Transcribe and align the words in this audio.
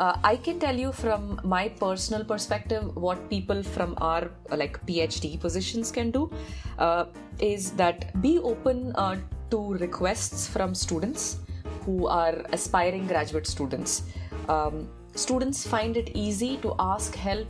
Uh, 0.00 0.16
I 0.24 0.36
can 0.36 0.58
tell 0.58 0.74
you 0.74 0.92
from 0.92 1.38
my 1.44 1.68
personal 1.68 2.24
perspective 2.24 2.96
what 2.96 3.28
people 3.28 3.62
from 3.62 3.94
our 4.00 4.30
like 4.50 4.80
PhD 4.86 5.38
positions 5.38 5.92
can 5.92 6.10
do 6.10 6.30
uh, 6.78 7.04
is 7.38 7.72
that 7.72 8.18
be 8.22 8.38
open 8.38 8.94
uh, 8.96 9.18
to 9.50 9.74
requests 9.74 10.48
from 10.48 10.74
students 10.74 11.40
who 11.84 12.06
are 12.06 12.46
aspiring 12.54 13.06
graduate 13.08 13.46
students. 13.46 14.04
Um, 14.48 14.88
students 15.14 15.66
find 15.66 15.98
it 15.98 16.12
easy 16.14 16.56
to 16.62 16.74
ask 16.78 17.14
help 17.14 17.46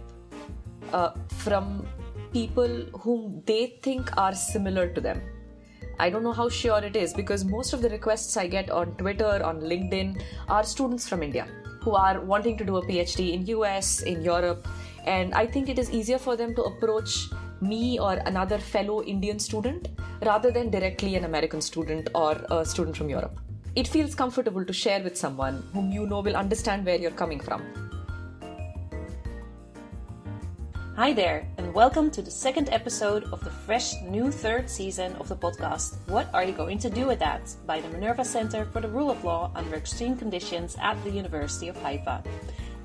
uh, 0.92 1.12
from 1.28 1.86
people 2.32 2.84
whom 2.98 3.44
they 3.46 3.78
think 3.80 4.16
are 4.16 4.34
similar 4.34 4.88
to 4.88 5.00
them. 5.00 5.22
I 6.00 6.10
don't 6.10 6.24
know 6.24 6.32
how 6.32 6.48
sure 6.48 6.82
it 6.82 6.96
is 6.96 7.14
because 7.14 7.44
most 7.44 7.72
of 7.74 7.80
the 7.80 7.90
requests 7.90 8.36
I 8.36 8.48
get 8.48 8.70
on 8.70 8.96
Twitter, 8.96 9.40
on 9.44 9.60
LinkedIn 9.60 10.20
are 10.48 10.64
students 10.64 11.08
from 11.08 11.22
India 11.22 11.46
who 11.80 11.94
are 11.94 12.20
wanting 12.20 12.56
to 12.58 12.64
do 12.64 12.76
a 12.76 12.86
PhD 12.86 13.32
in 13.32 13.46
US, 13.46 14.02
in 14.02 14.22
Europe, 14.22 14.66
and 15.04 15.34
I 15.34 15.46
think 15.46 15.68
it 15.68 15.78
is 15.78 15.90
easier 15.90 16.18
for 16.18 16.36
them 16.36 16.54
to 16.54 16.62
approach 16.62 17.30
me 17.60 17.98
or 17.98 18.14
another 18.26 18.58
fellow 18.58 19.02
Indian 19.02 19.38
student 19.38 19.88
rather 20.22 20.50
than 20.50 20.70
directly 20.70 21.16
an 21.16 21.24
American 21.24 21.60
student 21.60 22.08
or 22.14 22.32
a 22.50 22.64
student 22.64 22.96
from 22.96 23.08
Europe. 23.08 23.38
It 23.76 23.86
feels 23.86 24.14
comfortable 24.14 24.64
to 24.64 24.72
share 24.72 25.02
with 25.02 25.16
someone 25.16 25.62
whom 25.72 25.92
you 25.92 26.06
know 26.06 26.20
will 26.20 26.36
understand 26.36 26.84
where 26.84 26.96
you're 26.96 27.10
coming 27.12 27.40
from. 27.40 27.89
Hi 31.00 31.14
there, 31.14 31.48
and 31.56 31.72
welcome 31.72 32.10
to 32.10 32.20
the 32.20 32.30
second 32.30 32.68
episode 32.68 33.24
of 33.32 33.42
the 33.42 33.48
fresh 33.48 33.94
new 34.02 34.30
third 34.30 34.68
season 34.68 35.16
of 35.16 35.28
the 35.28 35.34
podcast 35.34 35.96
What 36.08 36.28
Are 36.34 36.44
You 36.44 36.52
Going 36.52 36.76
to 36.76 36.90
Do 36.90 37.06
with 37.06 37.18
That? 37.20 37.40
by 37.64 37.80
the 37.80 37.88
Minerva 37.88 38.22
Center 38.22 38.66
for 38.66 38.82
the 38.82 38.90
Rule 38.90 39.10
of 39.10 39.24
Law 39.24 39.50
under 39.54 39.76
Extreme 39.76 40.18
Conditions 40.18 40.76
at 40.78 41.02
the 41.02 41.10
University 41.10 41.68
of 41.68 41.76
Haifa. 41.78 42.22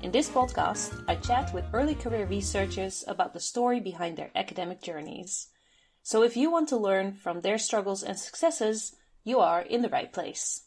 In 0.00 0.12
this 0.12 0.30
podcast, 0.30 1.04
I 1.06 1.16
chat 1.16 1.52
with 1.52 1.66
early 1.74 1.94
career 1.94 2.24
researchers 2.24 3.04
about 3.06 3.34
the 3.34 3.38
story 3.38 3.80
behind 3.80 4.16
their 4.16 4.30
academic 4.34 4.80
journeys. 4.80 5.48
So 6.02 6.22
if 6.22 6.38
you 6.38 6.50
want 6.50 6.70
to 6.70 6.78
learn 6.78 7.12
from 7.12 7.42
their 7.42 7.58
struggles 7.58 8.02
and 8.02 8.18
successes, 8.18 8.96
you 9.24 9.40
are 9.40 9.60
in 9.60 9.82
the 9.82 9.90
right 9.90 10.10
place. 10.10 10.62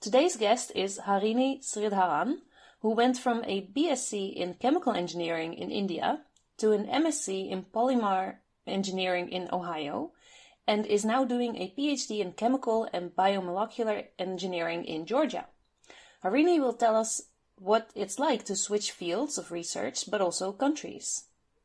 Today's 0.00 0.38
guest 0.38 0.72
is 0.74 0.98
Harini 1.06 1.62
Sridharan, 1.62 2.36
who 2.80 2.94
went 2.94 3.18
from 3.18 3.44
a 3.44 3.66
BSc 3.66 4.32
in 4.32 4.54
chemical 4.54 4.94
engineering 4.94 5.52
in 5.52 5.70
India 5.70 6.22
to 6.58 6.72
an 6.72 6.86
MSc 6.86 7.50
in 7.50 7.64
polymer 7.64 8.36
engineering 8.66 9.30
in 9.30 9.48
Ohio 9.52 10.12
and 10.66 10.84
is 10.84 11.04
now 11.04 11.24
doing 11.24 11.56
a 11.56 11.72
PhD 11.76 12.20
in 12.20 12.32
chemical 12.32 12.88
and 12.92 13.16
biomolecular 13.16 14.06
engineering 14.18 14.84
in 14.84 15.06
Georgia. 15.06 15.46
Harini 16.22 16.60
will 16.60 16.74
tell 16.74 16.94
us 16.94 17.22
what 17.56 17.90
it's 17.94 18.18
like 18.18 18.44
to 18.44 18.54
switch 18.54 18.92
fields 18.92 19.38
of 19.38 19.50
research, 19.50 20.10
but 20.10 20.20
also 20.20 20.52
countries. 20.52 21.24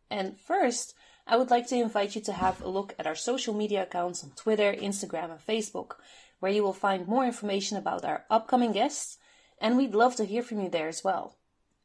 And 0.10 0.40
first, 0.40 0.96
I 1.28 1.38
would 1.38 1.50
like 1.50 1.68
to 1.68 1.76
invite 1.76 2.16
you 2.16 2.22
to 2.22 2.34
have 2.34 2.62
a 2.62 2.70
look 2.70 2.96
at 2.98 3.08
our 3.08 3.16
social 3.16 3.54
media 3.54 3.84
accounts 3.84 4.24
on 4.24 4.32
Twitter, 4.32 4.74
Instagram, 4.74 5.32
and 5.32 5.40
Facebook, 5.40 5.96
where 6.40 6.52
you 6.52 6.64
will 6.64 6.74
find 6.74 7.08
more 7.08 7.26
information 7.26 7.78
about 7.78 8.06
our 8.06 8.26
upcoming 8.30 8.72
guests, 8.72 9.18
and 9.60 9.78
we'd 9.78 9.96
love 9.96 10.16
to 10.18 10.26
hear 10.26 10.44
from 10.44 10.62
you 10.62 10.70
there 10.70 10.88
as 10.88 11.04
well. 11.04 11.38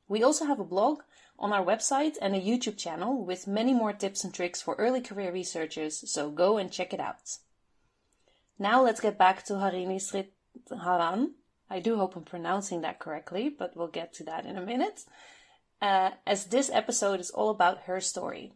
We 0.09 0.23
also 0.23 0.47
have 0.47 0.61
a 0.61 0.65
blog 0.65 1.03
on 1.39 1.53
our 1.53 1.65
website 1.65 2.17
and 2.21 2.35
a 2.35 2.41
YouTube 2.41 2.77
channel 2.77 3.25
with 3.25 3.47
many 3.47 3.73
more 3.73 3.93
tips 3.93 4.25
and 4.25 4.35
tricks 4.35 4.61
for 4.61 4.75
early 4.75 5.01
career 5.01 5.33
researchers, 5.33 6.11
so 6.11 6.31
go 6.31 6.59
and 6.59 6.73
check 6.73 6.93
it 6.93 7.01
out. 7.01 7.39
Now 8.59 8.83
let's 8.83 9.01
get 9.01 9.17
back 9.17 9.45
to 9.45 9.55
Harini 9.55 10.01
Sridharan. 10.01 11.33
I 11.71 11.81
do 11.81 11.97
hope 11.97 12.17
I'm 12.17 12.25
pronouncing 12.25 12.81
that 12.81 12.99
correctly, 12.99 13.49
but 13.49 13.77
we'll 13.77 13.89
get 13.89 14.13
to 14.15 14.25
that 14.25 14.47
in 14.47 14.57
a 14.57 14.67
minute. 14.67 15.05
Uh, 15.81 16.11
as 16.27 16.47
this 16.47 16.71
episode 16.73 17.21
is 17.21 17.31
all 17.31 17.51
about 17.51 17.83
her 17.83 18.01
story. 18.01 18.53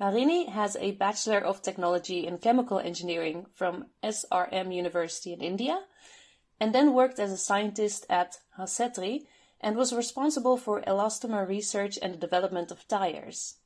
Harini 0.00 0.48
has 0.48 0.76
a 0.80 0.90
Bachelor 0.92 1.38
of 1.38 1.62
Technology 1.62 2.26
in 2.26 2.38
Chemical 2.38 2.80
Engineering 2.80 3.46
from 3.54 3.86
SRM 4.02 4.74
University 4.74 5.32
in 5.32 5.40
India, 5.40 5.84
and 6.58 6.74
then 6.74 6.94
worked 6.94 7.20
as 7.20 7.30
a 7.30 7.36
scientist 7.36 8.04
at 8.10 8.38
Hasetri, 8.58 9.26
and 9.64 9.76
was 9.76 9.94
responsible 9.94 10.58
for 10.58 10.82
elastomer 10.82 11.48
research 11.48 11.98
and 12.02 12.12
the 12.12 12.18
development 12.18 12.70
of 12.70 12.86
tires. 12.86 13.56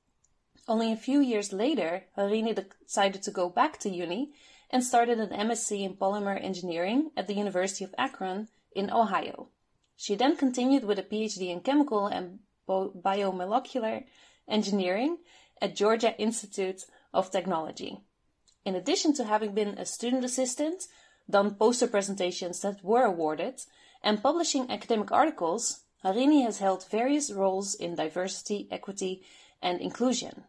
Only 0.69 0.93
a 0.93 0.97
few 0.97 1.19
years 1.19 1.53
later, 1.53 2.05
Harini 2.17 2.55
decided 2.55 3.21
to 3.25 3.33
go 3.33 3.49
back 3.49 3.81
to 3.81 3.91
uni 3.91 4.31
and 4.71 4.85
started 4.85 5.19
an 5.19 5.31
MSc 5.31 5.73
in 5.73 5.97
polymer 5.97 6.41
engineering 6.41 7.11
at 7.17 7.27
the 7.27 7.35
University 7.35 7.85
of 7.85 7.97
Akron 7.99 8.47
in 8.77 8.93
Ohio. 8.93 9.49
She 9.97 10.15
then 10.15 10.37
continued 10.37 10.85
with 10.85 11.01
a 11.01 11.03
PhD 11.03 11.51
in 11.51 11.63
chemical 11.63 12.07
and 12.07 12.39
biomolecular 12.69 14.05
engineering 14.47 15.19
at 15.61 15.75
Georgia 15.75 16.17
Institute 16.17 16.85
of 17.13 17.33
Technology. 17.33 17.99
In 18.65 18.77
addition 18.77 19.15
to 19.15 19.25
having 19.25 19.53
been 19.53 19.77
a 19.77 19.85
student 19.85 20.25
assistant, 20.25 20.87
done 21.29 21.57
poster 21.57 21.89
presentations 21.89 22.61
that 22.61 22.85
were 22.85 23.05
awarded, 23.05 23.63
and 24.01 24.23
publishing 24.23 24.71
academic 24.71 25.11
articles, 25.11 25.81
Harini 26.05 26.45
has 26.45 26.59
held 26.59 26.89
various 26.89 27.33
roles 27.33 27.75
in 27.75 27.97
diversity, 27.97 28.69
equity, 28.71 29.25
and 29.61 29.81
inclusion. 29.81 30.45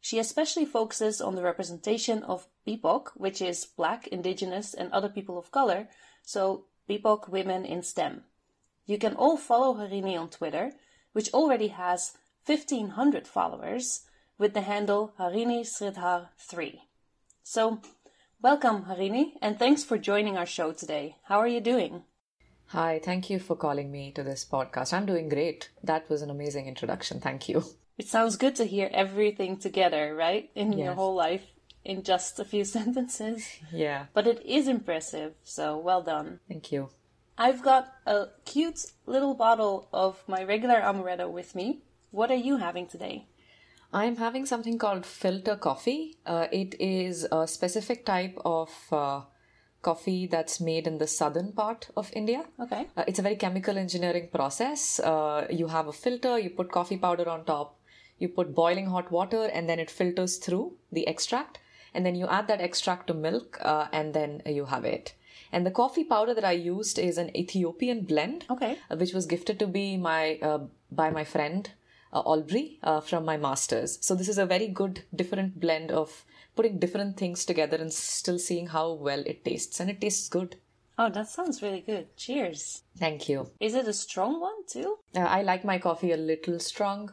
She 0.00 0.18
especially 0.18 0.64
focuses 0.64 1.20
on 1.20 1.34
the 1.34 1.42
representation 1.42 2.22
of 2.22 2.48
BIPOC, 2.66 3.08
which 3.14 3.40
is 3.42 3.66
Black, 3.66 4.06
Indigenous, 4.08 4.74
and 4.74 4.90
other 4.92 5.08
people 5.08 5.38
of 5.38 5.52
color, 5.52 5.88
so 6.22 6.64
BIPOC 6.88 7.28
women 7.28 7.64
in 7.64 7.82
STEM. 7.82 8.24
You 8.86 8.98
can 8.98 9.14
all 9.14 9.36
follow 9.36 9.74
Harini 9.74 10.18
on 10.18 10.30
Twitter, 10.30 10.72
which 11.12 11.32
already 11.32 11.68
has 11.68 12.16
1500 12.46 13.28
followers, 13.28 14.02
with 14.38 14.54
the 14.54 14.62
handle 14.62 15.12
Harini 15.18 15.60
Sridhar 15.60 16.30
3. 16.38 16.82
So, 17.44 17.80
welcome 18.40 18.84
Harini, 18.86 19.34
and 19.42 19.58
thanks 19.58 19.84
for 19.84 19.98
joining 19.98 20.36
our 20.36 20.46
show 20.46 20.72
today. 20.72 21.18
How 21.24 21.38
are 21.38 21.46
you 21.46 21.60
doing? 21.60 22.04
Hi, 22.72 23.00
thank 23.02 23.28
you 23.28 23.40
for 23.40 23.56
calling 23.56 23.90
me 23.90 24.12
to 24.12 24.22
this 24.22 24.44
podcast. 24.44 24.92
I'm 24.92 25.04
doing 25.04 25.28
great. 25.28 25.70
That 25.82 26.08
was 26.08 26.22
an 26.22 26.30
amazing 26.30 26.68
introduction. 26.68 27.18
Thank 27.18 27.48
you. 27.48 27.64
It 27.98 28.06
sounds 28.06 28.36
good 28.36 28.54
to 28.56 28.64
hear 28.64 28.88
everything 28.94 29.56
together, 29.56 30.14
right? 30.14 30.50
In 30.54 30.72
yes. 30.74 30.84
your 30.84 30.94
whole 30.94 31.16
life 31.16 31.46
in 31.84 32.04
just 32.04 32.38
a 32.38 32.44
few 32.44 32.64
sentences. 32.76 33.44
Yeah. 33.72 34.06
But 34.14 34.28
it 34.28 34.46
is 34.46 34.68
impressive, 34.68 35.34
so 35.42 35.78
well 35.78 36.00
done. 36.00 36.38
Thank 36.46 36.70
you. 36.70 36.90
I've 37.36 37.60
got 37.60 37.92
a 38.06 38.26
cute 38.44 38.86
little 39.04 39.34
bottle 39.34 39.88
of 39.92 40.22
my 40.28 40.44
regular 40.44 40.80
amaretto 40.80 41.28
with 41.28 41.56
me. 41.56 41.80
What 42.12 42.30
are 42.30 42.36
you 42.48 42.58
having 42.58 42.86
today? 42.86 43.26
I'm 43.92 44.14
having 44.14 44.46
something 44.46 44.78
called 44.78 45.04
filter 45.04 45.56
coffee. 45.56 46.18
Uh, 46.24 46.46
it 46.52 46.76
is 46.78 47.26
a 47.32 47.48
specific 47.48 48.06
type 48.06 48.38
of 48.44 48.70
uh, 48.92 49.22
coffee 49.82 50.26
that's 50.26 50.60
made 50.60 50.86
in 50.86 50.98
the 50.98 51.06
southern 51.06 51.52
part 51.52 51.88
of 51.96 52.10
India. 52.12 52.44
Okay. 52.58 52.86
Uh, 52.96 53.04
it's 53.06 53.18
a 53.18 53.22
very 53.22 53.36
chemical 53.36 53.78
engineering 53.78 54.28
process. 54.32 55.00
Uh, 55.00 55.46
you 55.50 55.68
have 55.68 55.88
a 55.88 55.92
filter, 55.92 56.38
you 56.38 56.50
put 56.50 56.70
coffee 56.70 56.98
powder 56.98 57.28
on 57.28 57.44
top, 57.44 57.78
you 58.18 58.28
put 58.28 58.54
boiling 58.54 58.86
hot 58.86 59.10
water, 59.10 59.44
and 59.46 59.68
then 59.68 59.78
it 59.78 59.90
filters 59.90 60.36
through 60.36 60.72
the 60.92 61.06
extract. 61.08 61.58
And 61.94 62.06
then 62.06 62.14
you 62.14 62.26
add 62.26 62.46
that 62.48 62.60
extract 62.60 63.06
to 63.08 63.14
milk, 63.14 63.58
uh, 63.62 63.86
and 63.92 64.14
then 64.14 64.42
you 64.46 64.66
have 64.66 64.84
it. 64.84 65.14
And 65.50 65.66
the 65.66 65.72
coffee 65.72 66.04
powder 66.04 66.34
that 66.34 66.44
I 66.44 66.52
used 66.52 66.98
is 66.98 67.18
an 67.18 67.36
Ethiopian 67.36 68.02
blend, 68.02 68.44
okay, 68.48 68.78
uh, 68.88 68.96
which 68.96 69.12
was 69.12 69.26
gifted 69.26 69.58
to 69.58 69.66
me 69.66 69.96
my 69.96 70.38
uh, 70.42 70.60
by 70.92 71.10
my 71.10 71.24
friend 71.24 71.68
uh, 72.12 72.20
Aubrey 72.20 72.78
from 73.04 73.24
my 73.24 73.36
masters. 73.36 73.98
So 74.00 74.14
this 74.14 74.28
is 74.28 74.38
a 74.38 74.46
very 74.46 74.68
good 74.68 75.02
different 75.12 75.58
blend 75.58 75.90
of 75.90 76.24
putting 76.56 76.78
different 76.78 77.16
things 77.16 77.44
together 77.44 77.76
and 77.76 77.92
still 77.92 78.38
seeing 78.38 78.68
how 78.68 78.92
well 78.92 79.20
it 79.26 79.44
tastes. 79.44 79.80
And 79.80 79.90
it 79.90 80.00
tastes 80.00 80.28
good. 80.28 80.56
Oh, 80.98 81.08
that 81.08 81.28
sounds 81.28 81.62
really 81.62 81.80
good. 81.80 82.14
Cheers. 82.16 82.82
Thank 82.98 83.28
you. 83.28 83.50
Is 83.58 83.74
it 83.74 83.88
a 83.88 83.92
strong 83.92 84.40
one 84.40 84.66
too? 84.66 84.98
Uh, 85.16 85.20
I 85.20 85.42
like 85.42 85.64
my 85.64 85.78
coffee 85.78 86.12
a 86.12 86.16
little 86.16 86.58
strong. 86.58 87.12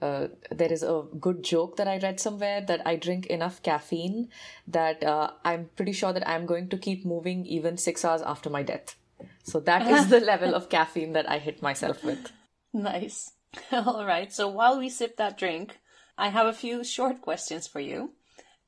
Uh, 0.00 0.28
there 0.50 0.72
is 0.72 0.82
a 0.82 1.04
good 1.18 1.42
joke 1.42 1.76
that 1.76 1.88
I 1.88 1.98
read 1.98 2.20
somewhere 2.20 2.60
that 2.60 2.82
I 2.86 2.96
drink 2.96 3.26
enough 3.26 3.62
caffeine 3.62 4.28
that 4.68 5.02
uh, 5.02 5.30
I'm 5.44 5.70
pretty 5.76 5.92
sure 5.92 6.12
that 6.12 6.28
I'm 6.28 6.46
going 6.46 6.68
to 6.68 6.76
keep 6.76 7.04
moving 7.04 7.46
even 7.46 7.78
six 7.78 8.04
hours 8.04 8.22
after 8.22 8.50
my 8.50 8.62
death. 8.62 8.96
So 9.44 9.60
that 9.60 9.86
is 9.90 10.08
the 10.10 10.20
level 10.20 10.54
of 10.54 10.68
caffeine 10.68 11.12
that 11.14 11.28
I 11.28 11.38
hit 11.38 11.62
myself 11.62 12.04
with. 12.04 12.30
Nice. 12.72 13.32
All 13.72 14.04
right. 14.04 14.32
So 14.32 14.48
while 14.48 14.78
we 14.78 14.88
sip 14.88 15.16
that 15.16 15.38
drink, 15.38 15.78
I 16.18 16.28
have 16.28 16.46
a 16.46 16.52
few 16.52 16.84
short 16.84 17.20
questions 17.20 17.66
for 17.66 17.80
you. 17.80 18.12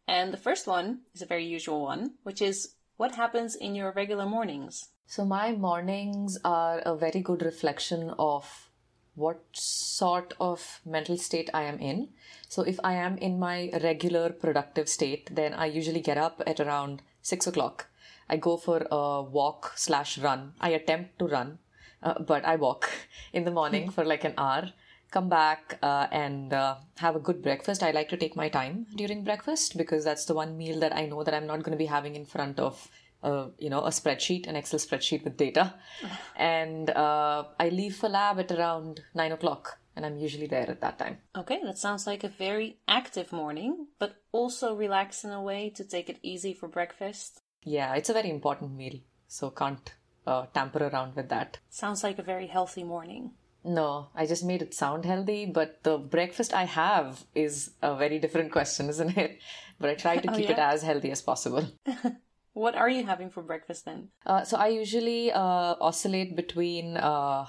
And 0.08 0.32
the 0.32 0.38
first 0.38 0.66
one 0.66 1.00
is 1.14 1.22
a 1.22 1.26
very 1.26 1.44
usual 1.44 1.82
one, 1.82 2.12
which 2.22 2.40
is 2.40 2.74
what 2.96 3.14
happens 3.14 3.54
in 3.54 3.74
your 3.74 3.92
regular 3.92 4.26
mornings? 4.26 4.88
So, 5.06 5.24
my 5.24 5.52
mornings 5.52 6.38
are 6.44 6.80
a 6.80 6.96
very 6.96 7.20
good 7.20 7.42
reflection 7.42 8.14
of 8.18 8.70
what 9.14 9.40
sort 9.52 10.34
of 10.40 10.80
mental 10.84 11.16
state 11.16 11.48
I 11.54 11.62
am 11.62 11.78
in. 11.78 12.08
So, 12.48 12.62
if 12.62 12.78
I 12.82 12.94
am 12.94 13.18
in 13.18 13.38
my 13.38 13.70
regular 13.82 14.30
productive 14.30 14.88
state, 14.88 15.30
then 15.34 15.54
I 15.54 15.66
usually 15.66 16.00
get 16.00 16.18
up 16.18 16.42
at 16.46 16.60
around 16.60 17.02
six 17.22 17.46
o'clock. 17.46 17.86
I 18.28 18.36
go 18.36 18.56
for 18.56 18.86
a 18.90 19.22
walk 19.22 19.72
slash 19.76 20.18
run. 20.18 20.54
I 20.60 20.70
attempt 20.70 21.18
to 21.20 21.26
run 21.26 21.58
uh, 22.02 22.14
but 22.20 22.44
I 22.44 22.56
walk 22.56 22.90
in 23.32 23.44
the 23.44 23.50
morning 23.50 23.90
for 23.96 24.04
like 24.04 24.24
an 24.24 24.34
hour. 24.38 24.72
Come 25.16 25.30
back 25.30 25.78
uh, 25.82 26.08
and 26.12 26.52
uh, 26.52 26.74
have 26.98 27.16
a 27.16 27.18
good 27.18 27.40
breakfast. 27.40 27.82
I 27.82 27.90
like 27.90 28.10
to 28.10 28.18
take 28.18 28.36
my 28.36 28.50
time 28.50 28.84
during 28.96 29.24
breakfast 29.24 29.78
because 29.78 30.04
that's 30.04 30.26
the 30.26 30.34
one 30.34 30.58
meal 30.58 30.78
that 30.80 30.94
I 30.94 31.06
know 31.06 31.24
that 31.24 31.32
I'm 31.32 31.46
not 31.46 31.62
going 31.62 31.72
to 31.72 31.78
be 31.78 31.86
having 31.86 32.14
in 32.16 32.26
front 32.26 32.60
of 32.60 32.90
uh, 33.22 33.46
you 33.58 33.70
know, 33.70 33.80
a 33.80 33.88
spreadsheet, 33.88 34.46
an 34.46 34.56
Excel 34.56 34.78
spreadsheet 34.78 35.24
with 35.24 35.38
data. 35.38 35.72
and 36.36 36.90
uh, 36.90 37.44
I 37.58 37.70
leave 37.70 37.96
for 37.96 38.10
lab 38.10 38.38
at 38.40 38.52
around 38.52 39.00
nine 39.14 39.32
o'clock, 39.32 39.78
and 39.96 40.04
I'm 40.04 40.18
usually 40.18 40.48
there 40.48 40.68
at 40.68 40.82
that 40.82 40.98
time. 40.98 41.16
Okay, 41.34 41.60
that 41.64 41.78
sounds 41.78 42.06
like 42.06 42.22
a 42.22 42.28
very 42.28 42.76
active 42.86 43.32
morning, 43.32 43.86
but 43.98 44.16
also 44.32 44.74
relaxed 44.74 45.24
in 45.24 45.30
a 45.30 45.40
way 45.40 45.70
to 45.76 45.82
take 45.82 46.10
it 46.10 46.18
easy 46.22 46.52
for 46.52 46.68
breakfast. 46.68 47.40
Yeah, 47.64 47.94
it's 47.94 48.10
a 48.10 48.12
very 48.12 48.28
important 48.28 48.76
meal, 48.76 49.00
so 49.28 49.48
can't 49.48 49.94
uh, 50.26 50.44
tamper 50.52 50.86
around 50.86 51.16
with 51.16 51.30
that. 51.30 51.56
Sounds 51.70 52.04
like 52.04 52.18
a 52.18 52.22
very 52.22 52.48
healthy 52.48 52.84
morning. 52.84 53.30
No, 53.66 54.08
I 54.14 54.26
just 54.26 54.44
made 54.44 54.62
it 54.62 54.74
sound 54.74 55.04
healthy, 55.04 55.44
but 55.44 55.82
the 55.82 55.98
breakfast 55.98 56.54
I 56.54 56.64
have 56.64 57.24
is 57.34 57.72
a 57.82 57.96
very 57.96 58.20
different 58.20 58.52
question, 58.52 58.88
isn't 58.94 59.16
it? 59.18 59.40
But 59.80 59.90
I 59.90 59.94
try 59.94 60.16
to 60.18 60.30
Oh, 60.30 60.36
keep 60.36 60.48
it 60.48 60.58
as 60.58 60.82
healthy 60.82 61.10
as 61.10 61.20
possible. 61.20 61.66
What 62.54 62.74
are 62.74 62.88
you 62.88 63.04
having 63.04 63.28
for 63.28 63.42
breakfast 63.42 63.84
then? 63.84 64.08
Uh, 64.24 64.42
so 64.44 64.56
I 64.56 64.68
usually 64.68 65.30
uh, 65.30 65.76
oscillate 65.78 66.34
between 66.34 66.96
uh, 66.96 67.44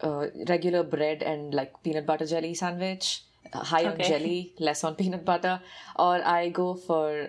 uh, 0.00 0.26
regular 0.46 0.84
bread 0.84 1.24
and 1.24 1.52
like 1.52 1.82
peanut 1.82 2.06
butter 2.06 2.24
jelly 2.24 2.54
sandwich, 2.54 3.24
uh, 3.52 3.64
high 3.64 3.86
on 3.86 3.98
jelly, 3.98 4.54
less 4.60 4.84
on 4.84 4.94
peanut 4.94 5.24
butter, 5.24 5.60
or 5.98 6.22
I 6.22 6.50
go 6.50 6.74
for. 6.74 7.26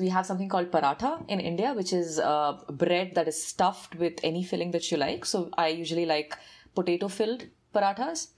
We 0.00 0.08
have 0.10 0.26
something 0.26 0.48
called 0.48 0.70
paratha 0.70 1.24
in 1.28 1.40
India, 1.40 1.72
which 1.74 1.92
is 1.92 2.18
uh, 2.18 2.58
bread 2.70 3.14
that 3.14 3.28
is 3.28 3.42
stuffed 3.46 3.94
with 3.96 4.14
any 4.22 4.42
filling 4.44 4.70
that 4.72 4.90
you 4.90 4.96
like. 4.96 5.24
So 5.24 5.50
I 5.56 5.68
usually 5.68 6.06
like 6.06 6.36
potato 6.74 7.08
filled 7.08 7.46
parathas, 7.74 8.28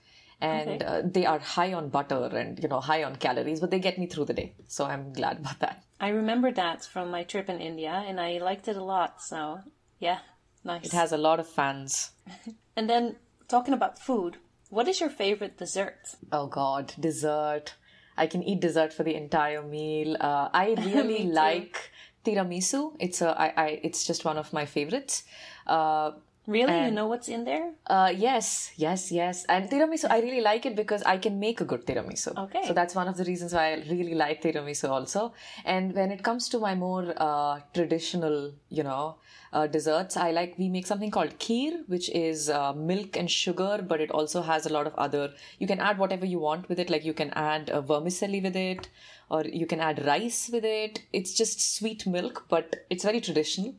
and 0.40 0.68
Okay. 0.68 0.84
uh, 0.84 1.02
they 1.04 1.26
are 1.26 1.38
high 1.38 1.72
on 1.72 1.88
butter 1.88 2.30
and 2.36 2.62
you 2.62 2.68
know 2.68 2.80
high 2.80 3.02
on 3.04 3.16
calories, 3.16 3.60
but 3.60 3.70
they 3.70 3.78
get 3.80 3.98
me 3.98 4.06
through 4.06 4.26
the 4.26 4.34
day. 4.34 4.54
So 4.68 4.84
I'm 4.84 5.12
glad 5.12 5.38
about 5.38 5.58
that. 5.60 5.82
I 6.00 6.08
remember 6.08 6.52
that 6.52 6.84
from 6.84 7.10
my 7.10 7.22
trip 7.24 7.48
in 7.48 7.60
India 7.60 7.92
and 8.06 8.20
I 8.20 8.38
liked 8.38 8.68
it 8.68 8.76
a 8.76 8.82
lot, 8.84 9.22
so 9.22 9.60
yeah, 10.00 10.18
nice. 10.64 10.84
It 10.84 10.92
has 10.92 11.12
a 11.12 11.16
lot 11.18 11.40
of 11.40 11.48
fans. 11.48 12.10
And 12.76 12.90
then 12.90 13.16
talking 13.46 13.72
about 13.74 14.00
food, 14.00 14.38
what 14.68 14.88
is 14.88 15.00
your 15.00 15.08
favorite 15.10 15.56
dessert? 15.58 16.16
Oh 16.32 16.48
God, 16.48 16.92
dessert. 16.98 17.74
I 18.16 18.26
can 18.26 18.42
eat 18.42 18.60
dessert 18.60 18.92
for 18.92 19.02
the 19.02 19.14
entire 19.14 19.62
meal. 19.62 20.16
Uh, 20.20 20.48
I 20.52 20.74
really 20.78 21.24
like 21.24 21.90
tiramisu. 22.24 22.96
It's 22.98 23.20
a, 23.22 23.38
I, 23.38 23.52
I, 23.56 23.80
it's 23.82 24.06
just 24.06 24.24
one 24.24 24.38
of 24.38 24.52
my 24.52 24.66
favorites. 24.66 25.24
Uh, 25.66 26.12
Really? 26.46 26.84
you 26.84 26.90
know 26.90 27.06
what's 27.06 27.28
in 27.28 27.44
there? 27.44 27.72
uh, 27.86 28.12
yes, 28.14 28.72
yes, 28.76 29.10
yes. 29.10 29.44
And 29.48 29.70
tiramisu, 29.70 30.10
I 30.10 30.20
really 30.20 30.42
like 30.42 30.66
it 30.66 30.76
because 30.76 31.02
I 31.02 31.16
can 31.16 31.40
make 31.40 31.60
a 31.60 31.64
good 31.64 31.86
tiramisu. 31.86 32.36
Okay. 32.36 32.66
So 32.66 32.74
that's 32.74 32.94
one 32.94 33.08
of 33.08 33.16
the 33.16 33.24
reasons 33.24 33.54
why 33.54 33.72
I 33.72 33.74
really 33.88 34.14
like 34.14 34.42
tiramisu 34.42 34.90
also. 34.90 35.32
And 35.64 35.94
when 35.94 36.10
it 36.10 36.22
comes 36.22 36.48
to 36.50 36.58
my 36.58 36.74
more 36.74 37.14
uh, 37.16 37.60
traditional, 37.72 38.52
you 38.68 38.82
know, 38.82 39.16
uh, 39.54 39.66
desserts, 39.66 40.16
I 40.16 40.32
like, 40.32 40.58
we 40.58 40.68
make 40.68 40.86
something 40.86 41.10
called 41.10 41.38
kheer, 41.38 41.82
which 41.86 42.10
is 42.10 42.50
uh, 42.50 42.72
milk 42.74 43.16
and 43.16 43.30
sugar, 43.30 43.82
but 43.86 44.00
it 44.00 44.10
also 44.10 44.42
has 44.42 44.66
a 44.66 44.72
lot 44.72 44.86
of 44.86 44.94
other, 44.96 45.32
you 45.58 45.66
can 45.66 45.80
add 45.80 45.98
whatever 45.98 46.26
you 46.26 46.40
want 46.40 46.68
with 46.68 46.78
it. 46.78 46.90
Like 46.90 47.04
you 47.04 47.14
can 47.14 47.30
add 47.30 47.70
uh, 47.70 47.80
vermicelli 47.80 48.42
with 48.42 48.56
it, 48.56 48.88
or 49.30 49.44
you 49.44 49.66
can 49.66 49.80
add 49.80 50.04
rice 50.04 50.50
with 50.52 50.64
it. 50.64 51.02
It's 51.12 51.32
just 51.32 51.76
sweet 51.76 52.06
milk, 52.06 52.44
but 52.48 52.84
it's 52.90 53.04
very 53.04 53.20
traditional. 53.20 53.74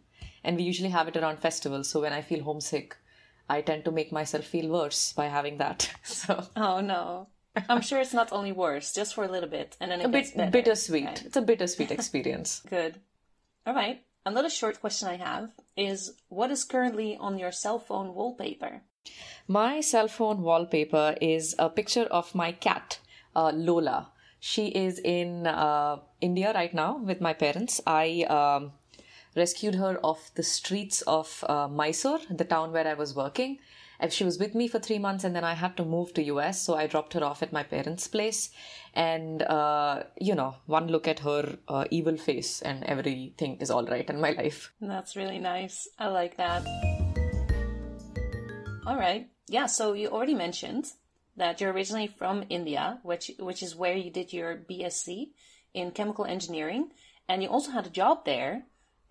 And 0.45 0.55
we 0.57 0.63
usually 0.63 0.89
have 0.89 1.07
it 1.09 1.17
around 1.17 1.39
festivals. 1.39 1.89
So 1.89 1.99
when 2.01 2.13
I 2.13 2.21
feel 2.21 2.43
homesick, 2.43 2.95
I 3.49 3.61
tend 3.61 3.83
to 3.85 3.91
make 3.91 4.11
myself 4.11 4.45
feel 4.45 4.69
worse 4.71 5.11
by 5.13 5.25
having 5.27 5.57
that. 5.57 5.91
So 6.03 6.43
Oh 6.55 6.79
no. 6.81 7.27
I'm 7.69 7.81
sure 7.81 7.99
it's 8.01 8.13
not 8.13 8.31
only 8.31 8.51
worse, 8.51 8.93
just 8.93 9.15
for 9.15 9.23
a 9.23 9.31
little 9.31 9.49
bit, 9.49 9.77
and 9.79 9.89
then 9.89 10.01
it 10.01 10.05
a 10.05 10.09
gets 10.09 10.31
bit 10.31 10.37
better. 10.37 10.51
bittersweet. 10.51 11.07
Okay, 11.07 11.25
It's 11.25 11.37
a 11.37 11.41
bittersweet 11.41 11.89
experience. 11.91 12.61
Good. 12.69 12.99
All 13.65 13.73
right. 13.73 14.01
Another 14.25 14.49
short 14.49 14.79
question 14.81 15.07
I 15.07 15.15
have 15.17 15.49
is 15.77 16.13
what 16.29 16.51
is 16.51 16.63
currently 16.65 17.15
on 17.17 17.39
your 17.39 17.51
cell 17.51 17.79
phone 17.79 18.13
wallpaper? 18.13 18.81
My 19.47 19.81
cell 19.81 20.07
phone 20.07 20.41
wallpaper 20.41 21.15
is 21.21 21.55
a 21.59 21.69
picture 21.69 22.07
of 22.11 22.33
my 22.35 22.51
cat, 22.51 22.99
uh, 23.35 23.51
Lola. 23.53 24.11
She 24.39 24.67
is 24.67 24.99
in 24.99 25.47
uh, 25.47 25.97
India 26.21 26.51
right 26.53 26.73
now 26.73 26.97
with 26.97 27.21
my 27.21 27.33
parents. 27.33 27.79
I 27.87 28.23
um, 28.23 28.73
rescued 29.35 29.75
her 29.75 29.99
off 30.03 30.33
the 30.35 30.43
streets 30.43 31.01
of 31.03 31.43
uh, 31.47 31.67
Mysore, 31.67 32.19
the 32.29 32.45
town 32.45 32.71
where 32.71 32.87
I 32.87 32.93
was 32.93 33.15
working. 33.15 33.59
And 33.99 34.11
she 34.11 34.25
was 34.25 34.37
with 34.37 34.55
me 34.55 34.67
for 34.67 34.79
three 34.79 34.99
months, 34.99 35.23
and 35.23 35.35
then 35.35 35.45
I 35.45 35.53
had 35.53 35.77
to 35.77 35.85
move 35.85 36.13
to 36.15 36.23
US, 36.23 36.61
so 36.61 36.75
I 36.75 36.85
dropped 36.87 37.13
her 37.13 37.23
off 37.23 37.41
at 37.41 37.53
my 37.53 37.63
parents' 37.63 38.07
place. 38.07 38.49
And 38.93 39.41
uh, 39.41 40.03
you 40.19 40.35
know, 40.35 40.55
one 40.65 40.87
look 40.87 41.07
at 41.07 41.19
her 41.19 41.57
uh, 41.67 41.85
evil 41.91 42.17
face, 42.17 42.61
and 42.61 42.83
everything 42.83 43.57
is 43.61 43.71
all 43.71 43.85
right 43.85 44.09
in 44.09 44.19
my 44.19 44.31
life. 44.31 44.73
That's 44.81 45.15
really 45.15 45.39
nice. 45.39 45.87
I 45.97 46.07
like 46.07 46.35
that. 46.37 46.65
All 48.85 48.97
right. 48.97 49.29
Yeah, 49.47 49.67
so 49.67 49.93
you 49.93 50.09
already 50.09 50.35
mentioned 50.35 50.91
that 51.37 51.61
you're 51.61 51.71
originally 51.71 52.07
from 52.07 52.43
India, 52.49 52.99
which 53.03 53.31
which 53.39 53.63
is 53.63 53.75
where 53.75 53.95
you 53.95 54.11
did 54.11 54.33
your 54.33 54.57
BSc 54.57 55.29
in 55.73 55.91
chemical 55.91 56.25
engineering, 56.25 56.91
and 57.29 57.41
you 57.41 57.49
also 57.49 57.71
had 57.71 57.87
a 57.87 57.89
job 57.89 58.25
there 58.25 58.63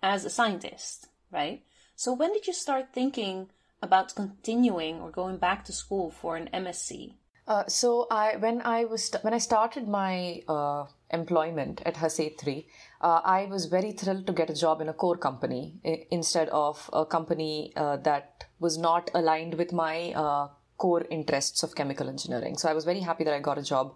as 0.05 0.23
a 0.23 0.29
scientist, 0.29 1.07
right? 1.31 1.63
So 1.95 2.13
when 2.13 2.31
did 2.33 2.47
you 2.47 2.53
start 2.53 2.93
thinking 2.93 3.49
about 3.81 4.15
continuing 4.15 5.01
or 5.01 5.09
going 5.11 5.37
back 5.37 5.65
to 5.65 5.73
school 5.73 6.11
for 6.11 6.35
an 6.37 6.49
MSc? 6.53 7.13
Uh, 7.47 7.63
so 7.67 8.07
I 8.09 8.37
when 8.37 8.61
I 8.61 8.85
was 8.85 9.03
when 9.21 9.33
I 9.33 9.37
started 9.37 9.87
my 9.87 10.41
uh, 10.47 10.85
employment 11.11 11.81
at 11.85 11.95
Hasetri, 11.95 12.65
uh, 13.01 13.21
I 13.23 13.45
was 13.45 13.65
very 13.65 13.91
thrilled 13.91 14.25
to 14.27 14.33
get 14.33 14.49
a 14.49 14.55
job 14.55 14.81
in 14.81 14.89
a 14.89 14.93
core 14.93 15.17
company 15.17 15.79
i- 15.85 16.07
instead 16.09 16.49
of 16.49 16.89
a 16.91 17.05
company 17.05 17.71
uh, 17.75 17.97
that 17.97 18.45
was 18.59 18.79
not 18.79 19.11
aligned 19.13 19.55
with 19.55 19.71
my 19.73 20.13
uh, 20.13 20.47
core 20.77 21.05
interests 21.11 21.61
of 21.61 21.75
chemical 21.75 22.09
engineering. 22.09 22.57
So 22.57 22.67
I 22.67 22.73
was 22.73 22.83
very 22.91 23.01
happy 23.01 23.23
that 23.25 23.33
I 23.35 23.39
got 23.39 23.59
a 23.59 23.63
job, 23.73 23.93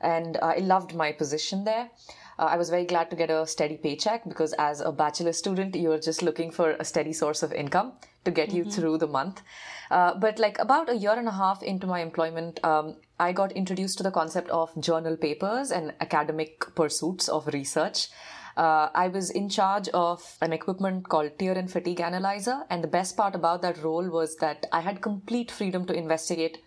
and 0.00 0.38
I 0.54 0.56
loved 0.72 0.94
my 0.94 1.12
position 1.12 1.64
there. 1.64 1.90
Uh, 2.38 2.44
I 2.44 2.56
was 2.56 2.70
very 2.70 2.84
glad 2.84 3.10
to 3.10 3.16
get 3.16 3.30
a 3.30 3.46
steady 3.46 3.76
paycheck 3.76 4.28
because 4.28 4.52
as 4.54 4.80
a 4.80 4.92
bachelor 4.92 5.32
student, 5.32 5.74
you're 5.74 5.98
just 5.98 6.22
looking 6.22 6.50
for 6.50 6.70
a 6.72 6.84
steady 6.84 7.12
source 7.12 7.42
of 7.42 7.52
income 7.52 7.94
to 8.24 8.30
get 8.30 8.52
you 8.52 8.64
through 8.64 8.98
the 8.98 9.06
month. 9.06 9.42
Uh, 9.90 10.14
but 10.14 10.38
like 10.38 10.58
about 10.58 10.88
a 10.88 10.94
year 10.94 11.14
and 11.14 11.26
a 11.26 11.32
half 11.32 11.62
into 11.62 11.86
my 11.86 12.00
employment, 12.00 12.62
um, 12.64 12.96
I 13.18 13.32
got 13.32 13.52
introduced 13.52 13.96
to 13.98 14.04
the 14.04 14.10
concept 14.10 14.50
of 14.50 14.78
journal 14.80 15.16
papers 15.16 15.72
and 15.72 15.94
academic 16.00 16.74
pursuits 16.74 17.28
of 17.28 17.48
research. 17.48 18.08
Uh, 18.56 18.88
I 18.94 19.08
was 19.08 19.30
in 19.30 19.48
charge 19.48 19.88
of 19.90 20.36
an 20.40 20.52
equipment 20.52 21.08
called 21.08 21.38
tear 21.38 21.52
and 21.52 21.70
fatigue 21.70 22.00
analyzer, 22.00 22.64
and 22.70 22.82
the 22.82 22.88
best 22.88 23.16
part 23.16 23.34
about 23.34 23.62
that 23.62 23.82
role 23.82 24.08
was 24.10 24.36
that 24.36 24.66
I 24.72 24.80
had 24.80 25.00
complete 25.00 25.50
freedom 25.50 25.86
to 25.86 25.94
investigate 25.94 26.58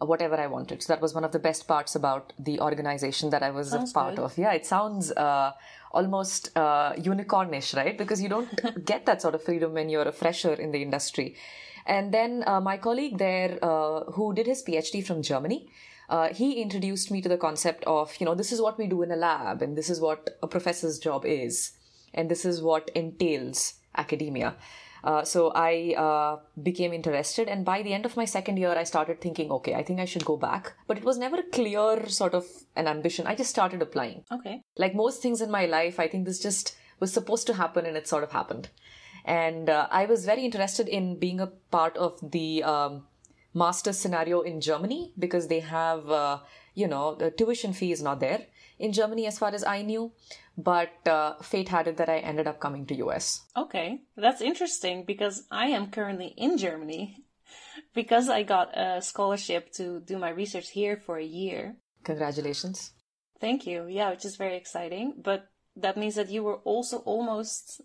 whatever 0.00 0.36
I 0.36 0.46
wanted. 0.46 0.82
So 0.82 0.92
that 0.92 1.00
was 1.00 1.14
one 1.14 1.24
of 1.24 1.32
the 1.32 1.38
best 1.38 1.68
parts 1.68 1.94
about 1.94 2.32
the 2.38 2.60
organization 2.60 3.30
that 3.30 3.42
I 3.42 3.50
was 3.50 3.70
Sounds 3.70 3.90
a 3.90 3.94
part 3.94 4.16
good. 4.16 4.24
of. 4.24 4.38
Yeah, 4.38 4.52
it 4.52 4.66
sounds 4.66 5.12
uh, 5.12 5.52
almost 5.92 6.50
uh, 6.56 6.92
unicornish, 6.94 7.76
right? 7.76 7.96
Because 7.96 8.22
you 8.22 8.28
don't 8.28 8.84
get 8.84 9.06
that 9.06 9.20
sort 9.22 9.34
of 9.34 9.42
freedom 9.42 9.74
when 9.74 9.88
you're 9.88 10.08
a 10.08 10.12
fresher 10.12 10.54
in 10.54 10.72
the 10.72 10.82
industry. 10.82 11.36
And 11.86 12.12
then 12.12 12.44
uh, 12.46 12.60
my 12.60 12.76
colleague 12.76 13.18
there, 13.18 13.58
uh, 13.62 14.04
who 14.12 14.34
did 14.34 14.46
his 14.46 14.62
PhD 14.62 15.04
from 15.04 15.22
Germany, 15.22 15.68
uh, 16.08 16.32
he 16.34 16.60
introduced 16.60 17.10
me 17.10 17.20
to 17.22 17.28
the 17.28 17.36
concept 17.38 17.84
of, 17.84 18.14
you 18.18 18.26
know, 18.26 18.34
this 18.34 18.52
is 18.52 18.60
what 18.60 18.78
we 18.78 18.86
do 18.86 19.02
in 19.02 19.12
a 19.12 19.16
lab, 19.16 19.62
and 19.62 19.76
this 19.76 19.88
is 19.88 20.00
what 20.00 20.38
a 20.42 20.48
professor's 20.48 20.98
job 20.98 21.24
is, 21.24 21.72
and 22.12 22.28
this 22.28 22.44
is 22.44 22.60
what 22.60 22.90
entails 22.94 23.74
academia. 23.96 24.56
Uh, 25.02 25.24
so 25.24 25.50
I 25.54 25.94
uh, 25.96 26.38
became 26.62 26.92
interested, 26.92 27.48
and 27.48 27.64
by 27.64 27.82
the 27.82 27.92
end 27.92 28.04
of 28.04 28.16
my 28.16 28.24
second 28.24 28.58
year, 28.58 28.72
I 28.76 28.84
started 28.84 29.20
thinking, 29.20 29.50
okay, 29.50 29.74
I 29.74 29.82
think 29.82 30.00
I 30.00 30.04
should 30.04 30.24
go 30.24 30.36
back. 30.36 30.74
But 30.86 30.98
it 30.98 31.04
was 31.04 31.18
never 31.18 31.36
a 31.36 31.42
clear 31.42 32.06
sort 32.08 32.34
of 32.34 32.46
an 32.76 32.86
ambition. 32.86 33.26
I 33.26 33.34
just 33.34 33.50
started 33.50 33.80
applying. 33.80 34.24
Okay. 34.30 34.62
Like 34.76 34.94
most 34.94 35.22
things 35.22 35.40
in 35.40 35.50
my 35.50 35.66
life, 35.66 35.98
I 35.98 36.08
think 36.08 36.26
this 36.26 36.38
just 36.38 36.76
was 36.98 37.12
supposed 37.12 37.46
to 37.46 37.54
happen, 37.54 37.86
and 37.86 37.96
it 37.96 38.06
sort 38.06 38.24
of 38.24 38.32
happened. 38.32 38.68
And 39.24 39.68
uh, 39.68 39.88
I 39.90 40.06
was 40.06 40.24
very 40.24 40.44
interested 40.44 40.88
in 40.88 41.18
being 41.18 41.40
a 41.40 41.46
part 41.46 41.96
of 41.96 42.18
the 42.22 42.62
um, 42.62 43.06
master's 43.54 43.98
scenario 43.98 44.40
in 44.40 44.60
Germany 44.60 45.12
because 45.18 45.48
they 45.48 45.60
have, 45.60 46.10
uh, 46.10 46.38
you 46.74 46.88
know, 46.88 47.14
the 47.14 47.30
tuition 47.30 47.72
fee 47.72 47.92
is 47.92 48.02
not 48.02 48.20
there 48.20 48.46
in 48.80 48.92
Germany 48.92 49.26
as 49.26 49.38
far 49.38 49.54
as 49.54 49.62
I 49.62 49.82
knew. 49.82 50.12
But 50.56 51.06
uh, 51.06 51.36
fate 51.42 51.68
had 51.68 51.86
it 51.86 51.98
that 51.98 52.08
I 52.08 52.18
ended 52.18 52.48
up 52.48 52.58
coming 52.58 52.86
to 52.86 52.94
US. 53.06 53.42
Okay, 53.56 54.00
that's 54.16 54.40
interesting 54.40 55.04
because 55.04 55.44
I 55.50 55.66
am 55.66 55.90
currently 55.90 56.34
in 56.36 56.58
Germany 56.58 57.24
because 57.94 58.28
I 58.28 58.42
got 58.42 58.76
a 58.76 59.00
scholarship 59.00 59.72
to 59.74 60.00
do 60.00 60.18
my 60.18 60.30
research 60.30 60.70
here 60.70 60.96
for 60.96 61.18
a 61.18 61.24
year. 61.24 61.76
Congratulations. 62.04 62.92
Thank 63.40 63.66
you. 63.66 63.86
Yeah, 63.88 64.10
which 64.10 64.24
is 64.24 64.36
very 64.36 64.56
exciting. 64.56 65.14
But 65.22 65.48
that 65.76 65.96
means 65.96 66.16
that 66.16 66.30
you 66.30 66.42
were 66.42 66.56
also 66.64 66.98
almost 66.98 67.80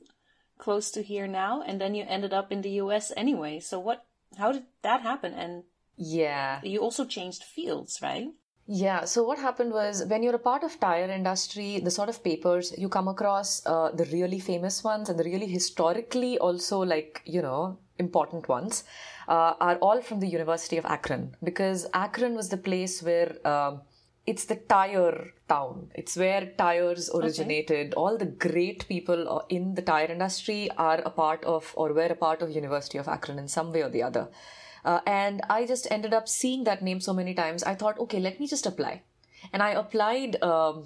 close 0.58 0.90
to 0.92 1.04
here 1.04 1.28
now, 1.28 1.62
and 1.62 1.80
then 1.80 1.96
you 1.96 2.06
ended 2.08 2.34
up 2.34 2.52
in 2.52 2.62
the 2.62 2.82
US 2.82 3.12
anyway. 3.16 3.60
So 3.60 3.80
what? 3.80 4.06
How 4.38 4.52
did 4.52 4.64
that 4.82 5.02
happen? 5.02 5.34
And 5.34 5.64
yeah, 5.98 6.60
you 6.64 6.80
also 6.80 7.06
changed 7.06 7.44
fields, 7.44 8.00
right? 8.02 8.28
Yeah. 8.68 9.06
So 9.06 9.24
what 9.24 9.38
happened 9.38 9.74
was 9.74 10.04
when 10.06 10.24
you're 10.24 10.36
a 10.36 10.40
part 10.40 10.64
of 10.64 10.80
tire 10.80 11.10
industry, 11.10 11.80
the 11.80 11.92
sort 11.92 12.10
of 12.10 12.24
papers 12.24 12.74
you 12.78 12.90
come 12.90 13.08
across, 13.08 13.64
uh, 13.66 13.92
the 13.92 14.06
really 14.06 14.40
famous 14.40 14.84
ones 14.84 15.10
and 15.10 15.20
the 15.20 15.24
really 15.24 15.46
historically 15.46 16.40
also 16.40 16.80
like 16.80 17.22
you 17.26 17.42
know 17.42 17.78
important 18.00 18.48
ones, 18.50 18.84
uh, 19.28 19.54
are 19.60 19.76
all 19.78 20.02
from 20.02 20.20
the 20.20 20.28
University 20.28 20.78
of 20.78 20.86
Akron 20.86 21.36
because 21.44 21.86
Akron 21.94 22.36
was 22.36 22.50
the 22.50 22.58
place 22.58 23.02
where. 23.04 23.36
Uh, 23.46 23.78
it's 24.28 24.46
the 24.46 24.56
tire 24.56 25.34
town. 25.48 25.92
It's 25.94 26.18
where 26.18 26.52
tires 26.58 27.12
originated. 27.14 27.94
Okay. 27.94 27.96
All 27.96 28.18
the 28.18 28.26
great 28.26 28.88
people 28.88 29.30
uh, 29.30 29.46
in 29.50 29.76
the 29.76 29.84
tire 29.84 30.08
industry 30.08 30.68
are 30.80 31.00
a 31.06 31.12
part 31.12 31.44
of 31.44 31.72
or 31.76 31.94
were 31.94 32.08
a 32.08 32.16
part 32.16 32.42
of 32.42 32.50
University 32.50 32.98
of 32.98 33.08
Akron 33.08 33.38
in 33.38 33.48
some 33.48 33.72
way 33.72 33.84
or 33.84 33.90
the 33.90 34.02
other. 34.02 34.30
Uh, 34.86 35.02
and 35.08 35.42
I 35.50 35.66
just 35.66 35.88
ended 35.90 36.14
up 36.14 36.30
seeing 36.30 36.64
that 36.66 36.84
name 36.84 37.02
so 37.02 37.12
many 37.12 37.34
times. 37.34 37.64
I 37.64 37.74
thought, 37.74 38.00
okay, 38.00 38.20
let 38.20 38.40
me 38.40 38.48
just 38.48 38.66
apply. 38.66 39.02
And 39.52 39.64
I 39.64 39.72
applied 39.72 40.42
um, 40.44 40.86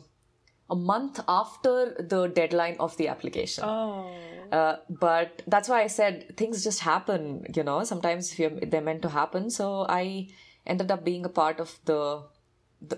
a 0.70 0.75
month 0.75 1.20
after 1.27 1.96
the 2.00 2.27
deadline 2.27 2.77
of 2.79 2.96
the 2.98 3.10
application. 3.10 3.65
Oh. 3.65 4.10
Uh, 4.51 4.77
but 4.89 5.44
that's 5.48 5.68
why 5.70 5.84
I 5.84 5.88
said 5.88 6.36
things 6.38 6.63
just 6.63 6.79
happen, 6.79 7.46
you 7.53 7.63
know, 7.63 7.84
sometimes 7.84 8.36
they're 8.38 8.82
meant 8.82 9.01
to 9.03 9.10
happen. 9.10 9.50
So 9.50 9.86
I 9.88 10.29
ended 10.65 10.91
up 10.91 11.03
being 11.03 11.25
a 11.25 11.29
part 11.29 11.60
of 11.60 11.77
the 11.86 12.24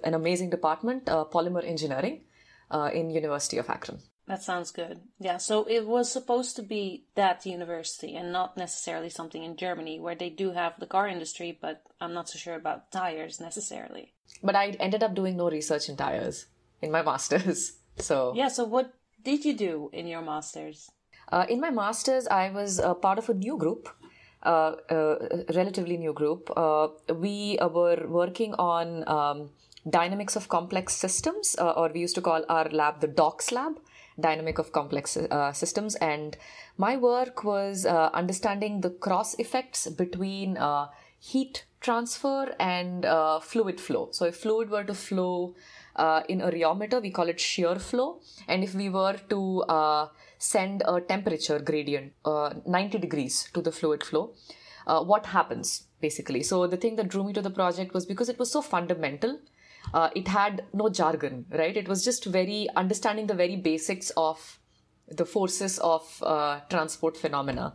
an 0.03 0.13
amazing 0.13 0.51
department, 0.51 1.09
uh, 1.09 1.25
polymer 1.25 1.65
engineering, 1.65 2.21
uh, 2.69 2.91
in 2.93 3.09
University 3.09 3.57
of 3.57 3.67
Akron. 3.67 3.99
That 4.31 4.43
sounds 4.43 4.71
good. 4.71 5.01
Yeah, 5.19 5.35
so 5.35 5.65
it 5.65 5.85
was 5.85 6.09
supposed 6.09 6.55
to 6.55 6.63
be 6.63 7.03
that 7.15 7.45
university 7.45 8.15
and 8.15 8.31
not 8.31 8.55
necessarily 8.55 9.09
something 9.09 9.43
in 9.43 9.57
Germany 9.57 9.99
where 9.99 10.15
they 10.15 10.29
do 10.29 10.51
have 10.53 10.79
the 10.79 10.85
car 10.85 11.09
industry, 11.09 11.59
but 11.61 11.83
I'm 11.99 12.13
not 12.13 12.29
so 12.29 12.39
sure 12.39 12.55
about 12.55 12.93
tires 12.93 13.41
necessarily. 13.41 14.13
But 14.41 14.55
I 14.55 14.69
ended 14.79 15.03
up 15.03 15.15
doing 15.15 15.35
no 15.35 15.49
research 15.49 15.89
in 15.89 15.97
tires 15.97 16.45
in 16.81 16.91
my 16.91 17.01
master's. 17.11 17.73
So 17.97 18.31
Yeah, 18.33 18.47
so 18.47 18.63
what 18.63 18.93
did 19.21 19.43
you 19.43 19.53
do 19.53 19.89
in 19.91 20.07
your 20.07 20.21
master's? 20.21 20.89
Uh, 21.29 21.45
in 21.49 21.59
my 21.59 21.69
master's, 21.69 22.25
I 22.29 22.51
was 22.51 22.79
a 22.79 22.95
part 22.95 23.17
of 23.17 23.27
a 23.27 23.33
new 23.33 23.57
group 23.57 23.89
uh, 24.43 24.75
uh, 24.89 25.15
relatively 25.53 25.97
new 25.97 26.13
group. 26.13 26.49
Uh, 26.55 26.87
we 27.13 27.57
were 27.61 28.07
working 28.07 28.53
on 28.55 29.07
um, 29.07 29.49
dynamics 29.89 30.35
of 30.35 30.49
complex 30.49 30.95
systems, 30.95 31.55
uh, 31.59 31.71
or 31.71 31.89
we 31.93 31.99
used 31.99 32.15
to 32.15 32.21
call 32.21 32.43
our 32.49 32.69
lab 32.69 33.01
the 33.01 33.07
DOCS 33.07 33.51
lab, 33.51 33.79
dynamic 34.21 34.59
of 34.59 34.71
complex 34.71 35.17
uh, 35.17 35.51
systems. 35.51 35.95
And 35.95 36.37
my 36.77 36.97
work 36.97 37.43
was 37.43 37.85
uh, 37.85 38.09
understanding 38.13 38.81
the 38.81 38.89
cross 38.89 39.35
effects 39.35 39.87
between 39.87 40.57
uh, 40.57 40.87
heat 41.19 41.65
transfer 41.79 42.55
and 42.59 43.05
uh, 43.05 43.39
fluid 43.39 43.79
flow. 43.79 44.09
So 44.11 44.25
if 44.25 44.37
fluid 44.37 44.69
were 44.69 44.83
to 44.83 44.93
flow 44.93 45.55
uh, 45.95 46.21
in 46.29 46.41
a 46.41 46.51
rheometer, 46.51 47.01
we 47.01 47.11
call 47.11 47.27
it 47.27 47.39
shear 47.39 47.75
flow. 47.75 48.19
And 48.47 48.63
if 48.63 48.75
we 48.75 48.89
were 48.89 49.17
to 49.29 50.09
send 50.37 50.81
a 50.87 50.99
temperature 51.01 51.59
gradient 51.59 52.13
90 52.25 52.97
degrees 52.97 53.49
to 53.53 53.61
the 53.61 53.71
fluid 53.71 54.03
flow, 54.03 54.33
what 54.85 55.27
happens? 55.27 55.85
basically. 56.01 56.43
So 56.43 56.67
the 56.67 56.77
thing 56.77 56.95
that 56.97 57.07
drew 57.07 57.23
me 57.23 57.33
to 57.33 57.41
the 57.41 57.49
project 57.49 57.93
was 57.93 58.05
because 58.05 58.27
it 58.27 58.39
was 58.39 58.51
so 58.51 58.61
fundamental 58.61 59.39
uh, 59.93 60.09
it 60.15 60.27
had 60.27 60.65
no 60.73 60.89
jargon, 60.89 61.45
right? 61.51 61.75
It 61.75 61.87
was 61.87 62.03
just 62.03 62.25
very 62.25 62.67
understanding 62.75 63.27
the 63.27 63.33
very 63.33 63.55
basics 63.55 64.11
of 64.15 64.59
the 65.07 65.25
forces 65.25 65.79
of 65.79 66.23
uh, 66.23 66.61
transport 66.69 67.17
phenomena. 67.17 67.73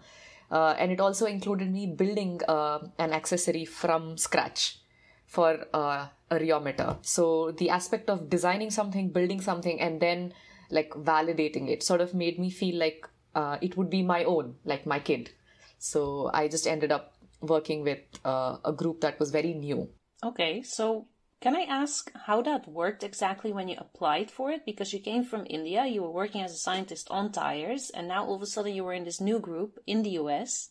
Uh, 0.51 0.75
and 0.79 0.93
it 0.93 1.01
also 1.01 1.27
included 1.27 1.71
me 1.73 1.87
building 1.87 2.41
uh, 2.49 2.79
an 2.99 3.13
accessory 3.13 3.65
from 3.65 4.17
scratch 4.17 4.79
for 5.27 5.67
uh, 5.75 6.07
a 6.31 6.37
rheometer. 6.37 6.97
So 7.05 7.51
the 7.51 7.71
aspect 7.71 8.09
of 8.09 8.31
designing 8.31 8.71
something, 8.71 9.11
building 9.11 9.41
something, 9.41 9.81
and 9.81 10.01
then 10.01 10.33
like 10.71 10.91
validating 10.91 11.69
it 11.69 11.83
sort 11.83 12.01
of 12.01 12.15
made 12.15 12.39
me 12.39 12.51
feel 12.51 12.79
like 12.79 13.09
uh, 13.35 13.59
it 13.61 13.77
would 13.77 13.91
be 13.91 14.03
my 14.03 14.25
own, 14.25 14.55
like 14.65 14.87
my 14.87 15.01
kid. 15.01 15.31
So 15.79 16.31
I 16.33 16.49
just 16.49 16.67
ended 16.67 16.93
up 16.93 17.15
working 17.41 17.83
with 17.83 17.99
a 18.25 18.73
group 18.75 19.03
that 19.03 19.21
was 19.21 19.31
very 19.31 19.53
new. 19.53 19.91
Okay, 20.25 20.63
so 20.63 21.07
can 21.41 21.55
I 21.55 21.63
ask 21.69 22.11
how 22.27 22.41
that 22.43 22.67
worked 22.67 23.05
exactly 23.05 23.53
when 23.53 23.69
you 23.69 23.77
applied 23.79 24.31
for 24.31 24.51
it? 24.51 24.65
Because 24.65 24.93
you 24.93 25.01
came 25.01 25.23
from 25.23 25.47
India, 25.49 25.85
you 25.87 26.03
were 26.03 26.11
working 26.11 26.41
as 26.41 26.53
a 26.53 26.59
scientist 26.59 27.09
on 27.11 27.31
tires, 27.31 27.91
and 27.91 28.09
now 28.09 28.25
all 28.25 28.37
of 28.37 28.43
a 28.43 28.47
sudden 28.47 28.75
you 28.75 28.85
were 28.85 28.95
in 28.95 29.05
this 29.05 29.21
new 29.21 29.39
group 29.39 29.79
in 29.87 30.03
the 30.03 30.17
US. 30.23 30.71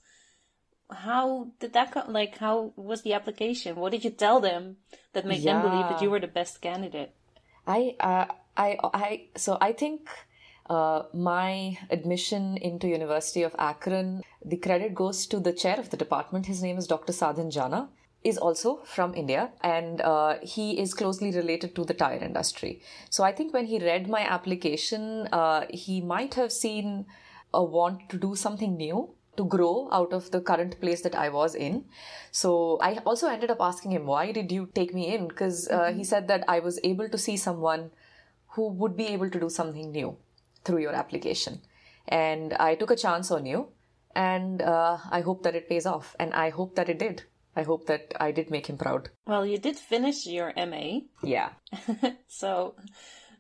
How 0.90 1.52
did 1.60 1.74
that 1.74 1.92
go? 1.92 2.04
Like, 2.08 2.38
how 2.38 2.74
was 2.76 3.04
the 3.04 3.14
application? 3.14 3.76
What 3.76 3.92
did 3.92 4.04
you 4.04 4.10
tell 4.10 4.40
them 4.40 4.78
that 5.14 5.26
made 5.26 5.42
yeah. 5.42 5.62
them 5.62 5.70
believe 5.70 5.90
that 5.90 6.02
you 6.02 6.10
were 6.10 6.20
the 6.20 6.28
best 6.28 6.62
candidate? 6.62 7.14
I, 7.68 7.96
uh, 8.00 8.26
I, 8.58 8.78
I, 8.94 9.28
so 9.36 9.58
I 9.62 9.72
think 9.72 10.10
uh, 10.70 11.04
my 11.14 11.78
admission 11.90 12.58
into 12.58 12.88
University 12.88 13.44
of 13.44 13.56
Akron, 13.58 14.24
the 14.44 14.58
credit 14.58 14.94
goes 14.94 15.26
to 15.28 15.40
the 15.40 15.54
chair 15.54 15.80
of 15.80 15.90
the 15.90 15.98
department. 15.98 16.48
His 16.48 16.62
name 16.62 16.78
is 16.78 16.88
Dr. 16.88 17.14
Sadhan 17.14 17.52
Jana 17.52 17.90
is 18.26 18.38
also 18.40 18.78
from 18.84 19.14
India 19.14 19.52
and 19.62 20.02
uh, 20.02 20.36
he 20.42 20.80
is 20.80 20.94
closely 20.94 21.32
related 21.32 21.76
to 21.76 21.86
the 21.86 21.94
tire 21.94 22.18
industry. 22.18 22.82
So 23.10 23.24
I 23.24 23.32
think 23.32 23.54
when 23.54 23.66
he 23.66 23.78
read 23.80 24.10
my 24.10 24.22
application, 24.22 25.28
uh, 25.32 25.66
he 25.70 26.02
might 26.02 26.34
have 26.34 26.52
seen 26.52 27.06
a 27.54 27.64
want 27.64 28.10
to 28.10 28.18
do 28.18 28.36
something 28.36 28.76
new 28.76 29.10
to 29.38 29.46
grow 29.46 29.90
out 29.92 30.12
of 30.12 30.32
the 30.32 30.42
current 30.42 30.80
place 30.82 31.02
that 31.02 31.14
I 31.14 31.30
was 31.30 31.54
in. 31.54 31.86
So 32.32 32.80
I 32.82 32.98
also 33.06 33.28
ended 33.28 33.52
up 33.52 33.62
asking 33.62 33.92
him, 33.92 34.08
why 34.08 34.32
did 34.32 34.52
you 34.52 34.70
take 34.74 34.94
me 34.94 35.14
in? 35.14 35.28
Because 35.28 35.68
uh, 35.68 35.80
mm-hmm. 35.80 35.98
he 35.98 36.04
said 36.04 36.28
that 36.30 36.44
I 36.48 36.60
was 36.60 36.80
able 36.84 37.10
to 37.10 37.18
see 37.18 37.38
someone 37.38 37.92
who 38.56 38.70
would 38.70 38.98
be 38.98 39.08
able 39.08 39.30
to 39.30 39.40
do 39.40 39.50
something 39.50 39.92
new 39.92 40.18
through 40.64 40.80
your 40.80 40.94
application. 40.94 41.62
And 42.08 42.54
I 42.54 42.76
took 42.76 42.92
a 42.92 42.96
chance 42.96 43.30
on 43.30 43.46
you 43.46 43.68
and 44.16 44.62
uh, 44.62 44.98
I 45.12 45.22
hope 45.22 45.44
that 45.44 45.56
it 45.56 45.70
pays 45.70 45.86
off. 45.86 46.16
And 46.20 46.34
I 46.34 46.50
hope 46.50 46.76
that 46.76 46.90
it 46.90 46.98
did. 46.98 47.24
I 47.56 47.64
hope 47.64 47.88
that 47.88 48.14
I 48.20 48.32
did 48.32 48.52
make 48.52 48.68
him 48.68 48.78
proud. 48.78 49.10
Well, 49.26 49.46
you 49.46 49.58
did 49.58 49.78
finish 49.78 50.26
your 50.26 50.54
MA. 50.56 51.00
Yeah. 51.24 51.50
so 52.28 52.76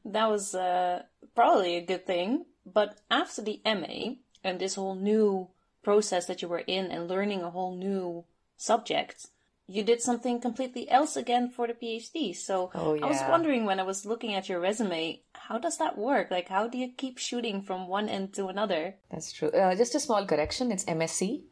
that 0.05 0.29
was 0.29 0.55
uh, 0.55 1.03
probably 1.35 1.75
a 1.75 1.85
good 1.85 2.05
thing. 2.05 2.45
But 2.65 2.99
after 3.11 3.41
the 3.41 3.61
MA 3.65 4.15
and 4.43 4.59
this 4.59 4.75
whole 4.75 4.95
new 4.95 5.49
process 5.83 6.25
that 6.27 6.41
you 6.41 6.47
were 6.47 6.63
in 6.65 6.91
and 6.91 7.07
learning 7.07 7.43
a 7.43 7.51
whole 7.51 7.75
new 7.75 8.25
subject, 8.57 9.27
you 9.67 9.83
did 9.83 10.01
something 10.01 10.39
completely 10.39 10.89
else 10.89 11.15
again 11.15 11.49
for 11.49 11.67
the 11.67 11.73
PhD. 11.73 12.35
So 12.35 12.71
oh, 12.73 12.93
yeah. 12.93 13.05
I 13.05 13.09
was 13.09 13.21
wondering 13.27 13.65
when 13.65 13.79
I 13.79 13.83
was 13.83 14.05
looking 14.05 14.33
at 14.33 14.47
your 14.47 14.59
resume, 14.59 15.21
how 15.33 15.57
does 15.57 15.77
that 15.77 15.97
work? 15.97 16.31
Like, 16.31 16.49
how 16.49 16.67
do 16.67 16.77
you 16.77 16.91
keep 16.95 17.17
shooting 17.17 17.61
from 17.61 17.87
one 17.87 18.07
end 18.07 18.33
to 18.35 18.47
another? 18.47 18.95
That's 19.11 19.31
true. 19.31 19.49
Uh, 19.49 19.75
just 19.75 19.95
a 19.95 19.99
small 19.99 20.25
correction 20.25 20.71
it's 20.71 20.85
MSc 20.85 21.43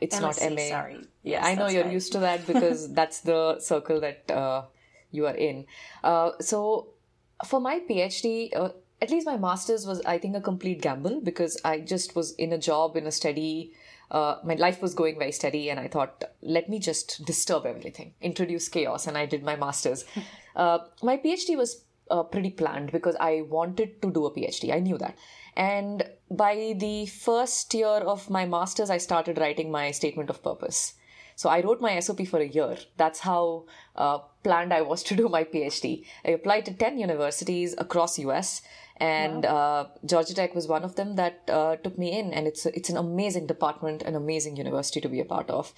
it's 0.00 0.16
MSc, 0.16 0.20
not 0.20 0.52
MA. 0.52 0.68
Sorry. 0.68 0.94
Yeah, 1.22 1.40
yes, 1.40 1.46
I 1.46 1.54
know 1.54 1.68
you're 1.68 1.84
right. 1.84 1.92
used 1.92 2.12
to 2.12 2.18
that 2.20 2.46
because 2.46 2.92
that's 2.98 3.20
the 3.20 3.58
circle 3.60 4.00
that 4.00 4.30
uh, 4.30 4.62
you 5.10 5.26
are 5.26 5.34
in. 5.34 5.66
Uh, 6.02 6.32
so 6.40 6.88
for 7.44 7.60
my 7.60 7.80
PhD, 7.88 8.54
uh, 8.56 8.70
at 9.00 9.10
least 9.10 9.26
my 9.26 9.36
master's 9.36 9.86
was, 9.86 10.00
I 10.02 10.18
think, 10.18 10.36
a 10.36 10.40
complete 10.40 10.80
gamble 10.80 11.20
because 11.20 11.60
I 11.64 11.80
just 11.80 12.16
was 12.16 12.32
in 12.34 12.52
a 12.52 12.58
job 12.58 12.96
in 12.96 13.06
a 13.06 13.12
steady. 13.12 13.72
Uh, 14.10 14.36
my 14.44 14.54
life 14.54 14.80
was 14.80 14.94
going 14.94 15.18
very 15.18 15.32
steady, 15.32 15.68
and 15.68 15.80
I 15.80 15.88
thought, 15.88 16.24
let 16.40 16.68
me 16.68 16.78
just 16.78 17.24
disturb 17.24 17.66
everything, 17.66 18.14
introduce 18.20 18.68
chaos, 18.68 19.06
and 19.06 19.18
I 19.18 19.26
did 19.26 19.42
my 19.42 19.56
master's. 19.56 20.04
Uh, 20.56 20.78
my 21.02 21.18
PhD 21.18 21.54
was 21.54 21.84
uh, 22.10 22.22
pretty 22.22 22.48
planned 22.48 22.90
because 22.90 23.14
I 23.20 23.42
wanted 23.42 24.00
to 24.00 24.10
do 24.10 24.24
a 24.24 24.30
PhD. 24.30 24.74
I 24.74 24.78
knew 24.78 24.96
that. 24.96 25.18
And 25.56 26.04
by 26.30 26.74
the 26.76 27.06
first 27.06 27.72
year 27.72 27.86
of 27.86 28.28
my 28.28 28.44
master's, 28.44 28.90
I 28.90 28.98
started 28.98 29.38
writing 29.38 29.70
my 29.70 29.90
statement 29.90 30.28
of 30.28 30.42
purpose. 30.42 30.94
So 31.34 31.50
I 31.50 31.60
wrote 31.60 31.80
my 31.80 31.98
SOP 32.00 32.26
for 32.26 32.40
a 32.40 32.46
year. 32.46 32.76
That's 32.96 33.20
how 33.20 33.66
uh, 33.94 34.18
planned 34.42 34.72
I 34.72 34.82
was 34.82 35.02
to 35.04 35.16
do 35.16 35.28
my 35.28 35.44
PhD. 35.44 36.04
I 36.24 36.30
applied 36.30 36.64
to 36.66 36.72
10 36.72 36.98
universities 36.98 37.74
across 37.76 38.18
US 38.18 38.62
and 38.96 39.44
wow. 39.44 39.56
uh, 39.56 39.88
Georgia 40.06 40.34
Tech 40.34 40.54
was 40.54 40.66
one 40.66 40.82
of 40.82 40.96
them 40.96 41.16
that 41.16 41.42
uh, 41.48 41.76
took 41.76 41.98
me 41.98 42.18
in. 42.18 42.32
And 42.32 42.46
it's, 42.46 42.64
a, 42.64 42.74
it's 42.74 42.88
an 42.88 42.96
amazing 42.96 43.46
department, 43.46 44.02
an 44.02 44.14
amazing 44.14 44.56
university 44.56 45.00
to 45.00 45.08
be 45.08 45.20
a 45.20 45.26
part 45.26 45.50
of. 45.50 45.74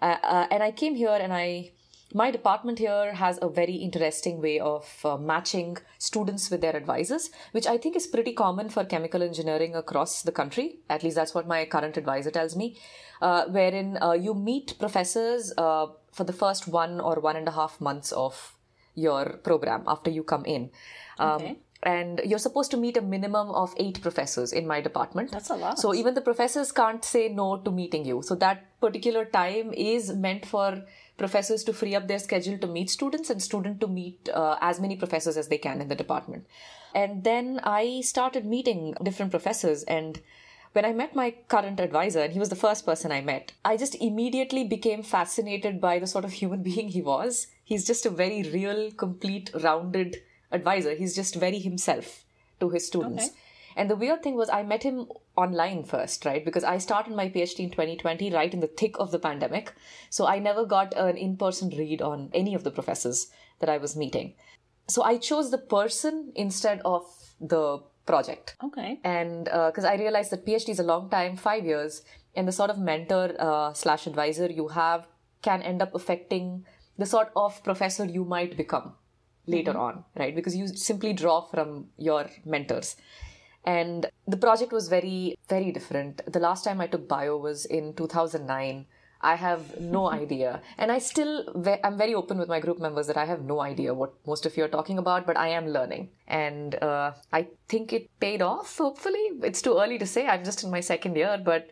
Uh, 0.00 0.16
uh, 0.22 0.46
and 0.50 0.62
I 0.62 0.70
came 0.70 0.94
here 0.94 1.18
and 1.20 1.32
I 1.32 1.72
my 2.12 2.30
department 2.30 2.78
here 2.78 3.14
has 3.14 3.38
a 3.40 3.48
very 3.48 3.74
interesting 3.74 4.40
way 4.40 4.58
of 4.58 4.84
uh, 5.04 5.16
matching 5.16 5.76
students 5.98 6.50
with 6.50 6.60
their 6.60 6.76
advisors, 6.76 7.30
which 7.52 7.66
I 7.66 7.78
think 7.78 7.96
is 7.96 8.06
pretty 8.06 8.32
common 8.32 8.68
for 8.68 8.84
chemical 8.84 9.22
engineering 9.22 9.76
across 9.76 10.22
the 10.22 10.32
country. 10.32 10.80
At 10.88 11.02
least 11.02 11.16
that's 11.16 11.34
what 11.34 11.46
my 11.46 11.64
current 11.64 11.96
advisor 11.96 12.30
tells 12.30 12.56
me, 12.56 12.76
uh, 13.22 13.44
wherein 13.46 13.98
uh, 14.02 14.12
you 14.12 14.34
meet 14.34 14.78
professors 14.78 15.52
uh, 15.56 15.86
for 16.12 16.24
the 16.24 16.32
first 16.32 16.66
one 16.66 17.00
or 17.00 17.20
one 17.20 17.36
and 17.36 17.46
a 17.46 17.52
half 17.52 17.80
months 17.80 18.12
of 18.12 18.56
your 18.94 19.38
program 19.44 19.84
after 19.86 20.10
you 20.10 20.24
come 20.24 20.44
in. 20.44 20.70
Um, 21.18 21.42
okay. 21.42 21.56
and 21.82 22.20
you're 22.24 22.38
supposed 22.38 22.70
to 22.72 22.76
meet 22.76 22.96
a 22.96 23.02
minimum 23.02 23.50
of 23.50 23.74
eight 23.76 24.00
professors 24.02 24.52
in 24.52 24.66
my 24.66 24.80
department. 24.80 25.30
That's 25.30 25.50
a 25.50 25.54
lot. 25.54 25.78
So 25.78 25.94
even 25.94 26.14
the 26.14 26.20
professors 26.20 26.72
can't 26.72 27.04
say 27.04 27.28
no 27.28 27.58
to 27.58 27.70
meeting 27.70 28.04
you. 28.04 28.22
So 28.22 28.34
that 28.36 28.80
particular 28.80 29.24
time 29.26 29.72
is 29.72 30.12
meant 30.12 30.44
for 30.44 30.82
professors 31.20 31.62
to 31.64 31.72
free 31.72 31.94
up 31.94 32.08
their 32.08 32.18
schedule 32.18 32.58
to 32.58 32.66
meet 32.66 32.90
students 32.90 33.30
and 33.30 33.42
student 33.42 33.80
to 33.80 33.86
meet 33.86 34.28
uh, 34.34 34.56
as 34.60 34.80
many 34.80 34.96
professors 34.96 35.36
as 35.36 35.48
they 35.48 35.58
can 35.58 35.80
in 35.80 35.88
the 35.88 36.00
department. 36.02 36.46
And 36.94 37.24
then 37.24 37.60
I 37.62 38.00
started 38.00 38.44
meeting 38.44 38.94
different 39.08 39.30
professors 39.30 39.84
and 39.84 40.20
when 40.72 40.84
I 40.84 40.92
met 40.92 41.16
my 41.16 41.34
current 41.48 41.80
advisor, 41.80 42.20
and 42.20 42.32
he 42.32 42.38
was 42.38 42.48
the 42.48 42.56
first 42.56 42.86
person 42.86 43.10
I 43.10 43.20
met, 43.20 43.52
I 43.64 43.76
just 43.76 43.96
immediately 43.96 44.62
became 44.62 45.02
fascinated 45.02 45.80
by 45.80 45.98
the 45.98 46.06
sort 46.06 46.24
of 46.24 46.32
human 46.32 46.62
being 46.70 46.88
he 46.88 47.02
was. 47.02 47.48
He's 47.64 47.86
just 47.86 48.06
a 48.06 48.10
very 48.10 48.42
real, 48.44 48.92
complete, 48.92 49.50
rounded 49.54 50.18
advisor. 50.52 50.94
He's 50.94 51.16
just 51.16 51.34
very 51.34 51.58
himself 51.58 52.24
to 52.60 52.70
his 52.70 52.86
students. 52.86 53.24
Okay. 53.24 53.34
And 53.80 53.88
the 53.88 53.96
weird 53.96 54.22
thing 54.22 54.36
was, 54.36 54.50
I 54.50 54.62
met 54.62 54.82
him 54.82 55.06
online 55.38 55.84
first, 55.84 56.26
right? 56.26 56.44
Because 56.44 56.64
I 56.64 56.76
started 56.76 57.16
my 57.16 57.30
PhD 57.30 57.60
in 57.60 57.70
2020, 57.70 58.30
right 58.30 58.52
in 58.52 58.60
the 58.60 58.66
thick 58.66 58.98
of 58.98 59.10
the 59.10 59.18
pandemic. 59.18 59.72
So 60.10 60.26
I 60.26 60.38
never 60.38 60.66
got 60.66 60.92
an 60.94 61.16
in 61.16 61.38
person 61.38 61.70
read 61.70 62.02
on 62.02 62.28
any 62.34 62.54
of 62.54 62.62
the 62.62 62.70
professors 62.70 63.28
that 63.60 63.70
I 63.70 63.78
was 63.78 63.96
meeting. 63.96 64.34
So 64.86 65.02
I 65.02 65.16
chose 65.16 65.50
the 65.50 65.56
person 65.56 66.30
instead 66.34 66.82
of 66.84 67.06
the 67.40 67.78
project. 68.04 68.54
Okay. 68.62 69.00
And 69.02 69.44
because 69.46 69.86
I 69.86 69.94
realized 69.94 70.30
that 70.32 70.44
PhD 70.44 70.68
is 70.68 70.78
a 70.78 70.82
long 70.92 71.08
time, 71.08 71.38
five 71.38 71.64
years, 71.64 72.02
and 72.36 72.46
the 72.46 72.52
sort 72.52 72.68
of 72.68 72.78
mentor 72.78 73.34
uh, 73.38 73.72
slash 73.72 74.06
advisor 74.06 74.50
you 74.50 74.68
have 74.68 75.06
can 75.40 75.62
end 75.62 75.80
up 75.80 75.94
affecting 75.94 76.66
the 76.98 77.06
sort 77.06 77.32
of 77.34 77.64
professor 77.64 78.04
you 78.04 78.26
might 78.26 78.58
become 78.58 78.92
later 79.46 79.74
on, 79.78 80.04
right? 80.18 80.34
Because 80.34 80.54
you 80.54 80.68
simply 80.68 81.14
draw 81.14 81.40
from 81.46 81.86
your 81.96 82.28
mentors. 82.44 82.96
And 83.64 84.06
the 84.26 84.36
project 84.36 84.72
was 84.72 84.88
very, 84.88 85.36
very 85.48 85.70
different. 85.70 86.22
The 86.32 86.40
last 86.40 86.64
time 86.64 86.80
I 86.80 86.86
took 86.86 87.08
bio 87.08 87.36
was 87.36 87.66
in 87.66 87.94
2009. 87.94 88.86
I 89.22 89.34
have 89.34 89.78
no 89.78 90.10
idea. 90.22 90.62
And 90.78 90.90
I 90.90 90.98
still, 90.98 91.44
ve- 91.54 91.80
I'm 91.84 91.98
very 91.98 92.14
open 92.14 92.38
with 92.38 92.48
my 92.48 92.58
group 92.58 92.78
members 92.78 93.06
that 93.06 93.18
I 93.18 93.26
have 93.26 93.42
no 93.42 93.60
idea 93.60 93.92
what 93.92 94.14
most 94.26 94.46
of 94.46 94.56
you 94.56 94.64
are 94.64 94.68
talking 94.68 94.98
about, 94.98 95.26
but 95.26 95.36
I 95.36 95.48
am 95.48 95.68
learning. 95.68 96.08
And 96.26 96.74
uh, 96.82 97.12
I 97.32 97.48
think 97.68 97.92
it 97.92 98.08
paid 98.18 98.40
off, 98.40 98.78
hopefully. 98.78 99.30
It's 99.42 99.60
too 99.60 99.78
early 99.78 99.98
to 99.98 100.06
say. 100.06 100.26
I'm 100.26 100.44
just 100.44 100.64
in 100.64 100.70
my 100.70 100.80
second 100.80 101.16
year, 101.16 101.38
but 101.44 101.70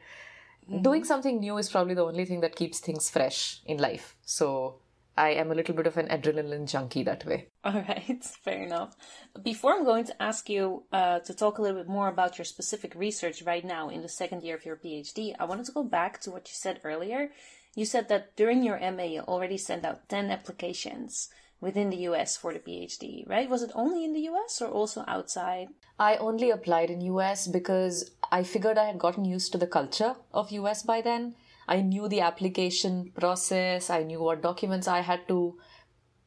doing 0.82 1.04
something 1.04 1.40
new 1.40 1.56
is 1.56 1.70
probably 1.70 1.94
the 1.94 2.04
only 2.04 2.26
thing 2.26 2.40
that 2.40 2.54
keeps 2.54 2.80
things 2.80 3.08
fresh 3.08 3.62
in 3.64 3.78
life. 3.78 4.16
So 4.26 4.80
I 5.18 5.30
am 5.30 5.50
a 5.50 5.54
little 5.54 5.74
bit 5.74 5.88
of 5.88 5.96
an 5.96 6.06
adrenaline 6.08 6.70
junkie 6.70 7.02
that 7.02 7.26
way. 7.26 7.48
All 7.64 7.84
right, 7.88 8.24
fair 8.44 8.62
enough. 8.62 8.94
Before 9.42 9.72
I'm 9.74 9.84
going 9.84 10.04
to 10.04 10.22
ask 10.22 10.48
you 10.48 10.84
uh, 10.92 11.18
to 11.20 11.34
talk 11.34 11.58
a 11.58 11.62
little 11.62 11.78
bit 11.78 11.88
more 11.88 12.06
about 12.08 12.38
your 12.38 12.44
specific 12.44 12.94
research 12.94 13.42
right 13.42 13.64
now 13.64 13.88
in 13.88 14.02
the 14.02 14.08
second 14.08 14.44
year 14.44 14.54
of 14.54 14.64
your 14.64 14.76
PhD, 14.76 15.34
I 15.40 15.44
wanted 15.44 15.66
to 15.66 15.72
go 15.72 15.82
back 15.82 16.20
to 16.20 16.30
what 16.30 16.46
you 16.46 16.54
said 16.54 16.80
earlier. 16.84 17.30
You 17.74 17.84
said 17.84 18.08
that 18.08 18.36
during 18.36 18.62
your 18.62 18.78
MA, 18.92 19.04
you 19.04 19.20
already 19.22 19.58
sent 19.58 19.84
out 19.84 20.08
10 20.08 20.30
applications 20.30 21.28
within 21.60 21.90
the 21.90 22.04
US 22.08 22.36
for 22.36 22.52
the 22.52 22.60
PhD, 22.60 23.28
right? 23.28 23.50
Was 23.50 23.64
it 23.64 23.72
only 23.74 24.04
in 24.04 24.12
the 24.12 24.28
US 24.30 24.62
or 24.62 24.68
also 24.68 25.04
outside? 25.08 25.68
I 25.98 26.16
only 26.16 26.50
applied 26.50 26.90
in 26.90 27.00
US 27.00 27.48
because 27.48 28.12
I 28.30 28.44
figured 28.44 28.78
I 28.78 28.86
had 28.86 29.00
gotten 29.00 29.24
used 29.24 29.50
to 29.50 29.58
the 29.58 29.66
culture 29.66 30.14
of 30.32 30.52
US 30.52 30.84
by 30.84 31.00
then. 31.00 31.34
I 31.68 31.82
knew 31.82 32.08
the 32.08 32.22
application 32.22 33.12
process. 33.14 33.90
I 33.90 34.02
knew 34.02 34.20
what 34.20 34.42
documents 34.42 34.88
I 34.88 35.00
had 35.00 35.28
to, 35.28 35.58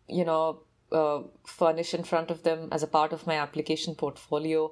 you 0.07 0.23
know, 0.23 0.63
uh, 0.91 1.23
furnish 1.45 1.93
in 1.93 2.03
front 2.03 2.29
of 2.29 2.43
them 2.43 2.69
as 2.71 2.83
a 2.83 2.87
part 2.87 3.11
of 3.11 3.25
my 3.25 3.35
application 3.35 3.95
portfolio. 3.95 4.71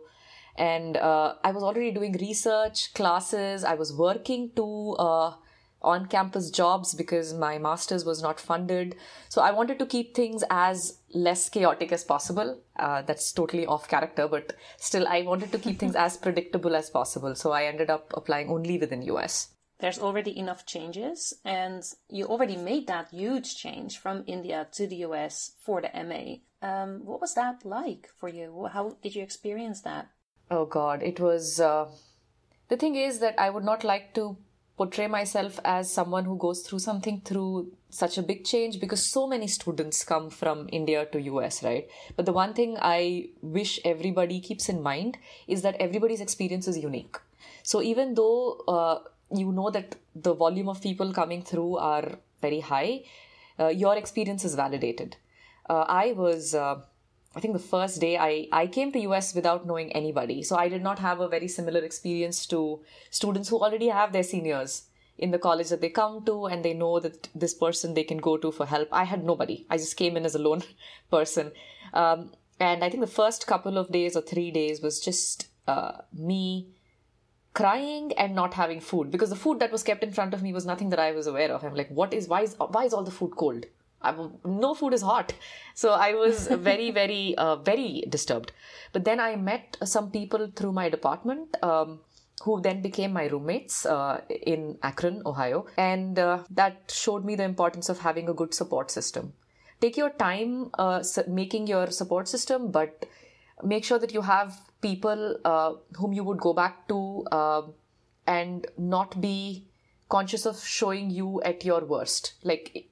And 0.56 0.96
uh, 0.98 1.36
I 1.44 1.52
was 1.52 1.64
already 1.64 1.92
doing 1.92 2.14
research, 2.14 2.94
classes. 2.94 3.64
I 3.64 3.74
was 3.76 3.94
working 3.94 4.52
to 4.58 4.96
uh, 5.00 5.34
on 5.82 6.06
campus 6.08 6.52
jobs 6.52 6.94
because 6.94 7.34
my 7.34 7.58
master's 7.58 8.06
was 8.06 8.22
not 8.22 8.40
funded. 8.40 8.96
So 9.30 9.42
I 9.42 9.52
wanted 9.52 9.80
to 9.80 9.86
keep 9.88 10.14
things 10.14 10.44
as 10.52 11.00
less 11.14 11.50
chaotic 11.50 11.92
as 11.92 12.04
possible. 12.04 12.62
Uh, 12.76 13.02
that's 13.02 13.32
totally 13.32 13.66
off 13.66 13.88
character, 13.88 14.28
but 14.28 14.56
still, 14.78 15.08
I 15.08 15.22
wanted 15.24 15.52
to 15.54 15.58
keep 15.58 15.80
things 15.80 15.96
as 16.08 16.18
predictable 16.18 16.76
as 16.76 16.92
possible. 16.92 17.34
So 17.34 17.52
I 17.52 17.64
ended 17.64 17.90
up 17.90 18.12
applying 18.16 18.50
only 18.50 18.78
within 18.78 19.02
US 19.04 19.50
there's 19.80 20.00
already 20.00 20.38
enough 20.38 20.66
changes 20.66 21.34
and 21.46 21.84
you 22.10 22.26
already 22.26 22.58
made 22.58 22.88
that 22.88 23.10
huge 23.12 23.56
change 23.56 23.98
from 23.98 24.24
India 24.28 24.68
to 24.74 24.88
the 24.88 24.98
US 24.98 25.54
for 25.60 25.82
the 25.82 25.92
MA. 26.04 26.38
Um, 26.62 27.06
what 27.06 27.22
was 27.22 27.34
that 27.36 27.66
like 27.66 28.10
for 28.18 28.28
you? 28.28 28.68
How 28.72 28.98
did 29.02 29.16
you 29.16 29.24
experience 29.24 29.82
that? 29.82 30.10
Oh 30.52 30.66
God, 30.66 31.02
it 31.02 31.20
was. 31.20 31.60
Uh, 31.60 31.88
the 32.68 32.78
thing 32.78 32.96
is 32.96 33.20
that 33.20 33.40
I 33.40 33.50
would 33.50 33.64
not 33.64 33.84
like 33.84 34.14
to 34.16 34.38
portray 34.78 35.08
myself 35.08 35.60
as 35.66 35.92
someone 35.92 36.26
who 36.26 36.38
goes 36.38 36.62
through 36.62 36.80
something 36.80 37.22
through 37.22 37.72
such 37.90 38.18
a 38.18 38.24
big 38.24 38.46
change 38.46 38.80
because 38.80 39.06
so 39.06 39.28
many 39.28 39.48
students 39.48 40.04
come 40.04 40.30
from 40.30 40.70
India 40.72 41.06
to 41.06 41.22
US, 41.22 41.64
right? 41.64 41.88
But 42.16 42.26
the 42.26 42.34
one 42.34 42.54
thing 42.54 42.78
I 42.82 43.30
wish 43.42 43.80
everybody 43.84 44.40
keeps 44.40 44.70
in 44.70 44.82
mind 44.82 45.18
is 45.48 45.62
that 45.64 45.76
everybody's 45.80 46.22
experience 46.22 46.68
is 46.68 46.78
unique. 46.78 47.18
So 47.64 47.82
even 47.82 48.14
though 48.14 48.62
uh, 48.68 49.00
you 49.36 49.52
know 49.52 49.70
that 49.70 49.96
the 50.16 50.34
volume 50.34 50.70
of 50.70 50.82
people 50.82 51.14
coming 51.14 51.44
through 51.44 51.78
are 51.78 52.20
very 52.42 52.60
high, 52.60 53.04
uh, 53.60 53.68
your 53.68 53.96
experience 53.96 54.46
is 54.46 54.56
validated. 54.56 55.18
Uh, 55.70 55.86
I 55.88 56.14
was, 56.14 56.56
uh, 56.56 56.82
I 57.36 57.40
think 57.40 57.54
the 57.54 57.60
first 57.60 58.02
day 58.02 58.18
I, 58.18 58.48
I 58.52 58.68
came 58.68 58.92
to 58.94 59.00
US 59.00 59.36
without 59.36 59.68
knowing 59.68 59.92
anybody. 59.94 60.42
So 60.42 60.56
I 60.56 60.70
did 60.70 60.82
not 60.82 61.00
have 61.00 61.20
a 61.20 61.28
very 61.28 61.48
similar 61.48 61.82
experience 61.82 62.46
to 62.48 62.82
students 63.12 63.50
who 63.50 63.60
already 63.60 63.90
have 63.90 64.14
their 64.14 64.24
seniors 64.24 64.84
in 65.18 65.32
the 65.32 65.38
college 65.38 65.70
that 65.70 65.82
they 65.82 65.90
come 65.90 66.24
to 66.26 66.46
and 66.46 66.64
they 66.64 66.74
know 66.74 67.00
that 67.00 67.28
this 67.36 67.54
person 67.54 67.94
they 67.94 68.04
can 68.04 68.18
go 68.18 68.38
to 68.38 68.52
for 68.52 68.66
help. 68.66 68.88
I 68.92 69.04
had 69.04 69.24
nobody. 69.24 69.66
I 69.70 69.78
just 69.78 69.98
came 69.98 70.18
in 70.18 70.26
as 70.26 70.36
a 70.36 70.40
lone 70.40 70.64
person. 71.12 71.52
Um, 71.94 72.32
and 72.60 72.84
I 72.84 72.90
think 72.90 73.02
the 73.02 73.08
first 73.08 73.46
couple 73.46 73.78
of 73.78 73.92
days 73.92 74.16
or 74.16 74.22
three 74.22 74.52
days 74.52 74.82
was 74.82 75.00
just 75.00 75.48
uh, 75.68 75.92
me 76.14 76.68
crying 77.54 78.14
and 78.18 78.36
not 78.36 78.54
having 78.54 78.80
food 78.80 79.12
because 79.12 79.30
the 79.30 79.36
food 79.36 79.60
that 79.60 79.72
was 79.72 79.84
kept 79.84 80.04
in 80.04 80.12
front 80.12 80.34
of 80.34 80.42
me 80.44 80.54
was 80.54 80.66
nothing 80.66 80.90
that 80.90 81.00
I 81.00 81.12
was 81.12 81.28
aware 81.28 81.52
of. 81.52 81.64
I'm 81.64 81.76
like, 81.76 81.90
what 81.90 82.14
is 82.14 82.28
why 82.28 82.42
is 82.42 82.56
why 82.58 82.86
is 82.86 82.94
all 82.94 83.04
the 83.04 83.12
food 83.12 83.36
cold? 83.36 83.66
I'm, 84.02 84.36
no 84.46 84.74
food 84.74 84.94
is 84.94 85.02
hot, 85.02 85.34
so 85.74 85.92
I 85.92 86.14
was 86.14 86.48
very 86.70 86.92
very 86.92 87.36
uh, 87.36 87.58
very 87.58 88.06
disturbed. 88.08 88.52
But 88.94 89.04
then 89.04 89.20
I 89.20 89.36
met 89.36 89.78
some 89.84 90.12
people 90.12 90.52
through 90.56 90.72
my 90.74 90.90
department. 90.90 91.58
Um, 91.64 92.00
who 92.44 92.62
then 92.62 92.82
became 92.82 93.12
my 93.12 93.26
roommates 93.26 93.86
uh, 93.86 94.22
in 94.30 94.78
Akron, 94.82 95.22
Ohio. 95.26 95.66
And 95.78 96.18
uh, 96.18 96.44
that 96.52 96.90
showed 96.90 97.26
me 97.26 97.36
the 97.36 97.44
importance 97.44 97.90
of 97.90 98.00
having 98.00 98.30
a 98.30 98.34
good 98.34 98.54
support 98.54 98.92
system. 98.92 99.34
Take 99.82 99.98
your 99.98 100.10
time 100.10 100.70
uh, 100.78 101.04
making 101.28 101.68
your 101.68 101.88
support 101.88 102.28
system, 102.28 102.72
but 102.72 103.06
make 103.64 103.84
sure 103.84 104.00
that 104.00 104.14
you 104.14 104.22
have 104.22 104.58
people 104.82 105.38
uh, 105.46 105.74
whom 105.98 106.14
you 106.14 106.24
would 106.24 106.40
go 106.40 106.54
back 106.54 106.88
to 106.88 107.26
uh, 107.32 107.62
and 108.26 108.68
not 108.78 109.20
be 109.20 109.68
conscious 110.10 110.46
of 110.46 110.60
showing 110.64 111.10
you 111.10 111.42
at 111.44 111.66
your 111.66 111.86
worst. 111.86 112.34
Like, 112.44 112.90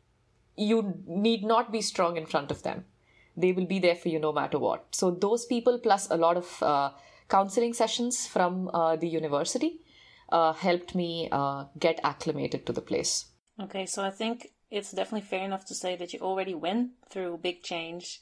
you 0.55 1.01
need 1.05 1.43
not 1.43 1.71
be 1.71 1.81
strong 1.81 2.17
in 2.17 2.25
front 2.25 2.51
of 2.51 2.63
them. 2.63 2.85
They 3.35 3.51
will 3.51 3.65
be 3.65 3.79
there 3.79 3.95
for 3.95 4.09
you 4.09 4.19
no 4.19 4.33
matter 4.33 4.57
what. 4.57 4.85
So, 4.91 5.11
those 5.11 5.45
people, 5.45 5.79
plus 5.79 6.09
a 6.09 6.17
lot 6.17 6.37
of 6.37 6.63
uh, 6.63 6.91
counseling 7.29 7.73
sessions 7.73 8.25
from 8.25 8.69
uh, 8.73 8.95
the 8.95 9.07
university, 9.07 9.81
uh, 10.29 10.53
helped 10.53 10.95
me 10.95 11.29
uh, 11.31 11.65
get 11.79 11.99
acclimated 12.03 12.65
to 12.65 12.73
the 12.73 12.81
place. 12.81 13.25
Okay, 13.59 13.85
so 13.85 14.03
I 14.03 14.11
think 14.11 14.51
it's 14.69 14.91
definitely 14.91 15.27
fair 15.27 15.43
enough 15.43 15.65
to 15.65 15.75
say 15.75 15.95
that 15.95 16.13
you 16.13 16.19
already 16.19 16.53
went 16.53 16.91
through 17.09 17.39
big 17.41 17.63
change 17.63 18.21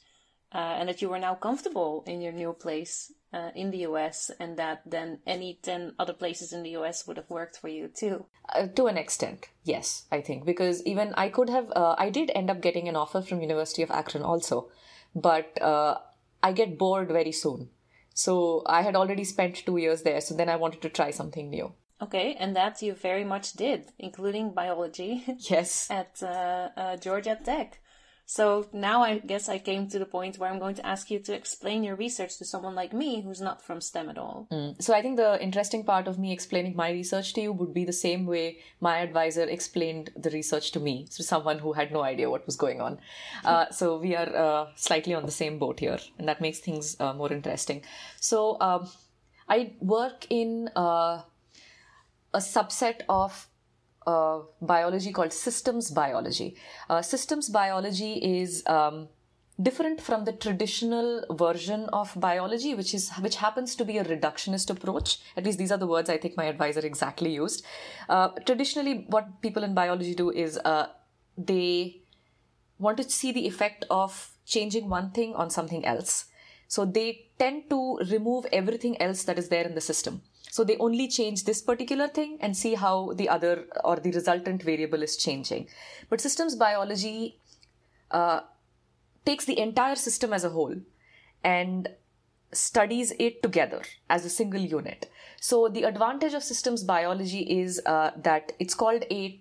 uh, 0.56 0.76
and 0.78 0.88
that 0.88 1.02
you 1.02 1.10
were 1.10 1.18
now 1.18 1.34
comfortable 1.34 2.02
in 2.06 2.22
your 2.22 2.32
new 2.32 2.54
place 2.54 3.12
uh, 3.34 3.50
in 3.54 3.70
the 3.70 3.80
US, 3.88 4.30
and 4.40 4.56
that 4.56 4.80
then 4.86 5.18
any 5.26 5.58
10 5.62 5.92
other 5.98 6.14
places 6.14 6.50
in 6.54 6.62
the 6.62 6.70
US 6.78 7.06
would 7.06 7.18
have 7.18 7.28
worked 7.28 7.58
for 7.58 7.68
you 7.68 7.88
too. 7.88 8.24
Uh, 8.54 8.66
to 8.68 8.86
an 8.86 8.96
extent, 8.96 9.50
yes, 9.64 10.06
I 10.10 10.22
think, 10.22 10.46
because 10.46 10.82
even 10.86 11.12
I 11.14 11.28
could 11.28 11.50
have, 11.50 11.70
uh, 11.76 11.94
I 11.98 12.08
did 12.08 12.32
end 12.34 12.48
up 12.48 12.62
getting 12.62 12.88
an 12.88 12.96
offer 12.96 13.20
from 13.20 13.42
University 13.42 13.82
of 13.82 13.90
Akron 13.90 14.24
also, 14.24 14.70
but 15.14 15.60
uh, 15.60 15.98
I 16.42 16.52
get 16.52 16.78
bored 16.78 17.08
very 17.08 17.32
soon. 17.32 17.68
So 18.14 18.62
I 18.64 18.80
had 18.80 18.96
already 18.96 19.24
spent 19.24 19.66
two 19.66 19.76
years 19.76 20.04
there, 20.04 20.22
so 20.22 20.34
then 20.34 20.48
I 20.48 20.56
wanted 20.56 20.80
to 20.82 20.88
try 20.88 21.10
something 21.10 21.50
new. 21.50 21.74
Okay, 22.00 22.34
and 22.40 22.56
that 22.56 22.80
you 22.80 22.94
very 22.94 23.24
much 23.24 23.52
did, 23.52 23.92
including 23.98 24.52
biology. 24.52 25.22
Yes. 25.50 25.90
at 25.90 26.22
uh, 26.22 26.96
Georgia 26.96 27.38
Tech. 27.44 27.78
So 28.28 28.66
now 28.72 29.02
I 29.02 29.18
guess 29.18 29.48
I 29.48 29.58
came 29.58 29.86
to 29.88 30.00
the 30.00 30.04
point 30.04 30.36
where 30.36 30.50
I'm 30.50 30.58
going 30.58 30.74
to 30.74 30.86
ask 30.86 31.12
you 31.12 31.20
to 31.20 31.32
explain 31.32 31.84
your 31.84 31.94
research 31.94 32.38
to 32.38 32.44
someone 32.44 32.74
like 32.74 32.92
me 32.92 33.22
who's 33.22 33.40
not 33.40 33.62
from 33.62 33.80
STEM 33.80 34.10
at 34.10 34.18
all. 34.18 34.48
Mm. 34.50 34.82
So 34.82 34.92
I 34.92 35.00
think 35.00 35.16
the 35.16 35.40
interesting 35.40 35.84
part 35.84 36.08
of 36.08 36.18
me 36.18 36.32
explaining 36.32 36.74
my 36.74 36.90
research 36.90 37.34
to 37.34 37.40
you 37.40 37.52
would 37.52 37.72
be 37.72 37.84
the 37.84 37.92
same 37.92 38.26
way 38.26 38.58
my 38.80 38.98
advisor 38.98 39.44
explained 39.44 40.10
the 40.16 40.30
research 40.30 40.72
to 40.72 40.80
me, 40.80 41.06
to 41.14 41.22
someone 41.22 41.60
who 41.60 41.72
had 41.72 41.92
no 41.92 42.02
idea 42.02 42.28
what 42.28 42.44
was 42.46 42.56
going 42.56 42.80
on. 42.80 42.98
Uh, 43.44 43.70
so 43.70 43.96
we 43.98 44.16
are 44.16 44.34
uh, 44.34 44.66
slightly 44.74 45.14
on 45.14 45.24
the 45.24 45.32
same 45.32 45.60
boat 45.60 45.78
here, 45.78 46.00
and 46.18 46.28
that 46.28 46.40
makes 46.40 46.58
things 46.58 46.96
uh, 46.98 47.12
more 47.12 47.32
interesting. 47.32 47.82
So 48.18 48.56
um, 48.60 48.88
I 49.48 49.74
work 49.80 50.26
in 50.30 50.68
uh, 50.74 51.22
a 52.34 52.38
subset 52.38 53.02
of 53.08 53.46
biology 54.60 55.12
called 55.12 55.32
systems 55.32 55.90
biology. 55.90 56.56
Uh, 56.88 57.02
systems 57.02 57.48
biology 57.48 58.14
is 58.40 58.62
um, 58.66 59.08
different 59.60 60.00
from 60.00 60.24
the 60.24 60.32
traditional 60.32 61.24
version 61.30 61.88
of 61.92 62.12
biology, 62.16 62.74
which 62.74 62.94
is 62.94 63.10
which 63.20 63.36
happens 63.36 63.74
to 63.74 63.84
be 63.84 63.98
a 63.98 64.04
reductionist 64.04 64.70
approach. 64.70 65.18
At 65.36 65.44
least 65.44 65.58
these 65.58 65.72
are 65.72 65.78
the 65.78 65.86
words 65.86 66.10
I 66.10 66.18
think 66.18 66.36
my 66.36 66.44
advisor 66.44 66.80
exactly 66.80 67.34
used. 67.34 67.64
Uh, 68.08 68.28
traditionally, 68.44 69.06
what 69.08 69.42
people 69.42 69.64
in 69.64 69.74
biology 69.74 70.14
do 70.14 70.30
is 70.30 70.58
uh, 70.58 70.86
they 71.36 72.02
want 72.78 72.98
to 72.98 73.10
see 73.10 73.32
the 73.32 73.46
effect 73.46 73.84
of 73.90 74.32
changing 74.44 74.88
one 74.88 75.10
thing 75.10 75.34
on 75.34 75.50
something 75.50 75.84
else. 75.84 76.26
So 76.68 76.84
they 76.84 77.28
tend 77.38 77.70
to 77.70 77.98
remove 78.10 78.46
everything 78.52 79.00
else 79.00 79.24
that 79.24 79.38
is 79.38 79.48
there 79.48 79.64
in 79.64 79.74
the 79.74 79.80
system. 79.80 80.22
So 80.56 80.64
they 80.64 80.78
only 80.78 81.06
change 81.06 81.44
this 81.44 81.60
particular 81.60 82.08
thing 82.08 82.38
and 82.40 82.56
see 82.56 82.72
how 82.76 83.12
the 83.12 83.28
other 83.28 83.66
or 83.84 83.96
the 83.96 84.10
resultant 84.10 84.62
variable 84.62 85.02
is 85.02 85.18
changing. 85.18 85.68
But 86.08 86.22
systems 86.22 86.54
biology 86.54 87.38
uh, 88.10 88.40
takes 89.26 89.44
the 89.44 89.58
entire 89.58 89.96
system 89.96 90.32
as 90.32 90.44
a 90.44 90.48
whole 90.48 90.74
and 91.44 91.90
studies 92.52 93.12
it 93.18 93.42
together 93.42 93.82
as 94.08 94.24
a 94.24 94.30
single 94.30 94.62
unit. 94.62 95.10
So 95.38 95.68
the 95.68 95.82
advantage 95.82 96.32
of 96.32 96.42
systems 96.42 96.84
biology 96.84 97.42
is 97.60 97.82
uh, 97.84 98.12
that 98.16 98.52
it's 98.58 98.74
called 98.74 99.04
a 99.10 99.38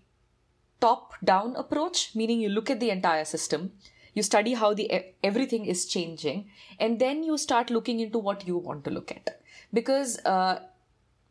top 0.82 1.14
down 1.24 1.56
approach, 1.56 2.14
meaning 2.14 2.42
you 2.42 2.50
look 2.50 2.70
at 2.70 2.82
the 2.82 2.90
entire 2.90 3.24
system 3.24 3.72
you 4.18 4.24
study 4.24 4.54
how 4.54 4.74
the 4.74 4.86
everything 5.30 5.66
is 5.66 5.86
changing 5.86 6.46
and 6.80 7.00
then 7.00 7.22
you 7.22 7.38
start 7.38 7.70
looking 7.70 8.00
into 8.00 8.18
what 8.18 8.48
you 8.48 8.58
want 8.58 8.86
to 8.86 8.90
look 8.90 9.12
at 9.12 9.42
because 9.74 10.18
uh, 10.26 10.60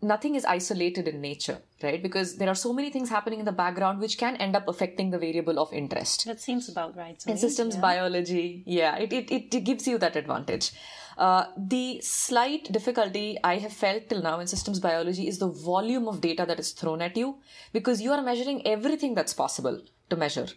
nothing 0.04 0.34
is 0.34 0.44
isolated 0.44 1.08
in 1.08 1.20
nature, 1.20 1.58
right? 1.82 2.02
Because 2.02 2.36
there 2.36 2.48
are 2.48 2.54
so 2.54 2.72
many 2.72 2.90
things 2.90 3.08
happening 3.08 3.38
in 3.38 3.44
the 3.44 3.52
background 3.52 4.00
which 4.00 4.18
can 4.18 4.36
end 4.36 4.54
up 4.54 4.68
affecting 4.68 5.10
the 5.10 5.18
variable 5.18 5.58
of 5.58 5.72
interest. 5.72 6.26
That 6.26 6.40
seems 6.40 6.68
about 6.68 6.96
right. 6.96 7.22
in 7.26 7.36
systems 7.36 7.74
yeah. 7.74 7.80
biology, 7.80 8.62
yeah, 8.66 8.96
it, 8.96 9.12
it, 9.12 9.30
it 9.30 9.64
gives 9.64 9.86
you 9.88 9.98
that 9.98 10.16
advantage. 10.16 10.72
Uh, 11.16 11.46
the 11.56 12.00
slight 12.02 12.70
difficulty 12.72 13.38
I 13.44 13.58
have 13.58 13.72
felt 13.72 14.08
till 14.08 14.22
now 14.22 14.40
in 14.40 14.46
systems 14.46 14.80
biology 14.80 15.28
is 15.28 15.38
the 15.38 15.48
volume 15.48 16.08
of 16.08 16.20
data 16.20 16.44
that 16.46 16.58
is 16.58 16.72
thrown 16.72 17.00
at 17.02 17.16
you 17.16 17.36
because 17.72 18.00
you 18.00 18.12
are 18.12 18.22
measuring 18.22 18.66
everything 18.66 19.14
that's 19.14 19.32
possible 19.32 19.80
to 20.10 20.16
measure 20.16 20.48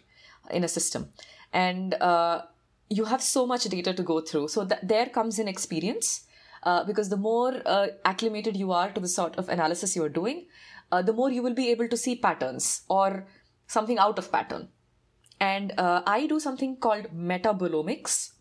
in 0.50 0.64
a 0.64 0.68
system. 0.68 1.10
And 1.52 1.94
uh, 1.94 2.42
you 2.88 3.04
have 3.04 3.22
so 3.22 3.46
much 3.46 3.64
data 3.64 3.94
to 3.94 4.02
go 4.02 4.20
through. 4.20 4.48
So 4.48 4.64
that 4.64 4.86
there 4.86 5.06
comes 5.06 5.38
in 5.38 5.48
experience 5.48 6.24
uh, 6.62 6.84
because 6.84 7.08
the 7.08 7.16
more 7.16 7.62
uh, 7.66 7.88
acclimated 8.04 8.56
you 8.56 8.72
are 8.72 8.90
to 8.90 9.00
the 9.00 9.08
sort 9.08 9.36
of 9.36 9.48
analysis 9.48 9.94
you 9.96 10.02
are 10.04 10.08
doing, 10.08 10.46
uh, 10.92 11.02
the 11.02 11.12
more 11.12 11.30
you 11.30 11.42
will 11.42 11.54
be 11.54 11.70
able 11.70 11.88
to 11.88 11.96
see 11.96 12.16
patterns 12.16 12.82
or 12.88 13.26
something 13.66 13.98
out 13.98 14.18
of 14.18 14.30
pattern. 14.32 14.68
And 15.40 15.72
uh, 15.78 16.02
I 16.06 16.26
do 16.26 16.40
something 16.40 16.76
called 16.76 17.06
metabolomics 17.14 18.32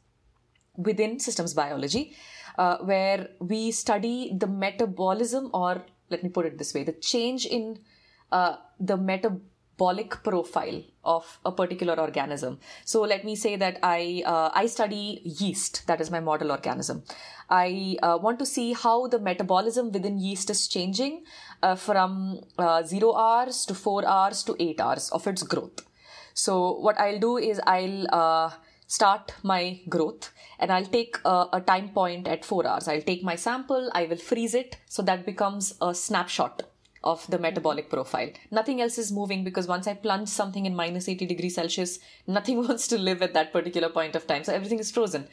within 0.76 1.20
systems 1.20 1.54
biology, 1.54 2.16
uh, 2.58 2.78
where 2.78 3.30
we 3.40 3.72
study 3.72 4.34
the 4.38 4.48
metabolism, 4.48 5.50
or 5.54 5.84
let 6.10 6.24
me 6.24 6.30
put 6.30 6.46
it 6.46 6.58
this 6.58 6.74
way, 6.74 6.84
the 6.84 6.94
change 6.94 7.46
in 7.46 7.80
the 8.32 8.98
metabolic 8.98 9.42
metabolic 9.78 10.24
profile 10.24 10.82
of 11.04 11.40
a 11.46 11.52
particular 11.52 12.00
organism. 12.00 12.60
So 12.86 13.02
let 13.02 13.24
me 13.24 13.36
say 13.36 13.56
that 13.58 13.80
I 13.84 14.24
uh, 14.26 14.50
I 14.54 14.68
study 14.68 15.22
yeast. 15.24 15.86
That 15.88 16.02
is 16.02 16.12
my 16.12 16.20
model 16.20 16.52
organism. 16.52 17.04
I 17.50 17.98
uh, 18.04 18.18
want 18.22 18.40
to 18.40 18.46
see 18.46 18.74
how 18.74 19.08
the 19.08 19.20
metabolism 19.20 19.92
within 19.92 20.20
yeast 20.20 20.50
is 20.50 20.68
changing 20.68 21.24
uh, 21.64 21.76
from 21.76 22.42
uh, 22.58 22.84
zero 22.84 23.16
hours 23.16 23.66
to 23.68 23.74
four 23.74 24.06
hours 24.06 24.44
to 24.44 24.56
eight 24.60 24.82
hours 24.82 25.10
of 25.12 25.26
its 25.28 25.44
growth. 25.44 25.86
So 26.34 26.74
what 26.80 27.00
I'll 27.00 27.20
do 27.20 27.38
is 27.38 27.60
I'll 27.66 28.08
uh, 28.14 28.52
start 28.86 29.34
my 29.44 29.80
growth 29.90 30.32
and 30.60 30.72
I'll 30.72 30.86
take 30.86 31.18
a, 31.26 31.48
a, 31.54 31.62
time 31.62 31.90
point 31.90 32.28
at 32.28 32.46
four 32.46 32.68
hours. 32.68 32.88
I'll 32.88 33.02
take 33.02 33.24
my 33.24 33.36
sample, 33.36 33.90
I 33.94 34.06
will 34.06 34.18
freeze 34.18 34.54
it 34.54 34.78
so 34.88 35.02
that 35.04 35.26
becomes 35.26 35.74
a 35.82 35.94
snapshot 35.96 36.64
of 37.04 37.26
the 37.28 37.40
metabolic 37.40 37.90
profile. 37.90 38.30
Nothing 38.52 38.82
else 38.82 38.98
is 38.98 39.12
moving 39.12 39.44
because 39.44 39.68
once 39.68 39.88
I 39.88 39.94
plunge 39.94 40.30
something 40.30 40.66
in 40.66 40.76
minus 40.76 41.08
80 41.08 41.26
degrees 41.26 41.56
Celsius, 41.56 42.00
nothing 42.28 42.58
wants 42.58 42.88
to 42.90 42.98
live 42.98 43.22
at 43.22 43.34
that 43.34 43.54
particular 43.54 43.90
point 43.90 44.16
of 44.16 44.28
time. 44.28 44.44
So 44.44 44.54
everything 44.54 44.80
is 44.80 44.92
frozen. 44.92 45.28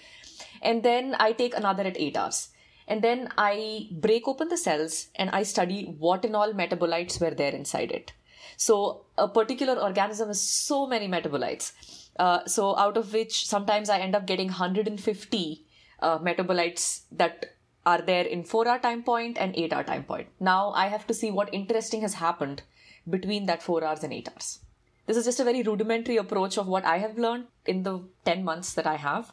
And 0.64 0.82
then 0.82 1.14
I 1.20 1.32
take 1.32 1.56
another 1.56 1.84
at 1.84 1.96
8 1.96 2.16
hours. 2.16 2.48
And 2.88 3.02
then 3.02 3.28
I 3.38 3.88
break 3.92 4.26
open 4.26 4.48
the 4.48 4.56
cells 4.56 5.08
and 5.14 5.30
I 5.30 5.42
study 5.42 5.94
what 5.98 6.24
in 6.24 6.34
all 6.34 6.52
metabolites 6.52 7.20
were 7.20 7.30
there 7.30 7.52
inside 7.52 7.92
it. 7.92 8.12
So 8.56 9.04
a 9.16 9.28
particular 9.28 9.74
organism 9.74 10.28
has 10.28 10.40
so 10.40 10.86
many 10.86 11.08
metabolites. 11.08 11.72
Uh, 12.18 12.44
so 12.46 12.76
out 12.76 12.96
of 12.96 13.12
which 13.12 13.46
sometimes 13.46 13.88
I 13.88 13.98
end 13.98 14.14
up 14.14 14.26
getting 14.26 14.48
150 14.48 15.66
uh, 16.00 16.18
metabolites 16.18 17.02
that 17.12 17.56
are 17.86 18.00
there 18.00 18.24
in 18.24 18.44
4 18.44 18.68
hour 18.68 18.78
time 18.78 19.02
point 19.02 19.38
and 19.38 19.56
8 19.56 19.72
hour 19.72 19.84
time 19.84 20.04
point. 20.04 20.28
Now 20.40 20.72
I 20.72 20.88
have 20.88 21.06
to 21.08 21.14
see 21.14 21.30
what 21.30 21.52
interesting 21.52 22.02
has 22.02 22.14
happened 22.14 22.62
between 23.08 23.46
that 23.46 23.62
4 23.62 23.84
hours 23.84 24.04
and 24.04 24.12
8 24.12 24.28
hours. 24.30 24.60
This 25.06 25.18
is 25.18 25.26
just 25.26 25.40
a 25.40 25.44
very 25.44 25.62
rudimentary 25.62 26.16
approach 26.16 26.56
of 26.56 26.66
what 26.66 26.84
I 26.84 26.98
have 26.98 27.18
learned 27.18 27.46
in 27.66 27.82
the 27.82 28.00
10 28.24 28.42
months 28.42 28.72
that 28.74 28.86
I 28.86 28.96
have, 28.96 29.32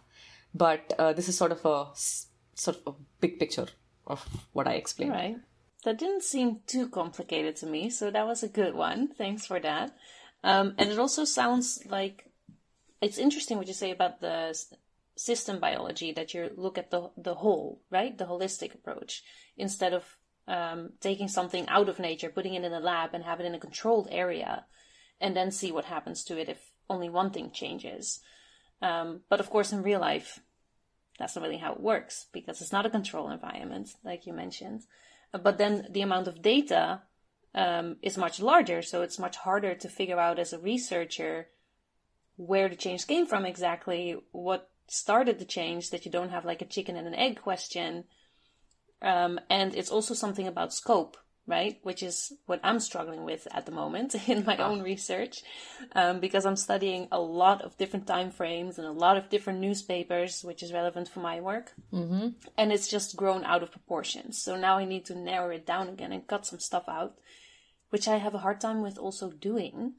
but 0.53 0.93
uh, 0.97 1.13
this 1.13 1.29
is 1.29 1.37
sort 1.37 1.51
of 1.51 1.65
a 1.65 1.87
sort 2.55 2.77
of 2.85 2.95
a 2.95 2.97
big 3.19 3.39
picture 3.39 3.67
of 4.07 4.25
what 4.53 4.67
I 4.67 4.73
explained. 4.73 5.11
Right. 5.11 5.37
That 5.83 5.97
didn't 5.97 6.23
seem 6.23 6.59
too 6.67 6.89
complicated 6.89 7.55
to 7.57 7.65
me, 7.65 7.89
so 7.89 8.11
that 8.11 8.27
was 8.27 8.43
a 8.43 8.47
good 8.47 8.75
one. 8.75 9.07
Thanks 9.07 9.45
for 9.47 9.59
that. 9.59 9.95
Um, 10.43 10.75
and 10.77 10.91
it 10.91 10.99
also 10.99 11.25
sounds 11.25 11.83
like 11.89 12.29
it's 13.01 13.17
interesting 13.17 13.57
what 13.57 13.67
you 13.67 13.73
say 13.73 13.91
about 13.91 14.21
the 14.21 14.55
system 15.15 15.59
biology 15.59 16.11
that 16.13 16.33
you 16.33 16.51
look 16.55 16.77
at 16.77 16.91
the 16.91 17.09
the 17.17 17.35
whole, 17.35 17.81
right? 17.89 18.17
The 18.17 18.25
holistic 18.25 18.75
approach 18.75 19.23
instead 19.57 19.93
of 19.93 20.17
um, 20.47 20.93
taking 20.99 21.27
something 21.27 21.67
out 21.67 21.89
of 21.89 21.99
nature, 21.99 22.29
putting 22.29 22.53
it 22.53 22.63
in 22.63 22.73
a 22.73 22.79
lab, 22.79 23.11
and 23.13 23.23
have 23.23 23.39
it 23.39 23.45
in 23.45 23.55
a 23.55 23.59
controlled 23.59 24.07
area, 24.11 24.65
and 25.19 25.35
then 25.35 25.51
see 25.51 25.71
what 25.71 25.85
happens 25.85 26.23
to 26.25 26.39
it 26.39 26.49
if 26.49 26.71
only 26.89 27.09
one 27.09 27.31
thing 27.31 27.51
changes. 27.51 28.19
Um, 28.81 29.21
but 29.29 29.39
of 29.39 29.49
course, 29.49 29.71
in 29.71 29.83
real 29.83 29.99
life, 29.99 30.39
that's 31.19 31.35
not 31.35 31.43
really 31.43 31.57
how 31.57 31.73
it 31.73 31.79
works 31.79 32.25
because 32.31 32.61
it's 32.61 32.71
not 32.71 32.85
a 32.85 32.89
control 32.89 33.29
environment, 33.29 33.95
like 34.03 34.25
you 34.25 34.33
mentioned. 34.33 34.81
But 35.31 35.57
then 35.57 35.87
the 35.89 36.01
amount 36.01 36.27
of 36.27 36.41
data 36.41 37.01
um, 37.53 37.97
is 38.01 38.17
much 38.17 38.39
larger, 38.39 38.81
so 38.81 39.01
it's 39.01 39.19
much 39.19 39.37
harder 39.37 39.75
to 39.75 39.87
figure 39.87 40.19
out 40.19 40.39
as 40.39 40.51
a 40.51 40.59
researcher 40.59 41.47
where 42.37 42.69
the 42.69 42.75
change 42.75 43.07
came 43.07 43.25
from 43.25 43.45
exactly, 43.45 44.17
what 44.31 44.69
started 44.87 45.39
the 45.39 45.45
change 45.45 45.91
that 45.91 46.05
you 46.05 46.11
don't 46.11 46.31
have 46.31 46.43
like 46.43 46.61
a 46.61 46.65
chicken 46.65 46.95
and 46.95 47.07
an 47.07 47.15
egg 47.15 47.39
question. 47.41 48.05
Um, 49.01 49.39
and 49.49 49.75
it's 49.75 49.91
also 49.91 50.13
something 50.13 50.47
about 50.47 50.73
scope, 50.73 51.17
right? 51.51 51.77
Which 51.83 52.01
is 52.01 52.33
what 52.45 52.61
I'm 52.63 52.79
struggling 52.79 53.25
with 53.25 53.47
at 53.51 53.65
the 53.67 53.71
moment 53.71 54.15
in 54.27 54.45
my 54.45 54.57
own 54.57 54.81
research, 54.81 55.43
um, 55.93 56.19
because 56.19 56.45
I'm 56.45 56.55
studying 56.55 57.07
a 57.11 57.19
lot 57.19 57.61
of 57.61 57.77
different 57.77 58.07
time 58.07 58.31
frames 58.31 58.79
and 58.79 58.87
a 58.87 58.99
lot 59.05 59.17
of 59.17 59.29
different 59.29 59.59
newspapers, 59.59 60.43
which 60.43 60.63
is 60.63 60.73
relevant 60.73 61.09
for 61.09 61.19
my 61.19 61.41
work. 61.41 61.73
Mm-hmm. 61.93 62.29
And 62.57 62.71
it's 62.71 62.87
just 62.87 63.17
grown 63.17 63.43
out 63.43 63.61
of 63.61 63.71
proportion. 63.71 64.31
So 64.31 64.55
now 64.55 64.77
I 64.77 64.85
need 64.85 65.05
to 65.05 65.15
narrow 65.15 65.49
it 65.51 65.67
down 65.67 65.89
again 65.89 66.13
and 66.13 66.25
cut 66.25 66.45
some 66.45 66.59
stuff 66.59 66.85
out, 66.87 67.19
which 67.89 68.07
I 68.07 68.17
have 68.17 68.33
a 68.33 68.43
hard 68.45 68.59
time 68.61 68.81
with 68.81 68.97
also 68.97 69.29
doing 69.29 69.95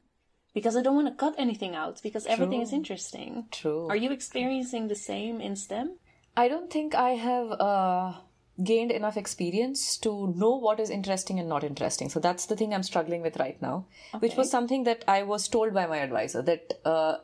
because 0.53 0.75
I 0.75 0.81
don't 0.81 0.95
want 0.95 1.07
to 1.07 1.15
cut 1.25 1.35
anything 1.37 1.75
out 1.75 2.01
because 2.03 2.25
everything 2.25 2.59
True. 2.59 2.67
is 2.67 2.73
interesting. 2.73 3.47
True. 3.51 3.87
Are 3.89 3.95
you 3.95 4.11
experiencing 4.11 4.87
the 4.87 4.95
same 4.95 5.41
in 5.41 5.55
STEM? 5.55 5.97
I 6.35 6.47
don't 6.47 6.71
think 6.71 6.95
I 6.95 7.11
have 7.11 7.51
uh, 7.51 8.13
gained 8.61 8.91
enough 8.91 9.17
experience 9.17 9.97
to 9.97 10.33
know 10.35 10.55
what 10.55 10.79
is 10.79 10.89
interesting 10.89 11.39
and 11.39 11.49
not 11.49 11.63
interesting. 11.63 12.09
So 12.09 12.19
that's 12.19 12.45
the 12.45 12.55
thing 12.55 12.73
I'm 12.73 12.83
struggling 12.83 13.21
with 13.21 13.37
right 13.37 13.59
now, 13.61 13.85
okay. 14.13 14.27
which 14.27 14.37
was 14.37 14.51
something 14.51 14.83
that 14.83 15.03
I 15.07 15.23
was 15.23 15.47
told 15.47 15.73
by 15.73 15.87
my 15.87 15.97
advisor 15.97 16.41
that 16.43 16.79
uh, 16.85 17.17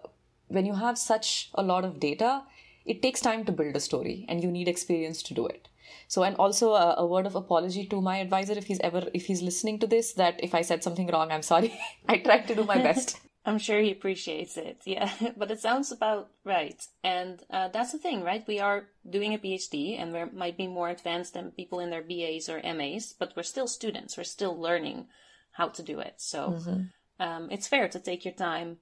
when 0.47 0.65
you 0.65 0.73
have 0.73 0.97
such 0.97 1.51
a 1.53 1.61
lot 1.61 1.85
of 1.85 1.99
data, 1.99 2.43
it 2.85 3.01
takes 3.01 3.21
time 3.21 3.45
to 3.45 3.51
build 3.51 3.75
a 3.75 3.79
story 3.79 4.25
and 4.27 4.43
you 4.43 4.49
need 4.49 4.67
experience 4.67 5.21
to 5.23 5.33
do 5.33 5.45
it. 5.45 5.67
So, 6.07 6.23
and 6.23 6.35
also 6.37 6.73
a, 6.73 6.95
a, 6.97 7.05
word 7.05 7.27
of 7.27 7.35
apology 7.35 7.85
to 7.85 8.01
my 8.01 8.17
advisor 8.17 8.53
if 8.53 8.65
he's 8.65 8.79
ever, 8.79 9.07
if 9.13 9.27
he's 9.27 9.43
listening 9.43 9.77
to 9.79 9.87
this, 9.87 10.13
that 10.13 10.43
if 10.43 10.55
I 10.55 10.61
said 10.61 10.83
something 10.83 11.07
wrong, 11.07 11.31
I'm 11.31 11.43
sorry. 11.43 11.79
I 12.07 12.17
tried 12.17 12.47
to 12.47 12.55
do 12.55 12.63
my 12.63 12.79
best. 12.79 13.19
I'm 13.45 13.57
sure 13.57 13.79
he 13.79 13.91
appreciates 13.91 14.57
it. 14.57 14.81
Yeah, 14.85 15.11
but 15.37 15.51
it 15.51 15.59
sounds 15.59 15.91
about 15.91 16.29
right. 16.43 16.81
And 17.03 17.41
uh, 17.49 17.69
that's 17.69 17.91
the 17.91 17.97
thing, 17.97 18.23
right? 18.23 18.47
We 18.47 18.59
are 18.59 18.89
doing 19.09 19.33
a 19.33 19.37
PhD 19.37 19.99
and 19.99 20.13
we 20.13 20.25
might 20.37 20.57
be 20.57 20.67
more 20.67 20.89
advanced 20.89 21.33
than 21.33 21.51
people 21.51 21.79
in 21.79 21.89
their 21.89 22.03
BAs 22.03 22.49
or 22.49 22.61
MAs, 22.63 23.13
but 23.17 23.33
we're 23.35 23.43
still 23.43 23.67
students. 23.67 24.17
We're 24.17 24.23
still 24.23 24.59
learning 24.59 25.07
how 25.51 25.69
to 25.69 25.83
do 25.83 25.99
it. 25.99 26.15
So 26.17 26.49
mm-hmm. 26.51 26.81
um, 27.19 27.49
it's 27.51 27.67
fair 27.67 27.87
to 27.87 27.99
take 27.99 28.25
your 28.25 28.33
time 28.33 28.77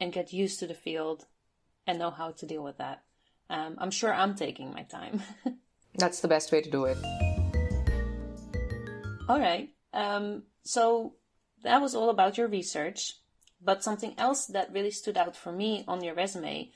and 0.00 0.12
get 0.12 0.32
used 0.32 0.58
to 0.60 0.66
the 0.66 0.74
field 0.74 1.26
and 1.86 1.98
know 1.98 2.10
how 2.10 2.30
to 2.32 2.46
deal 2.46 2.62
with 2.62 2.78
that. 2.78 3.02
Um, 3.48 3.76
I'm 3.78 3.90
sure 3.90 4.14
I'm 4.14 4.34
taking 4.34 4.72
my 4.72 4.82
time. 4.82 5.22
That's 5.94 6.20
the 6.20 6.28
best 6.28 6.52
way 6.52 6.62
to 6.62 6.70
do 6.70 6.84
it. 6.84 6.96
All 9.28 9.38
right. 9.38 9.70
Um, 9.92 10.44
so 10.62 11.14
that 11.62 11.80
was 11.80 11.94
all 11.94 12.10
about 12.10 12.38
your 12.38 12.48
research. 12.48 13.14
But 13.62 13.84
something 13.84 14.14
else 14.16 14.46
that 14.46 14.72
really 14.72 14.90
stood 14.90 15.16
out 15.16 15.36
for 15.36 15.52
me 15.52 15.84
on 15.86 16.02
your 16.02 16.14
resume 16.14 16.70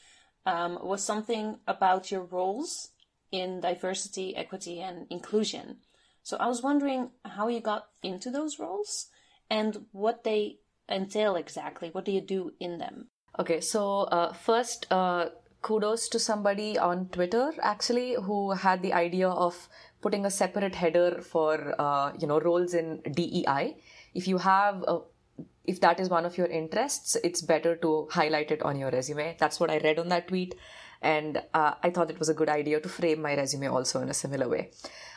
um, 0.47 0.79
was 0.83 1.03
something 1.03 1.59
about 1.66 2.11
your 2.11 2.23
roles 2.23 2.90
in 3.33 3.61
diversity, 3.61 4.37
equity, 4.37 4.81
and 4.81 5.07
inclusion. 5.11 5.79
So 6.23 6.37
I 6.38 6.47
was 6.47 6.62
wondering 6.62 7.11
how 7.25 7.49
you 7.49 7.61
got 7.61 7.88
into 8.03 8.31
those 8.31 8.59
roles 8.59 9.07
and 9.51 9.87
what 9.92 10.25
they 10.25 10.59
entail 10.88 11.37
exactly. 11.37 11.90
What 11.90 12.05
do 12.05 12.12
you 12.12 12.20
do 12.20 12.53
in 12.61 12.79
them? 12.79 13.09
Okay, 13.38 13.61
so 13.61 14.03
uh, 14.03 14.33
first, 14.33 14.87
uh, 14.90 15.31
kudos 15.62 16.09
to 16.11 16.18
somebody 16.18 16.79
on 16.79 17.09
Twitter 17.09 17.53
actually 17.62 18.14
who 18.14 18.53
had 18.53 18.83
the 18.83 18.92
idea 18.92 19.29
of 19.29 19.68
putting 20.03 20.27
a 20.27 20.31
separate 20.31 20.75
header 20.75 21.23
for 21.23 21.75
uh, 21.79 22.12
you 22.18 22.27
know 22.27 22.38
roles 22.38 22.75
in 22.75 23.01
DEI. 23.11 23.77
If 24.14 24.29
you 24.29 24.38
have 24.38 24.85
a 24.87 25.01
if 25.64 25.81
that 25.81 26.00
is 26.00 26.09
one 26.09 26.27
of 26.27 26.37
your 26.37 26.46
interests, 26.46 27.16
it's 27.24 27.40
better 27.40 27.77
to 27.77 28.09
highlight 28.11 28.50
it 28.50 28.62
on 28.62 28.79
your 28.79 28.90
resume. 28.90 29.37
That's 29.38 29.59
what 29.59 29.70
I 29.70 29.79
read 29.79 29.98
on 29.98 30.09
that 30.09 30.29
tweet. 30.29 30.55
And 31.00 31.42
uh, 31.53 31.74
I 31.83 31.90
thought 31.90 32.11
it 32.11 32.18
was 32.18 32.29
a 32.29 32.35
good 32.35 32.48
idea 32.48 32.81
to 32.81 32.88
frame 32.88 33.22
my 33.22 33.37
resume 33.37 33.68
also 33.68 34.00
in 34.00 34.09
a 34.09 34.14
similar 34.14 34.48
way. 34.48 34.70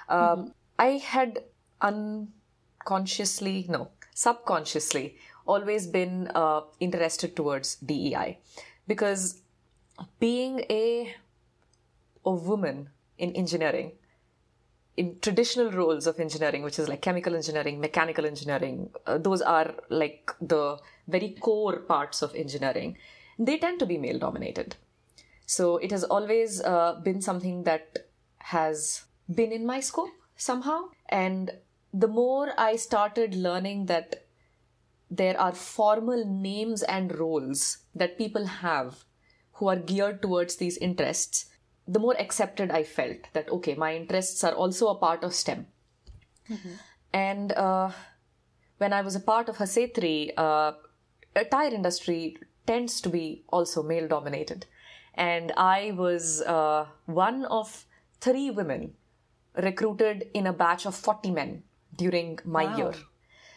Um, 0.10 0.20
mm-hmm. 0.20 0.48
I 0.80 0.86
had 0.98 1.44
unconsciously, 1.82 3.66
no, 3.70 3.90
subconsciously, 4.14 5.18
always 5.46 5.88
been 5.88 6.30
uh, 6.36 6.62
interested 6.80 7.36
towards 7.36 7.76
DEI 7.76 8.40
because 8.88 9.42
being 10.20 10.60
a, 10.70 11.14
a 12.26 12.32
woman 12.32 12.90
in 13.18 13.32
engineering 13.34 13.94
in 14.98 15.20
traditional 15.22 15.72
roles 15.72 16.08
of 16.08 16.20
engineering, 16.20 16.64
which 16.64 16.80
is 16.80 16.90
like 16.90 17.02
chemical 17.02 17.36
engineering, 17.36 17.80
mechanical 17.80 18.26
engineering, 18.26 18.90
uh, 19.06 19.20
those 19.20 19.44
are 19.44 19.76
like 19.90 20.32
the 20.42 20.78
very 21.08 21.38
core 21.40 21.78
parts 21.78 22.24
of 22.24 22.34
engineering, 22.36 22.98
they 23.38 23.58
tend 23.60 23.80
to 23.80 23.86
be 23.86 23.98
male 24.00 24.18
dominated. 24.18 24.76
So 25.46 25.78
it 25.78 25.92
has 25.92 26.04
always 26.04 26.62
uh, 26.62 27.00
been 27.04 27.22
something 27.22 27.64
that 27.64 28.08
has 28.40 29.04
been 29.34 29.52
in 29.52 29.66
my 29.66 29.80
scope 29.80 30.10
somehow. 30.36 30.90
And 31.10 31.52
the 31.94 32.08
more 32.08 32.52
I 32.58 32.76
started 32.76 33.36
learning 33.36 33.86
that 33.86 34.26
there 35.10 35.40
are 35.40 35.54
formal 35.54 36.26
names 36.26 36.84
and 36.84 37.18
roles 37.18 37.78
that 37.96 38.18
people 38.18 38.46
have 38.46 39.06
who 39.54 39.68
are 39.68 39.78
geared 39.78 40.22
towards 40.22 40.58
these 40.58 40.78
interests, 40.78 41.46
the 41.88 42.00
more 42.00 42.16
accepted 42.20 42.72
I 42.72 42.84
felt 42.84 43.18
that, 43.34 43.50
okay, 43.50 43.76
my 43.76 43.96
interests 43.96 44.44
are 44.44 44.54
also 44.54 44.88
a 44.88 44.96
part 44.96 45.24
of 45.24 45.34
STEM. 45.34 45.68
Mm-hmm. 46.50 46.74
And 47.14 47.52
uh, 47.54 47.92
when 48.78 48.94
I 48.94 49.02
was 49.02 49.16
a 49.16 49.20
part 49.20 49.50
of 49.50 49.58
Hasetri, 49.58 50.32
uh, 50.38 50.74
a 51.36 51.46
tire 51.46 51.74
industry 51.74 52.38
tends 52.66 53.00
to 53.02 53.10
be 53.10 53.44
also 53.50 53.82
male 53.82 54.08
dominated. 54.08 54.66
And 55.14 55.52
I 55.56 55.94
was 55.96 56.42
uh, 56.42 56.86
one 57.06 57.46
of 57.46 57.86
three 58.20 58.52
women 58.52 58.94
recruited 59.56 60.30
in 60.34 60.46
a 60.46 60.54
batch 60.54 60.86
of 60.86 60.96
40 60.96 61.32
men 61.32 61.64
during 61.96 62.40
my 62.46 62.66
wow. 62.66 62.78
year. 62.78 62.94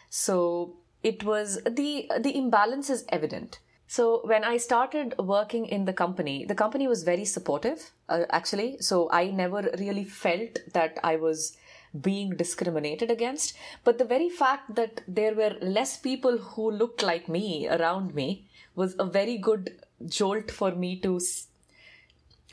So 0.09 0.77
it 1.03 1.23
was 1.23 1.59
the 1.63 2.09
the 2.19 2.35
imbalance 2.37 2.89
is 2.89 3.05
evident 3.09 3.59
so 3.91 4.21
when 4.23 4.45
I 4.45 4.55
started 4.55 5.15
working 5.19 5.65
in 5.65 5.83
the 5.83 5.91
company, 5.91 6.45
the 6.45 6.55
company 6.55 6.87
was 6.87 7.03
very 7.03 7.25
supportive, 7.25 7.91
uh, 8.07 8.23
actually. 8.29 8.77
So 8.79 9.09
I 9.11 9.31
never 9.31 9.69
really 9.77 10.05
felt 10.05 10.59
that 10.71 10.97
I 11.03 11.17
was 11.17 11.57
being 11.99 12.29
discriminated 12.29 13.11
against. 13.11 13.57
But 13.83 13.97
the 13.97 14.05
very 14.05 14.29
fact 14.29 14.75
that 14.75 15.01
there 15.09 15.35
were 15.35 15.57
less 15.61 15.97
people 15.97 16.37
who 16.37 16.71
looked 16.71 17.03
like 17.03 17.27
me 17.27 17.67
around 17.67 18.15
me 18.15 18.47
was 18.75 18.95
a 18.97 19.03
very 19.03 19.37
good 19.37 19.71
jolt 20.05 20.51
for 20.51 20.71
me 20.71 20.95
to 21.01 21.19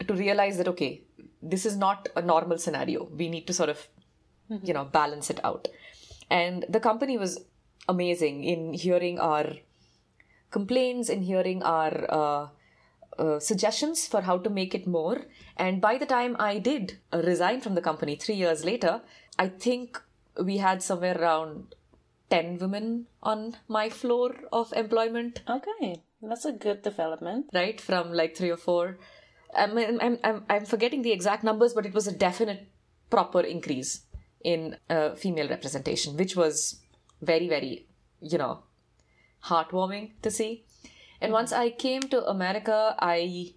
to 0.09 0.15
realize 0.15 0.59
that 0.59 0.67
okay, 0.67 1.03
this 1.41 1.65
is 1.65 1.77
not 1.77 2.09
a 2.17 2.21
normal 2.21 2.59
scenario. 2.59 3.05
We 3.05 3.29
need 3.29 3.47
to 3.47 3.53
sort 3.53 3.69
of 3.69 3.87
mm-hmm. 4.51 4.67
you 4.67 4.75
know 4.75 4.87
balance 4.87 5.31
it 5.31 5.39
out. 5.45 5.69
And 6.29 6.67
the 6.69 6.81
company 6.81 7.17
was 7.17 7.41
amazing 7.89 8.43
in 8.43 8.75
hearing 8.75 9.21
our 9.21 9.47
complaints 10.51 11.09
and 11.09 11.25
hearing 11.25 11.63
our 11.63 12.07
uh, 12.09 12.49
uh, 13.19 13.41
suggestions 13.41 14.07
for 14.07 14.23
how 14.23 14.39
to 14.39 14.51
make 14.51 14.75
it 14.75 14.87
more. 14.87 15.23
And 15.57 15.81
by 15.81 15.99
the 15.99 16.07
time 16.07 16.37
I 16.39 16.59
did 16.59 16.99
uh, 17.13 17.23
resign 17.25 17.61
from 17.61 17.75
the 17.75 17.81
company 17.81 18.17
three 18.17 18.37
years 18.37 18.65
later, 18.65 19.03
I 19.39 19.49
think 19.49 20.01
we 20.43 20.59
had 20.59 20.83
somewhere 20.83 21.21
around 21.21 21.75
10 22.31 22.59
women 22.59 23.07
on 23.23 23.57
my 23.67 23.89
floor 23.89 24.35
of 24.53 24.73
employment. 24.73 25.43
Okay, 25.49 26.03
that's 26.23 26.45
a 26.45 26.53
good 26.53 26.83
development. 26.83 27.47
Right, 27.53 27.81
from 27.81 28.13
like 28.13 28.37
three 28.37 28.51
or 28.51 28.57
four. 28.57 28.99
I'm, 29.57 29.77
I'm, 29.79 30.19
I'm, 30.23 30.45
I'm 30.49 30.65
forgetting 30.65 31.03
the 31.03 31.13
exact 31.13 31.43
numbers, 31.43 31.73
but 31.73 31.87
it 31.87 31.95
was 31.95 32.07
a 32.07 32.13
definite 32.13 32.69
proper 33.11 33.41
increase 33.41 34.03
in 34.43 34.77
uh, 34.91 35.15
female 35.15 35.49
representation, 35.49 36.17
which 36.17 36.37
was 36.37 36.81
very, 37.23 37.49
very, 37.49 37.87
you 38.21 38.39
know, 38.39 38.63
heartwarming 39.45 40.13
to 40.23 40.31
see. 40.31 40.65
And 41.21 41.33
once 41.33 41.53
I 41.53 41.71
came 41.71 42.03
to 42.03 42.25
America, 42.27 42.95
I 42.99 43.55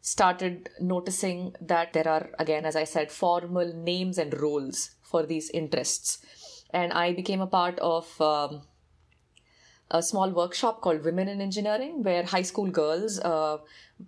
started 0.00 0.70
noticing 0.80 1.54
that 1.60 1.92
there 1.92 2.08
are, 2.08 2.30
again, 2.38 2.64
as 2.64 2.76
I 2.76 2.84
said, 2.84 3.10
formal 3.10 3.72
names 3.74 4.18
and 4.18 4.38
roles 4.40 4.90
for 5.02 5.26
these 5.26 5.50
interests. 5.50 6.24
And 6.70 6.92
I 6.92 7.12
became 7.12 7.40
a 7.40 7.46
part 7.46 7.78
of 7.80 8.20
um, 8.20 8.62
a 9.90 10.02
small 10.02 10.30
workshop 10.30 10.80
called 10.80 11.04
Women 11.04 11.28
in 11.28 11.40
Engineering, 11.40 12.02
where 12.02 12.24
high 12.24 12.42
school 12.42 12.70
girls 12.70 13.18
uh, 13.20 13.58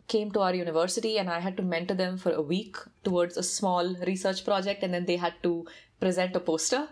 came 0.06 0.30
to 0.32 0.40
our 0.40 0.54
university 0.54 1.18
and 1.18 1.28
I 1.28 1.40
had 1.40 1.56
to 1.56 1.62
mentor 1.62 1.94
them 1.94 2.16
for 2.16 2.32
a 2.32 2.42
week 2.42 2.76
towards 3.04 3.36
a 3.36 3.42
small 3.42 3.94
research 4.06 4.44
project. 4.44 4.82
And 4.82 4.94
then 4.94 5.06
they 5.06 5.16
had 5.16 5.34
to 5.42 5.66
present 6.00 6.36
a 6.36 6.40
poster 6.40 6.88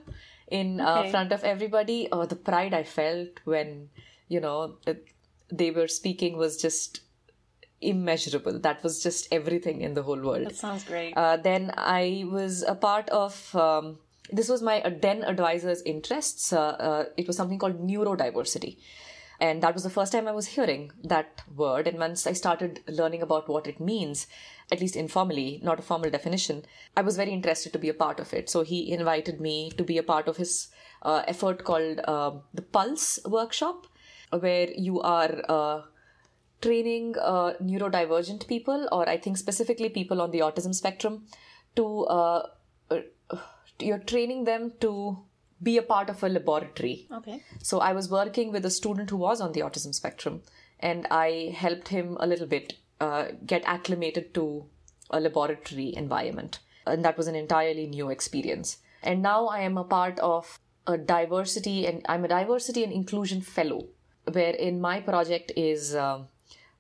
in 0.49 0.81
uh, 0.81 0.99
okay. 0.99 1.09
uh, 1.09 1.11
front 1.11 1.33
of 1.33 1.45
everybody. 1.45 2.09
Oh, 2.13 2.27
the 2.27 2.37
pride 2.37 2.75
I 2.75 2.83
felt 2.83 3.41
when 3.45 3.91
you 4.29 4.41
know 4.41 4.79
they 5.51 5.71
were 5.71 5.89
speaking 5.89 6.37
was 6.37 6.61
just 6.61 7.01
immeasurable. 7.81 8.59
That 8.59 8.83
was 8.83 9.03
just 9.03 9.29
everything 9.33 9.83
in 9.83 9.95
the 9.95 10.03
whole 10.03 10.21
world. 10.21 10.47
That 10.47 10.57
sounds 10.57 10.85
great. 10.85 11.15
Uh, 11.17 11.37
then 11.37 11.73
I 11.77 12.25
was 12.31 12.63
a 12.63 12.75
part 12.75 13.09
of. 13.11 13.55
Um, 13.55 13.99
this 14.33 14.49
was 14.49 14.61
my 14.61 14.83
then 15.01 15.23
advisor's 15.23 15.83
interests. 15.83 16.53
Uh, 16.53 16.61
uh, 16.61 17.05
it 17.17 17.29
was 17.29 17.37
something 17.37 17.59
called 17.59 17.81
neurodiversity. 17.81 18.79
And 19.39 19.63
that 19.63 19.75
was 19.75 19.83
the 19.83 19.91
first 19.91 20.13
time 20.13 20.27
I 20.27 20.33
was 20.33 20.47
hearing 20.47 20.93
that 21.05 21.43
word. 21.55 21.87
And 21.87 21.99
once 21.99 22.27
I 22.27 22.33
started 22.33 22.81
learning 22.89 23.23
about 23.23 23.49
what 23.49 23.67
it 23.67 23.79
means, 23.79 24.27
at 24.71 24.81
least 24.81 24.97
informally, 24.97 25.61
not 25.63 25.79
a 25.79 25.83
formal 25.83 26.11
definition, 26.11 26.65
I 26.97 27.03
was 27.03 27.17
very 27.17 27.31
interested 27.31 27.73
to 27.73 27.79
be 27.79 27.89
a 27.89 27.95
part 27.95 28.19
of 28.19 28.33
it. 28.35 28.51
So 28.51 28.63
he 28.63 28.91
invited 28.91 29.41
me 29.41 29.71
to 29.77 29.85
be 29.85 29.99
a 29.99 30.03
part 30.03 30.29
of 30.29 30.37
his 30.37 30.69
uh, 31.03 31.23
effort 31.29 31.65
called 31.65 32.01
uh, 32.05 32.33
the 32.53 32.63
Pulse 32.63 33.21
Workshop, 33.25 33.87
where 34.31 34.69
you 34.71 35.01
are 35.01 35.43
uh, 35.49 35.83
training 36.61 37.15
uh, 37.21 37.53
neurodivergent 37.63 38.49
people, 38.49 38.89
or 38.91 39.09
I 39.09 39.19
think 39.19 39.37
specifically 39.37 39.89
people 39.89 40.21
on 40.21 40.33
the 40.33 40.41
autism 40.41 40.75
spectrum, 40.75 41.27
to 41.77 42.05
uh, 42.05 42.47
uh 42.91 43.01
you're 43.79 43.99
training 43.99 44.45
them 44.45 44.73
to 44.81 45.19
be 45.63 45.77
a 45.77 45.83
part 45.83 46.09
of 46.09 46.23
a 46.23 46.29
laboratory. 46.29 47.07
Okay. 47.13 47.43
So 47.63 47.81
I 47.81 47.93
was 47.93 48.11
working 48.11 48.51
with 48.51 48.65
a 48.65 48.71
student 48.71 49.11
who 49.11 49.19
was 49.19 49.41
on 49.41 49.53
the 49.53 49.61
autism 49.61 49.95
spectrum, 49.95 50.43
and 50.81 51.07
I 51.11 51.55
helped 51.55 51.89
him 51.89 52.17
a 52.19 52.27
little 52.27 52.47
bit 52.47 52.75
uh, 53.01 53.27
get 53.45 53.63
acclimated 53.65 54.35
to 54.35 54.67
a 55.11 55.21
laboratory 55.21 55.95
environment. 55.95 56.59
And 56.87 57.05
that 57.05 57.17
was 57.17 57.27
an 57.27 57.35
entirely 57.35 57.87
new 57.87 58.11
experience. 58.11 58.79
And 59.03 59.23
now 59.23 59.47
I 59.47 59.61
am 59.61 59.77
a 59.77 59.85
part 59.85 60.19
of 60.21 60.59
a 60.87 60.97
diversity, 60.97 61.87
and 61.87 62.05
I'm 62.09 62.25
a 62.25 62.29
diversity 62.29 62.85
and 62.85 62.93
inclusion 62.93 63.41
fellow, 63.41 63.87
wherein 64.31 64.81
my 64.81 65.01
project 65.01 65.53
is 65.57 65.95
uh, 65.95 66.23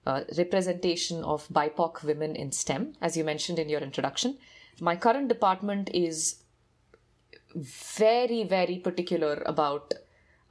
uh, 0.07 0.21
representation 0.39 1.25
of 1.25 1.49
BIPOC 1.49 2.05
women 2.05 2.37
in 2.37 2.53
STEM, 2.53 2.95
as 3.01 3.17
you 3.17 3.25
mentioned 3.25 3.59
in 3.59 3.69
your 3.69 3.81
introduction. 3.81 4.39
My 4.81 4.95
current 4.95 5.29
department 5.29 5.91
is 5.93 6.37
very, 7.55 8.45
very 8.45 8.79
particular 8.79 9.43
about 9.45 9.95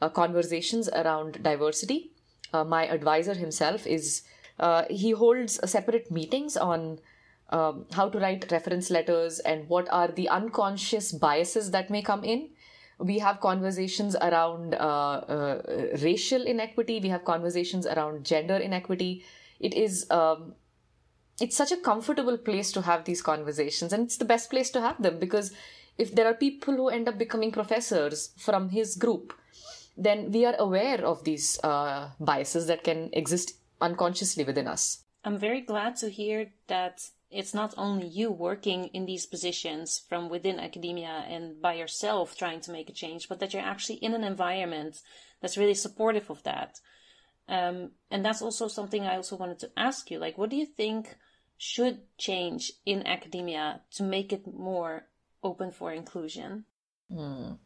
uh, 0.01 0.09
conversations 0.09 0.89
around 0.89 1.41
diversity 1.41 2.11
uh, 2.55 2.63
my 2.63 2.87
advisor 2.87 3.33
himself 3.33 3.85
is 3.85 4.23
uh, 4.59 4.83
he 4.89 5.11
holds 5.11 5.59
separate 5.69 6.11
meetings 6.11 6.55
on 6.57 6.99
um, 7.49 7.85
how 7.93 8.09
to 8.09 8.19
write 8.19 8.51
reference 8.51 8.89
letters 8.89 9.39
and 9.39 9.67
what 9.69 9.87
are 9.91 10.07
the 10.07 10.29
unconscious 10.29 11.11
biases 11.11 11.71
that 11.71 11.89
may 11.89 12.01
come 12.01 12.23
in. 12.23 12.49
We 12.97 13.19
have 13.19 13.41
conversations 13.41 14.15
around 14.15 14.73
uh, 14.73 14.77
uh, 14.77 15.61
racial 16.01 16.43
inequity. 16.43 16.99
We 17.01 17.09
have 17.09 17.25
conversations 17.25 17.85
around 17.85 18.25
gender 18.25 18.55
inequity. 18.55 19.25
It 19.59 19.73
is 19.73 20.09
um, 20.09 20.55
it's 21.41 21.57
such 21.57 21.73
a 21.73 21.77
comfortable 21.77 22.37
place 22.37 22.71
to 22.71 22.81
have 22.81 23.03
these 23.03 23.21
conversations, 23.21 23.91
and 23.91 24.05
it's 24.05 24.15
the 24.15 24.25
best 24.25 24.49
place 24.49 24.69
to 24.69 24.79
have 24.79 25.01
them 25.01 25.19
because 25.19 25.51
if 25.97 26.15
there 26.15 26.25
are 26.25 26.33
people 26.33 26.73
who 26.73 26.87
end 26.87 27.09
up 27.09 27.17
becoming 27.17 27.51
professors 27.51 28.29
from 28.37 28.69
his 28.69 28.95
group, 28.95 29.33
then 29.97 30.31
we 30.31 30.45
are 30.45 30.55
aware 30.57 31.03
of 31.05 31.23
these 31.25 31.59
uh, 31.63 32.09
biases 32.19 32.67
that 32.67 32.83
can 32.85 33.09
exist 33.11 33.53
unconsciously 33.81 34.43
within 34.43 34.67
us. 34.67 35.03
I'm 35.23 35.37
very 35.37 35.61
glad 35.61 35.95
to 35.97 36.09
hear 36.09 36.51
that 36.67 37.01
it's 37.31 37.53
not 37.53 37.73
only 37.77 38.07
you 38.07 38.31
working 38.31 38.85
in 38.93 39.05
these 39.05 39.25
positions 39.25 40.01
from 40.07 40.29
within 40.29 40.59
academia 40.59 41.25
and 41.27 41.61
by 41.61 41.73
yourself 41.73 42.37
trying 42.37 42.61
to 42.61 42.71
make 42.71 42.89
a 42.89 42.93
change, 42.93 43.27
but 43.27 43.39
that 43.39 43.53
you're 43.53 43.63
actually 43.63 43.95
in 43.95 44.13
an 44.13 44.23
environment 44.23 45.01
that's 45.41 45.57
really 45.57 45.73
supportive 45.73 46.29
of 46.29 46.43
that. 46.43 46.79
Um, 47.49 47.91
and 48.09 48.23
that's 48.23 48.41
also 48.41 48.67
something 48.67 49.03
I 49.03 49.17
also 49.17 49.35
wanted 49.35 49.59
to 49.59 49.71
ask 49.77 50.09
you. 50.09 50.19
Like, 50.19 50.37
what 50.37 50.49
do 50.49 50.55
you 50.55 50.65
think 50.65 51.15
should 51.57 51.99
change 52.17 52.71
in 52.85 53.05
academia 53.05 53.81
to 53.95 54.03
make 54.03 54.31
it 54.31 54.45
more 54.47 55.07
open 55.43 55.71
for 55.71 55.91
inclusion? 55.91 56.65
Mm. 57.11 57.57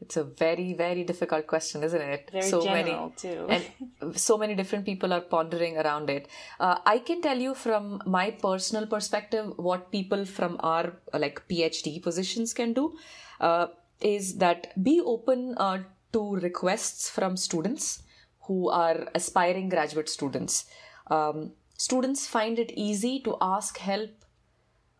It's 0.00 0.16
a 0.16 0.24
very, 0.24 0.74
very 0.74 1.04
difficult 1.04 1.46
question, 1.46 1.82
isn't 1.82 2.00
it? 2.00 2.28
Very 2.30 2.42
so 2.42 2.62
general, 2.62 2.84
many, 2.84 3.12
too. 3.16 3.46
and 3.48 4.16
so 4.16 4.36
many 4.36 4.54
different 4.54 4.84
people 4.84 5.12
are 5.12 5.22
pondering 5.22 5.78
around 5.78 6.10
it. 6.10 6.28
Uh, 6.60 6.78
I 6.84 6.98
can 6.98 7.22
tell 7.22 7.38
you 7.38 7.54
from 7.54 8.02
my 8.04 8.30
personal 8.30 8.86
perspective 8.86 9.54
what 9.56 9.90
people 9.90 10.26
from 10.26 10.58
our 10.60 10.92
like 11.14 11.42
PhD 11.48 12.02
positions 12.02 12.52
can 12.52 12.74
do 12.74 12.94
uh, 13.40 13.68
is 14.00 14.36
that 14.36 14.82
be 14.82 15.00
open 15.00 15.54
uh, 15.56 15.78
to 16.12 16.36
requests 16.36 17.08
from 17.08 17.36
students 17.36 18.02
who 18.42 18.68
are 18.68 19.08
aspiring 19.14 19.70
graduate 19.70 20.08
students. 20.08 20.66
Um, 21.08 21.52
students 21.78 22.26
find 22.26 22.58
it 22.58 22.70
easy 22.76 23.20
to 23.20 23.36
ask 23.40 23.78
help 23.78 24.10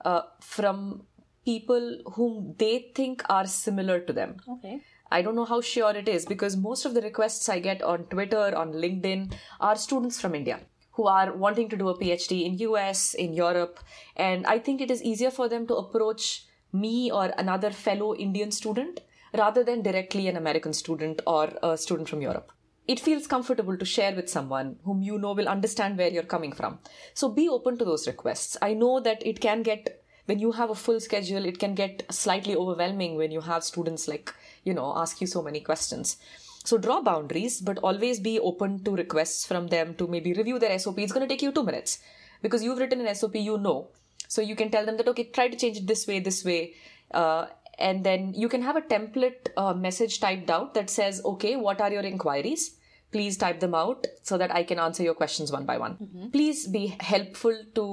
uh, 0.04 0.22
from 0.40 1.02
people 1.46 1.98
whom 2.14 2.54
they 2.58 2.90
think 2.94 3.22
are 3.30 3.46
similar 3.46 4.00
to 4.00 4.12
them. 4.12 4.36
Okay. 4.48 4.80
I 5.10 5.22
don't 5.22 5.36
know 5.36 5.44
how 5.44 5.60
sure 5.60 5.96
it 5.96 6.08
is 6.08 6.26
because 6.26 6.56
most 6.56 6.84
of 6.84 6.94
the 6.94 7.00
requests 7.00 7.48
I 7.48 7.60
get 7.60 7.82
on 7.82 8.04
Twitter, 8.06 8.54
on 8.56 8.72
LinkedIn 8.72 9.34
are 9.60 9.76
students 9.76 10.20
from 10.20 10.34
India 10.34 10.60
who 10.92 11.06
are 11.06 11.32
wanting 11.32 11.68
to 11.68 11.76
do 11.76 11.88
a 11.90 11.98
PhD 11.98 12.44
in 12.44 12.58
US, 12.58 13.14
in 13.14 13.34
Europe, 13.34 13.80
and 14.16 14.46
I 14.46 14.58
think 14.58 14.80
it 14.80 14.90
is 14.90 15.02
easier 15.02 15.30
for 15.30 15.48
them 15.48 15.66
to 15.68 15.76
approach 15.76 16.46
me 16.72 17.10
or 17.12 17.32
another 17.38 17.70
fellow 17.70 18.14
Indian 18.14 18.50
student 18.50 19.00
rather 19.36 19.62
than 19.62 19.82
directly 19.82 20.28
an 20.28 20.36
American 20.36 20.72
student 20.72 21.20
or 21.26 21.52
a 21.62 21.76
student 21.76 22.08
from 22.08 22.22
Europe 22.22 22.52
it 22.86 23.00
feels 23.00 23.26
comfortable 23.26 23.76
to 23.76 23.84
share 23.84 24.14
with 24.14 24.28
someone 24.30 24.76
whom 24.84 25.02
you 25.02 25.18
know 25.18 25.32
will 25.32 25.48
understand 25.48 25.98
where 25.98 26.08
you're 26.08 26.22
coming 26.22 26.52
from. 26.52 26.78
So 27.14 27.28
be 27.28 27.48
open 27.48 27.78
to 27.78 27.84
those 27.84 28.06
requests. 28.06 28.56
I 28.62 28.74
know 28.74 29.00
that 29.00 29.26
it 29.26 29.40
can 29.40 29.62
get, 29.62 30.04
when 30.26 30.38
you 30.38 30.52
have 30.52 30.70
a 30.70 30.74
full 30.74 31.00
schedule, 31.00 31.44
it 31.44 31.58
can 31.58 31.74
get 31.74 32.04
slightly 32.10 32.54
overwhelming 32.54 33.16
when 33.16 33.30
you 33.30 33.40
have 33.40 33.64
students 33.64 34.06
like, 34.06 34.32
you 34.64 34.74
know, 34.74 34.92
ask 34.96 35.20
you 35.20 35.26
so 35.26 35.42
many 35.42 35.60
questions. 35.60 36.18
So 36.64 36.78
draw 36.78 37.00
boundaries, 37.00 37.60
but 37.60 37.78
always 37.78 38.20
be 38.20 38.38
open 38.40 38.82
to 38.84 38.96
requests 38.96 39.46
from 39.46 39.68
them 39.68 39.94
to 39.94 40.06
maybe 40.06 40.32
review 40.32 40.58
their 40.58 40.78
SOP. 40.78 40.98
It's 40.98 41.12
going 41.12 41.26
to 41.26 41.32
take 41.32 41.42
you 41.42 41.52
two 41.52 41.62
minutes 41.62 42.00
because 42.42 42.62
you've 42.62 42.78
written 42.78 43.00
an 43.00 43.14
SOP, 43.14 43.36
you 43.36 43.56
know. 43.56 43.88
So 44.28 44.40
you 44.42 44.56
can 44.56 44.70
tell 44.70 44.84
them 44.84 44.96
that, 44.96 45.08
okay, 45.08 45.24
try 45.24 45.48
to 45.48 45.56
change 45.56 45.78
it 45.78 45.86
this 45.86 46.06
way, 46.06 46.18
this 46.18 46.44
way. 46.44 46.74
Uh, 47.12 47.46
and 47.78 48.04
then 48.04 48.32
you 48.34 48.48
can 48.48 48.62
have 48.62 48.76
a 48.76 48.80
template 48.80 49.48
uh, 49.56 49.74
message 49.74 50.20
typed 50.20 50.50
out 50.50 50.74
that 50.74 50.90
says 50.90 51.20
okay 51.24 51.56
what 51.56 51.80
are 51.80 51.92
your 51.92 52.02
inquiries 52.02 52.76
please 53.16 53.36
type 53.42 53.60
them 53.64 53.74
out 53.80 54.06
so 54.30 54.38
that 54.42 54.54
i 54.60 54.62
can 54.70 54.82
answer 54.86 55.02
your 55.08 55.14
questions 55.20 55.52
one 55.56 55.66
by 55.70 55.78
one. 55.84 55.96
Mm-hmm. 55.96 56.28
please 56.36 56.66
be 56.78 56.84
helpful 57.00 57.58
to 57.80 57.86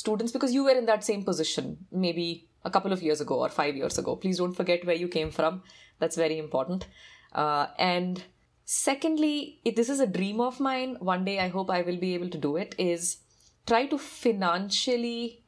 students 0.00 0.32
because 0.36 0.52
you 0.58 0.64
were 0.68 0.78
in 0.82 0.86
that 0.92 1.04
same 1.10 1.24
position 1.30 1.76
maybe 2.06 2.28
a 2.64 2.70
couple 2.76 2.92
of 2.92 3.02
years 3.02 3.20
ago 3.20 3.40
or 3.40 3.48
five 3.48 3.76
years 3.76 3.98
ago. 3.98 4.16
Please 4.16 4.38
don't 4.38 4.54
forget 4.54 4.86
where 4.86 4.96
you 4.96 5.08
came 5.08 5.30
from. 5.30 5.62
That's 5.98 6.16
very 6.16 6.38
important. 6.38 6.86
Uh, 7.32 7.66
and 7.78 8.22
secondly 8.64 9.60
if 9.64 9.74
this 9.76 9.90
is 9.90 10.00
a 10.00 10.06
dream 10.06 10.40
of 10.40 10.60
mine. 10.60 10.96
One 11.00 11.24
day 11.24 11.38
i 11.40 11.48
hope 11.48 11.70
i 11.70 11.82
will 11.82 11.98
be 11.98 12.14
able 12.14 12.30
to 12.30 12.38
do 12.38 12.56
it 12.56 12.74
is 12.78 13.18
try 13.66 13.86
to 13.86 13.98
financially 13.98 15.42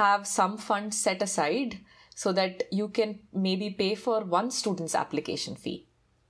have 0.00 0.26
some 0.26 0.58
funds 0.58 0.98
set 0.98 1.22
aside 1.22 1.78
so 2.14 2.32
that 2.32 2.64
you 2.70 2.88
can 2.88 3.18
maybe 3.32 3.70
pay 3.70 3.94
for 3.94 4.24
one 4.24 4.50
student's 4.50 4.94
application 4.94 5.56
fee. 5.56 5.86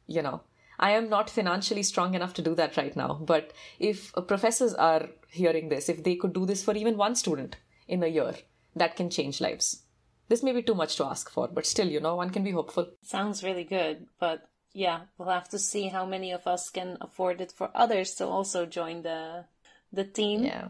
You 0.06 0.22
know, 0.22 0.42
I 0.80 0.92
am 0.92 1.10
not 1.10 1.30
financially 1.30 1.82
strong 1.82 2.14
enough 2.14 2.34
to 2.34 2.42
do 2.42 2.54
that 2.54 2.76
right 2.76 2.96
now. 2.96 3.20
But 3.22 3.52
if 3.78 4.16
uh, 4.16 4.22
professors 4.22 4.74
are 4.74 5.10
hearing 5.28 5.68
this, 5.68 5.88
if 5.88 6.02
they 6.02 6.16
could 6.16 6.32
do 6.32 6.46
this 6.46 6.64
for 6.64 6.74
even 6.74 6.96
one 6.96 7.14
student 7.14 7.56
in 7.86 8.02
a 8.02 8.06
year, 8.08 8.34
that 8.74 8.96
can 8.96 9.10
change 9.10 9.40
lives. 9.40 9.82
This 10.28 10.42
may 10.42 10.52
be 10.52 10.62
too 10.62 10.74
much 10.74 10.96
to 10.96 11.04
ask 11.04 11.30
for, 11.30 11.48
but 11.48 11.66
still, 11.66 11.88
you 11.88 12.00
know, 12.00 12.16
one 12.16 12.30
can 12.30 12.44
be 12.44 12.52
hopeful. 12.52 12.88
Sounds 13.02 13.44
really 13.44 13.64
good. 13.64 14.06
But 14.18 14.48
yeah, 14.72 15.00
we'll 15.18 15.28
have 15.28 15.48
to 15.50 15.58
see 15.58 15.88
how 15.88 16.06
many 16.06 16.32
of 16.32 16.46
us 16.46 16.70
can 16.70 16.96
afford 17.00 17.40
it 17.40 17.52
for 17.52 17.70
others 17.74 18.14
to 18.14 18.26
also 18.26 18.64
join 18.64 19.02
the 19.02 19.44
the 19.92 20.04
team. 20.04 20.44
Yeah. 20.44 20.68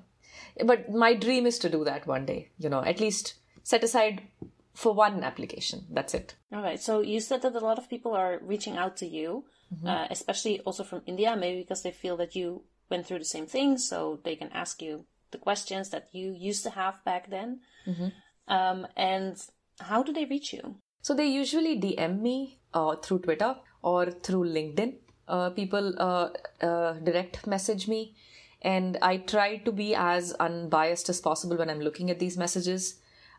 But 0.65 0.91
my 0.91 1.15
dream 1.15 1.47
is 1.47 1.59
to 1.61 1.69
do 1.69 1.85
that 1.85 2.07
one 2.07 2.27
day, 2.27 2.51
you 2.59 2.69
know, 2.69 2.83
at 2.83 3.01
least 3.01 3.35
set 3.63 3.85
aside 3.85 4.23
for 4.75 4.95
one 4.95 5.23
application. 5.23 5.87
That's 5.91 6.15
it. 6.15 6.35
All 6.53 6.63
right. 6.63 6.81
So 6.81 7.01
you 7.01 7.21
said 7.21 7.43
that 7.43 7.55
a 7.55 7.61
lot 7.61 7.79
of 7.79 7.91
people 7.91 8.15
are 8.15 8.41
reaching 8.43 8.77
out 8.79 8.97
to 8.99 9.07
you, 9.07 9.45
mm-hmm. 9.73 9.87
uh, 9.87 10.07
especially 10.11 10.61
also 10.61 10.85
from 10.85 11.03
India, 11.07 11.37
maybe 11.37 11.61
because 11.63 11.83
they 11.83 11.93
feel 11.93 12.17
that 12.19 12.35
you 12.35 12.63
went 12.89 13.07
through 13.07 13.19
the 13.19 13.25
same 13.25 13.47
thing, 13.47 13.79
so 13.79 14.21
they 14.25 14.37
can 14.37 14.51
ask 14.53 14.83
you 14.83 15.05
the 15.31 15.39
questions 15.39 15.91
that 15.91 16.09
you 16.13 16.33
used 16.33 16.63
to 16.65 16.71
have 16.71 17.05
back 17.05 17.31
then. 17.31 17.61
Mm-hmm. 17.87 18.09
Um, 18.49 18.87
and 18.97 19.37
how 19.81 20.03
do 20.03 20.13
they 20.13 20.25
reach 20.25 20.53
you? 20.53 20.77
So 21.03 21.15
they 21.15 21.27
usually 21.27 21.81
DM 21.81 22.21
me 22.21 22.59
uh, 22.75 22.97
through 22.97 23.21
Twitter 23.21 23.57
or 23.83 24.11
through 24.11 24.45
LinkedIn. 24.49 24.97
Uh, 25.29 25.51
people 25.51 25.95
uh, 25.99 26.31
uh, 26.61 26.95
direct 26.95 27.47
message 27.47 27.87
me, 27.87 28.17
and 28.63 28.99
I 29.01 29.19
try 29.19 29.59
to 29.59 29.71
be 29.71 29.95
as 29.95 30.33
unbiased 30.33 31.09
as 31.09 31.21
possible 31.21 31.57
when 31.57 31.71
I'm 31.71 31.81
looking 31.81 32.11
at 32.11 32.19
these 32.19 32.37
messages 32.37 32.97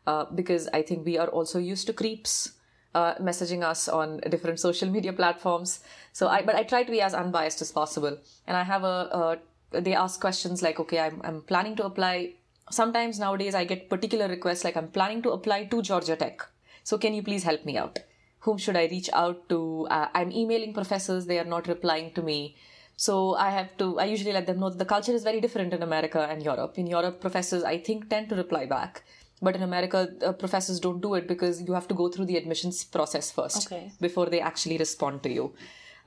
uh, 0.08 0.26
because 0.34 0.70
I 0.74 0.82
think 0.82 1.06
we 1.06 1.18
are 1.18 1.28
also 1.28 1.60
used 1.60 1.88
to 1.88 1.94
creeps 1.94 2.54
uh, 2.94 3.16
messaging 3.16 3.64
us 3.64 3.88
on 3.88 4.20
different 4.30 4.60
social 4.60 4.90
media 4.90 5.14
platforms. 5.14 5.80
So 6.14 6.28
I, 6.28 6.42
but 6.42 6.56
I 6.56 6.64
try 6.64 6.84
to 6.84 6.92
be 6.92 7.02
as 7.02 7.14
unbiased 7.14 7.62
as 7.62 7.72
possible. 7.72 8.18
And 8.48 8.58
I 8.58 8.64
have 8.64 8.84
a, 8.84 9.38
a 9.74 9.82
they 9.82 9.94
ask 9.94 10.20
questions 10.20 10.62
like, 10.62 10.80
okay, 10.80 11.00
I'm, 11.00 11.22
I'm 11.24 11.42
planning 11.42 11.76
to 11.78 11.86
apply. 11.86 12.34
Sometimes 12.70 13.20
nowadays 13.20 13.56
I 13.56 13.64
get 13.64 13.90
particular 13.90 14.28
requests 14.28 14.64
like, 14.64 14.76
I'm 14.76 14.90
planning 14.90 15.22
to 15.24 15.32
apply 15.32 15.66
to 15.66 15.82
Georgia 15.82 16.16
Tech. 16.16 16.46
So 16.84 16.98
can 16.98 17.14
you 17.14 17.24
please 17.24 17.44
help 17.44 17.66
me 17.66 17.78
out? 17.78 18.00
Whom 18.40 18.58
should 18.58 18.76
I 18.76 18.86
reach 18.86 19.10
out 19.14 19.48
to? 19.50 19.88
Uh, 19.90 20.08
I'm 20.14 20.32
emailing 20.32 20.74
professors. 20.74 21.26
They 21.26 21.40
are 21.40 21.46
not 21.46 21.68
replying 21.68 22.12
to 22.14 22.22
me. 22.22 22.56
So 22.98 23.36
I 23.36 23.50
have 23.50 23.78
to, 23.78 24.00
I 24.00 24.06
usually 24.06 24.34
let 24.34 24.46
them 24.46 24.60
know 24.60 24.70
that 24.70 24.78
the 24.78 24.86
culture 24.86 25.12
is 25.12 25.24
very 25.24 25.42
different 25.42 25.74
in 25.74 25.84
America 25.84 26.28
and 26.30 26.44
Europe. 26.44 26.78
In 26.78 26.88
Europe, 26.88 27.22
professors, 27.22 27.64
I 27.64 27.78
think, 27.78 28.10
tend 28.10 28.30
to 28.30 28.36
reply 28.36 28.66
back 28.66 29.04
but 29.42 29.56
in 29.56 29.64
america 29.64 30.10
uh, 30.26 30.32
professors 30.32 30.80
don't 30.80 31.02
do 31.02 31.14
it 31.16 31.28
because 31.28 31.62
you 31.62 31.74
have 31.74 31.88
to 31.88 31.94
go 31.94 32.08
through 32.10 32.26
the 32.26 32.38
admissions 32.38 32.84
process 32.84 33.32
first 33.32 33.68
okay. 33.68 33.92
before 34.00 34.28
they 34.28 34.40
actually 34.40 34.78
respond 34.78 35.22
to 35.24 35.32
you 35.32 35.54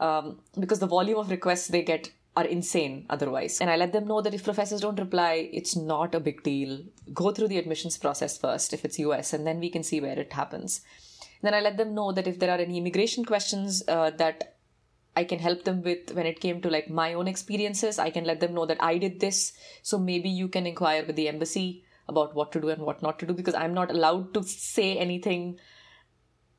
um, 0.01 0.39
because 0.59 0.79
the 0.79 0.87
volume 0.87 1.19
of 1.19 1.31
requests 1.31 1.69
they 1.69 1.83
get 1.83 2.11
are 2.37 2.45
insane 2.45 3.07
otherwise 3.11 3.61
and 3.61 3.71
i 3.71 3.77
let 3.77 3.93
them 3.93 4.07
know 4.07 4.21
that 4.21 4.35
if 4.35 4.43
professors 4.45 4.81
don't 4.81 4.99
reply 4.99 5.49
it's 5.53 5.77
not 5.77 6.15
a 6.15 6.21
big 6.21 6.43
deal 6.43 6.81
go 7.13 7.31
through 7.31 7.49
the 7.49 7.59
admissions 7.59 7.97
process 7.97 8.37
first 8.37 8.73
if 8.73 8.85
it's 8.85 8.99
us 8.99 9.33
and 9.33 9.47
then 9.47 9.61
we 9.61 9.71
can 9.71 9.85
see 9.85 10.01
where 10.01 10.19
it 10.19 10.33
happens 10.33 10.81
then 11.43 11.55
i 11.55 11.61
let 11.61 11.77
them 11.77 11.95
know 11.95 12.11
that 12.11 12.27
if 12.27 12.39
there 12.39 12.51
are 12.51 12.59
any 12.59 12.79
immigration 12.79 13.25
questions 13.25 13.83
uh, 13.89 14.11
that 14.11 14.55
I 15.17 15.25
can 15.25 15.39
help 15.39 15.65
them 15.65 15.83
with 15.83 16.13
when 16.13 16.27
it 16.27 16.41
came 16.41 16.61
to 16.63 16.71
like 16.71 16.91
my 16.91 17.15
own 17.15 17.29
experiences. 17.29 17.99
I 17.99 18.11
can 18.11 18.25
let 18.25 18.41
them 18.41 18.55
know 18.55 18.67
that 18.67 18.83
I 18.83 18.99
did 18.99 19.21
this. 19.21 19.53
So 19.83 19.99
maybe 19.99 20.29
you 20.29 20.49
can 20.49 20.67
inquire 20.67 21.05
with 21.07 21.17
the 21.17 21.29
embassy 21.29 21.85
about 22.09 22.35
what 22.35 22.53
to 22.53 22.61
do 22.61 22.69
and 22.69 22.83
what 22.83 23.03
not 23.03 23.19
to 23.19 23.27
do 23.27 23.33
because 23.33 23.55
I'm 23.55 23.75
not 23.75 23.91
allowed 23.91 24.35
to 24.35 24.43
say 24.43 24.97
anything 24.97 25.59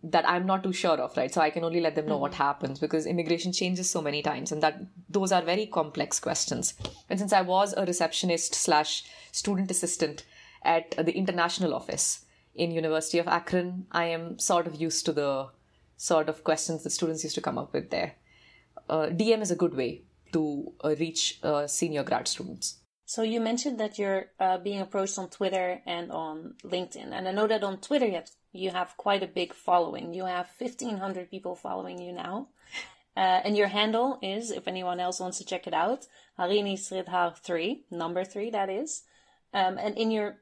that 0.03 0.27
I'm 0.29 0.45
not 0.45 0.63
too 0.63 0.73
sure 0.73 0.97
of, 0.97 1.17
right? 1.17 1.33
So 1.33 1.41
I 1.41 1.49
can 1.49 1.63
only 1.63 1.81
let 1.81 1.95
them 1.95 2.05
know 2.05 2.13
mm-hmm. 2.13 2.21
what 2.21 2.33
happens 2.35 2.79
because 2.79 3.07
immigration 3.07 3.51
changes 3.51 3.89
so 3.89 4.01
many 4.01 4.21
times 4.21 4.51
and 4.51 4.61
that 4.61 4.79
those 5.09 5.31
are 5.31 5.41
very 5.41 5.65
complex 5.65 6.19
questions. 6.19 6.75
And 7.09 7.17
since 7.19 7.33
I 7.33 7.41
was 7.41 7.73
a 7.75 7.85
receptionist 7.85 8.53
slash 8.53 9.03
student 9.31 9.71
assistant 9.71 10.23
at 10.63 10.91
the 10.91 11.11
international 11.11 11.73
office 11.73 12.25
in 12.53 12.71
University 12.71 13.17
of 13.17 13.27
Akron, 13.27 13.87
I 13.91 14.05
am 14.05 14.37
sort 14.37 14.67
of 14.67 14.75
used 14.75 15.05
to 15.05 15.11
the 15.11 15.49
sort 15.97 16.29
of 16.29 16.43
questions 16.43 16.83
that 16.83 16.91
students 16.91 17.23
used 17.23 17.35
to 17.35 17.41
come 17.41 17.57
up 17.57 17.73
with 17.73 17.89
there. 17.89 18.15
Uh, 18.87 19.07
DM 19.07 19.41
is 19.41 19.51
a 19.51 19.55
good 19.55 19.73
way 19.73 20.03
to 20.33 20.71
uh, 20.83 20.95
reach 20.99 21.39
uh, 21.41 21.65
senior 21.65 22.03
grad 22.03 22.27
students. 22.27 22.77
So 23.07 23.21
you 23.21 23.39
mentioned 23.39 23.79
that 23.79 23.99
you're 23.99 24.25
uh, 24.39 24.57
being 24.57 24.81
approached 24.81 25.19
on 25.19 25.29
Twitter 25.29 25.79
and 25.85 26.11
on 26.11 26.55
LinkedIn, 26.63 27.11
and 27.11 27.27
I 27.27 27.31
know 27.31 27.45
that 27.45 27.63
on 27.63 27.77
Twitter 27.77 28.07
you 28.07 28.15
have, 28.15 28.29
you 28.51 28.71
have 28.71 28.97
quite 28.97 29.21
a 29.21 29.27
big 29.27 29.53
following. 29.53 30.13
You 30.15 30.25
have 30.25 30.47
fifteen 30.47 30.97
hundred 30.97 31.29
people 31.29 31.55
following 31.55 32.01
you 32.01 32.11
now, 32.11 32.47
uh, 33.15 33.41
and 33.45 33.55
your 33.55 33.67
handle 33.67 34.17
is, 34.23 34.49
if 34.49 34.67
anyone 34.67 34.99
else 34.99 35.19
wants 35.19 35.37
to 35.37 35.45
check 35.45 35.67
it 35.67 35.73
out, 35.73 36.07
Harini 36.39 36.73
Sridhar 36.73 37.37
three, 37.37 37.85
number 37.91 38.25
three, 38.25 38.49
that 38.49 38.69
is. 38.69 39.03
Um, 39.53 39.77
and 39.77 39.95
in 39.97 40.09
your 40.09 40.37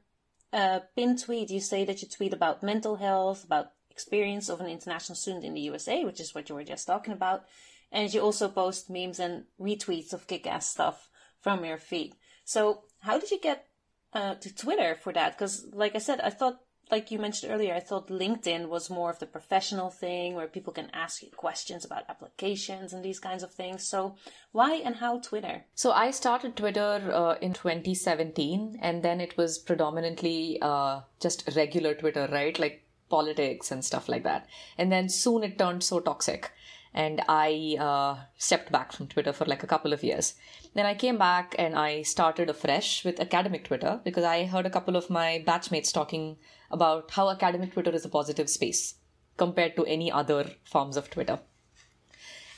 uh, 0.54 0.80
pin 0.96 1.18
tweet, 1.18 1.50
you 1.50 1.60
say 1.60 1.84
that 1.84 2.00
you 2.00 2.08
tweet 2.08 2.32
about 2.32 2.62
mental 2.62 2.96
health, 2.96 3.44
about 3.44 3.72
experience 3.90 4.48
of 4.48 4.60
an 4.60 4.68
international 4.68 5.16
student 5.16 5.44
in 5.44 5.52
the 5.52 5.60
USA, 5.60 6.02
which 6.04 6.18
is 6.18 6.34
what 6.34 6.48
you 6.48 6.54
were 6.54 6.64
just 6.64 6.86
talking 6.86 7.12
about, 7.12 7.44
and 7.92 8.12
you 8.12 8.22
also 8.22 8.48
post 8.48 8.88
memes 8.88 9.20
and 9.20 9.44
retweets 9.60 10.14
of 10.14 10.26
kick-ass 10.26 10.66
stuff 10.66 11.10
from 11.42 11.62
your 11.62 11.76
feed. 11.76 12.14
So 12.44 12.82
how 13.00 13.18
did 13.18 13.30
you 13.30 13.40
get 13.40 13.66
uh, 14.12 14.34
to 14.36 14.54
Twitter 14.54 14.94
for 14.94 15.12
that? 15.12 15.36
Because, 15.36 15.66
like 15.72 15.94
I 15.94 15.98
said, 15.98 16.20
I 16.20 16.30
thought, 16.30 16.60
like 16.90 17.10
you 17.10 17.18
mentioned 17.18 17.50
earlier, 17.50 17.74
I 17.74 17.80
thought 17.80 18.08
LinkedIn 18.08 18.68
was 18.68 18.90
more 18.90 19.10
of 19.10 19.18
the 19.18 19.26
professional 19.26 19.90
thing 19.90 20.34
where 20.34 20.46
people 20.46 20.72
can 20.72 20.90
ask 20.92 21.22
you 21.22 21.30
questions 21.34 21.84
about 21.84 22.04
applications 22.08 22.92
and 22.92 23.02
these 23.02 23.18
kinds 23.18 23.42
of 23.42 23.52
things. 23.52 23.86
So 23.86 24.16
why 24.52 24.74
and 24.84 24.96
how 24.96 25.18
Twitter? 25.18 25.64
So 25.74 25.92
I 25.92 26.10
started 26.10 26.56
Twitter 26.56 27.10
uh, 27.12 27.36
in 27.40 27.54
2017, 27.54 28.78
and 28.80 29.02
then 29.02 29.20
it 29.20 29.36
was 29.36 29.58
predominantly 29.58 30.58
uh, 30.60 31.00
just 31.20 31.48
regular 31.56 31.94
Twitter, 31.94 32.28
right? 32.30 32.58
Like 32.58 32.84
politics 33.08 33.70
and 33.70 33.84
stuff 33.84 34.08
like 34.08 34.24
that. 34.24 34.46
And 34.76 34.92
then 34.92 35.08
soon 35.08 35.44
it 35.44 35.58
turned 35.58 35.82
so 35.82 36.00
toxic 36.00 36.50
and 36.94 37.20
I 37.28 37.76
uh, 37.78 38.24
stepped 38.38 38.70
back 38.70 38.92
from 38.92 39.08
Twitter 39.08 39.32
for 39.32 39.44
like 39.44 39.62
a 39.64 39.66
couple 39.66 39.92
of 39.92 40.04
years. 40.04 40.34
Then 40.74 40.86
I 40.86 40.94
came 40.94 41.18
back 41.18 41.54
and 41.58 41.74
I 41.74 42.02
started 42.02 42.48
afresh 42.48 43.04
with 43.04 43.20
academic 43.20 43.64
Twitter 43.64 44.00
because 44.04 44.24
I 44.24 44.44
heard 44.44 44.64
a 44.64 44.70
couple 44.70 44.96
of 44.96 45.10
my 45.10 45.42
batchmates 45.46 45.92
talking 45.92 46.36
about 46.70 47.10
how 47.10 47.30
academic 47.30 47.72
Twitter 47.72 47.90
is 47.90 48.04
a 48.04 48.08
positive 48.08 48.48
space 48.48 48.94
compared 49.36 49.74
to 49.76 49.84
any 49.86 50.10
other 50.10 50.46
forms 50.64 50.96
of 50.96 51.10
Twitter. 51.10 51.40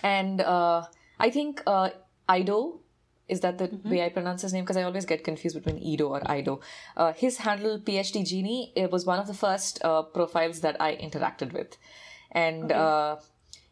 And 0.02 0.42
uh, 0.42 0.84
I 1.18 1.30
think 1.30 1.62
uh, 1.66 1.90
Ido 2.30 2.80
is 3.28 3.40
that 3.40 3.58
the 3.58 3.68
mm-hmm. 3.68 3.90
way 3.90 4.04
I 4.04 4.08
pronounce 4.08 4.42
his 4.42 4.52
name? 4.52 4.64
Because 4.64 4.76
I 4.76 4.82
always 4.82 5.04
get 5.04 5.24
confused 5.24 5.56
between 5.56 5.78
Ido 5.82 6.08
or 6.08 6.22
Ido. 6.32 6.60
Uh, 6.96 7.12
his 7.12 7.38
handle 7.38 7.80
PhD 7.80 8.24
Genie 8.24 8.72
it 8.76 8.90
was 8.92 9.04
one 9.04 9.18
of 9.18 9.26
the 9.26 9.34
first 9.34 9.84
uh, 9.84 10.02
profiles 10.02 10.60
that 10.60 10.80
I 10.80 10.94
interacted 10.96 11.52
with, 11.52 11.76
and 12.30 12.70
okay. 12.70 12.74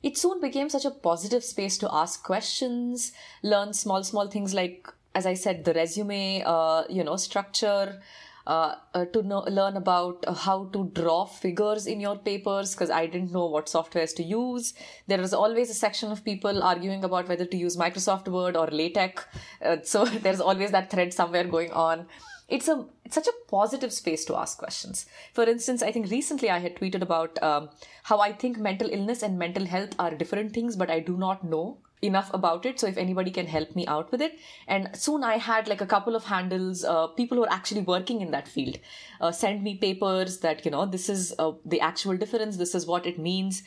It 0.04 0.18
soon 0.18 0.40
became 0.40 0.68
such 0.68 0.84
a 0.84 0.90
positive 0.90 1.42
space 1.42 1.78
to 1.78 1.88
ask 1.92 2.22
questions, 2.22 3.12
learn 3.42 3.72
small, 3.72 4.04
small 4.04 4.28
things 4.28 4.52
like, 4.52 4.86
as 5.14 5.24
I 5.24 5.32
said, 5.32 5.64
the 5.64 5.72
resume, 5.72 6.42
uh, 6.44 6.84
you 6.90 7.02
know, 7.02 7.16
structure, 7.16 8.02
uh, 8.46 8.74
uh, 8.92 9.06
to 9.06 9.22
know, 9.22 9.40
learn 9.48 9.78
about 9.78 10.22
uh, 10.26 10.34
how 10.34 10.66
to 10.74 10.90
draw 10.92 11.24
figures 11.24 11.86
in 11.86 12.00
your 12.00 12.18
papers 12.18 12.74
because 12.74 12.90
I 12.90 13.06
didn't 13.06 13.32
know 13.32 13.46
what 13.46 13.66
softwares 13.66 14.14
to 14.16 14.22
use. 14.22 14.74
There 15.06 15.18
was 15.18 15.32
always 15.32 15.70
a 15.70 15.74
section 15.74 16.12
of 16.12 16.22
people 16.22 16.62
arguing 16.62 17.04
about 17.04 17.26
whether 17.26 17.46
to 17.46 17.56
use 17.56 17.78
Microsoft 17.78 18.28
Word 18.28 18.58
or 18.58 18.66
LaTeX. 18.66 19.24
Uh, 19.64 19.76
so 19.82 20.04
there's 20.26 20.40
always 20.40 20.70
that 20.72 20.90
thread 20.90 21.14
somewhere 21.14 21.44
going 21.44 21.72
on 21.72 22.06
it's 22.54 22.68
a 22.68 22.84
it's 23.04 23.16
such 23.16 23.26
a 23.26 23.38
positive 23.50 23.92
space 23.92 24.24
to 24.26 24.36
ask 24.36 24.58
questions. 24.58 25.06
For 25.32 25.44
instance, 25.44 25.82
I 25.82 25.92
think 25.92 26.10
recently 26.10 26.50
I 26.50 26.58
had 26.58 26.76
tweeted 26.76 27.02
about 27.02 27.42
um, 27.42 27.68
how 28.04 28.20
I 28.20 28.32
think 28.32 28.58
mental 28.58 28.88
illness 28.90 29.22
and 29.22 29.38
mental 29.38 29.66
health 29.66 29.94
are 29.98 30.14
different 30.14 30.52
things, 30.52 30.76
but 30.76 30.90
I 30.90 31.00
do 31.00 31.16
not 31.16 31.44
know 31.44 31.78
enough 32.00 32.30
about 32.34 32.66
it. 32.66 32.78
So 32.78 32.86
if 32.86 32.96
anybody 32.96 33.30
can 33.30 33.46
help 33.46 33.74
me 33.74 33.86
out 33.86 34.12
with 34.12 34.20
it, 34.20 34.38
and 34.68 34.90
soon 34.94 35.24
I 35.24 35.38
had 35.38 35.68
like 35.68 35.80
a 35.80 35.86
couple 35.94 36.14
of 36.14 36.24
handles, 36.24 36.84
uh, 36.84 37.08
people 37.08 37.38
who 37.38 37.44
are 37.44 37.52
actually 37.52 37.80
working 37.80 38.20
in 38.20 38.30
that 38.30 38.46
field, 38.46 38.78
uh, 39.20 39.32
send 39.32 39.64
me 39.64 39.76
papers 39.76 40.38
that 40.46 40.64
you 40.64 40.70
know 40.70 40.86
this 40.86 41.08
is 41.08 41.34
uh, 41.38 41.52
the 41.64 41.80
actual 41.80 42.16
difference. 42.16 42.56
This 42.56 42.74
is 42.74 42.86
what 42.86 43.06
it 43.06 43.18
means. 43.18 43.62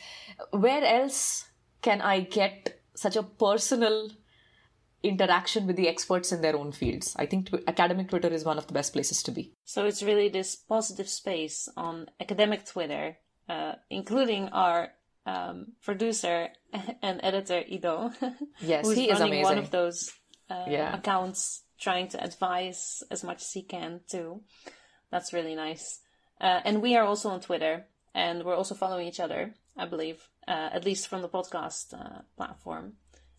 Where 0.52 0.84
else 0.84 1.46
can 1.82 2.02
I 2.02 2.22
get 2.22 2.80
such 2.96 3.16
a 3.16 3.24
personal 3.24 4.10
interaction 5.08 5.68
with 5.68 5.76
the 5.76 5.88
experts 5.88 6.32
in 6.32 6.42
their 6.42 6.56
own 6.56 6.72
fields. 6.72 7.16
I 7.18 7.26
think 7.26 7.50
academic 7.68 8.10
Twitter 8.10 8.30
is 8.30 8.46
one 8.46 8.58
of 8.58 8.68
the 8.68 8.74
best 8.74 8.94
places 8.94 9.24
to 9.24 9.32
be. 9.32 9.54
So 9.66 9.86
it's 9.86 10.04
really 10.04 10.30
this 10.30 10.56
positive 10.56 11.10
space 11.10 11.70
on 11.76 12.10
academic 12.20 12.66
Twitter, 12.66 13.18
uh, 13.50 13.74
including 13.90 14.50
our 14.50 14.90
um, 15.26 15.74
producer 15.84 16.50
and 17.02 17.20
editor 17.24 17.64
Ido. 17.68 18.12
Yes, 18.62 18.86
who's 18.86 18.96
he 18.96 19.10
is 19.10 19.20
running 19.20 19.34
amazing. 19.34 19.44
One 19.44 19.58
of 19.58 19.72
those 19.72 20.12
uh, 20.50 20.66
yeah. 20.68 20.96
accounts, 20.96 21.64
trying 21.80 22.08
to 22.10 22.24
advise 22.24 23.04
as 23.12 23.24
much 23.24 23.42
as 23.42 23.52
he 23.52 23.62
can 23.62 24.02
too. 24.10 24.42
That's 25.12 25.34
really 25.34 25.56
nice. 25.56 26.00
Uh, 26.40 26.62
and 26.66 26.82
we 26.82 26.96
are 26.96 27.04
also 27.04 27.30
on 27.30 27.40
Twitter, 27.40 27.86
and 28.14 28.44
we're 28.44 28.56
also 28.56 28.76
following 28.76 29.08
each 29.08 29.20
other, 29.20 29.54
I 29.76 29.86
believe, 29.86 30.28
uh, 30.48 30.70
at 30.74 30.86
least 30.86 31.08
from 31.08 31.22
the 31.22 31.30
podcast 31.30 31.94
uh, 31.94 32.22
platform 32.36 32.94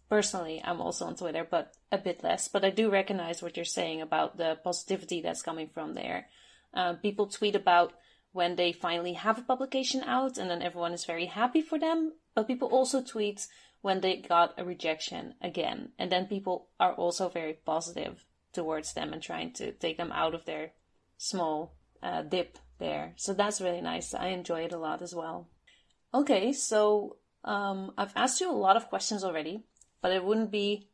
personally 0.08 0.60
i'm 0.64 0.80
also 0.80 1.04
on 1.04 1.14
twitter 1.14 1.46
but 1.48 1.74
a 1.90 1.98
bit 1.98 2.22
less. 2.22 2.48
But 2.48 2.64
i 2.64 2.70
do 2.70 2.90
recognize 2.90 3.42
what 3.42 3.56
you're 3.56 3.64
saying 3.64 4.00
about 4.00 4.36
the 4.36 4.58
positivity 4.62 5.20
that's 5.22 5.42
coming 5.42 5.68
from 5.68 5.94
there. 5.94 6.28
Uh, 6.74 6.94
people 6.94 7.26
tweet 7.26 7.54
about 7.54 7.94
when 8.32 8.56
they 8.56 8.72
finally 8.72 9.14
have 9.14 9.38
a 9.38 9.42
publication 9.42 10.02
out 10.02 10.38
and 10.38 10.50
then 10.50 10.62
everyone 10.62 10.92
is 10.92 11.04
very 11.04 11.26
happy 11.26 11.62
for 11.62 11.78
them. 11.78 12.12
But 12.34 12.46
people 12.46 12.68
also 12.68 13.02
tweet 13.02 13.46
when 13.80 14.00
they 14.00 14.16
got 14.16 14.54
a 14.58 14.64
rejection 14.64 15.34
again. 15.40 15.92
And 15.98 16.12
then 16.12 16.26
people 16.26 16.68
are 16.78 16.92
also 16.92 17.28
very 17.28 17.54
positive 17.54 18.24
towards 18.52 18.92
them 18.92 19.12
and 19.12 19.22
trying 19.22 19.52
to 19.54 19.72
take 19.72 19.96
them 19.96 20.12
out 20.12 20.34
of 20.34 20.44
their 20.44 20.72
small 21.16 21.74
uh, 22.02 22.22
dip 22.22 22.58
there. 22.78 23.14
So 23.16 23.32
that's 23.32 23.60
really 23.60 23.80
nice. 23.80 24.14
I 24.14 24.28
enjoy 24.28 24.62
it 24.62 24.72
a 24.72 24.78
lot 24.78 25.00
as 25.00 25.14
well. 25.14 25.48
Okay 26.12 26.52
so 26.52 27.16
um, 27.44 27.92
I've 27.96 28.12
asked 28.14 28.40
you 28.40 28.50
a 28.50 28.52
lot 28.52 28.76
of 28.76 28.88
questions 28.88 29.24
already, 29.24 29.64
but 30.00 30.12
it 30.12 30.24
wouldn't 30.24 30.50
be 30.50 30.88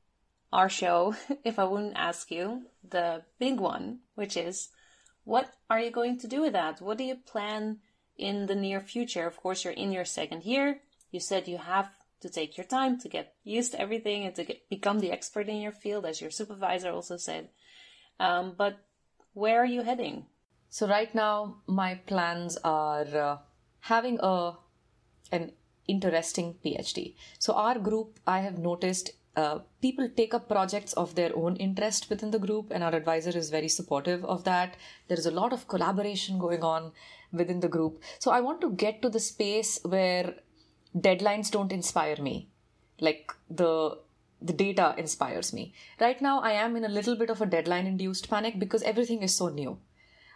our 0.52 0.68
show 0.68 1.14
if 1.44 1.58
I 1.58 1.64
wouldn't 1.64 1.96
ask 1.96 2.30
you 2.30 2.62
the 2.88 3.22
big 3.38 3.60
one, 3.60 4.00
which 4.14 4.36
is 4.36 4.68
what 5.24 5.52
are 5.70 5.80
you 5.80 5.90
going 5.90 6.18
to 6.18 6.28
do 6.28 6.42
with 6.42 6.52
that? 6.52 6.80
What 6.80 6.98
do 6.98 7.04
you 7.04 7.16
plan 7.16 7.78
in 8.16 8.46
the 8.46 8.54
near 8.54 8.80
future? 8.80 9.26
Of 9.26 9.36
course, 9.36 9.64
you're 9.64 9.72
in 9.72 9.92
your 9.92 10.04
second 10.04 10.44
year. 10.44 10.80
You 11.10 11.20
said 11.20 11.48
you 11.48 11.58
have 11.58 11.88
to 12.20 12.28
take 12.28 12.56
your 12.56 12.66
time 12.66 12.98
to 13.00 13.08
get 13.08 13.34
used 13.42 13.72
to 13.72 13.80
everything 13.80 14.24
and 14.24 14.34
to 14.34 14.44
get, 14.44 14.68
become 14.68 15.00
the 15.00 15.12
expert 15.12 15.48
in 15.48 15.60
your 15.60 15.72
field, 15.72 16.06
as 16.06 16.20
your 16.20 16.30
supervisor 16.30 16.90
also 16.90 17.16
said. 17.16 17.48
Um, 18.20 18.54
but 18.56 18.78
where 19.32 19.60
are 19.60 19.66
you 19.66 19.82
heading? 19.82 20.26
So 20.70 20.86
right 20.86 21.14
now, 21.14 21.58
my 21.66 21.96
plans 22.06 22.56
are 22.64 23.16
uh, 23.16 23.38
having 23.80 24.18
a 24.20 24.54
an 25.32 25.52
interesting 25.86 26.54
PhD. 26.64 27.14
So, 27.38 27.54
our 27.54 27.78
group, 27.78 28.18
I 28.26 28.40
have 28.40 28.58
noticed 28.58 29.10
uh, 29.36 29.58
people 29.82 30.08
take 30.16 30.32
up 30.32 30.48
projects 30.48 30.92
of 30.92 31.14
their 31.14 31.34
own 31.36 31.56
interest 31.56 32.08
within 32.08 32.30
the 32.30 32.38
group, 32.38 32.70
and 32.70 32.84
our 32.84 32.94
advisor 32.94 33.36
is 33.36 33.50
very 33.50 33.68
supportive 33.68 34.24
of 34.24 34.44
that. 34.44 34.76
There 35.08 35.18
is 35.18 35.26
a 35.26 35.30
lot 35.30 35.52
of 35.52 35.68
collaboration 35.68 36.38
going 36.38 36.62
on 36.62 36.92
within 37.32 37.60
the 37.60 37.68
group. 37.68 38.02
So, 38.18 38.30
I 38.30 38.40
want 38.40 38.60
to 38.60 38.70
get 38.70 39.02
to 39.02 39.08
the 39.08 39.20
space 39.20 39.80
where 39.82 40.34
deadlines 40.96 41.50
don't 41.50 41.72
inspire 41.72 42.16
me, 42.16 42.48
like 43.00 43.32
the 43.50 43.98
the 44.40 44.52
data 44.52 44.94
inspires 44.98 45.54
me. 45.54 45.72
Right 45.98 46.20
now, 46.20 46.40
I 46.40 46.52
am 46.52 46.76
in 46.76 46.84
a 46.84 46.88
little 46.88 47.16
bit 47.16 47.30
of 47.30 47.40
a 47.40 47.46
deadline 47.46 47.86
induced 47.86 48.28
panic 48.28 48.58
because 48.58 48.82
everything 48.82 49.22
is 49.22 49.34
so 49.34 49.48
new. 49.48 49.78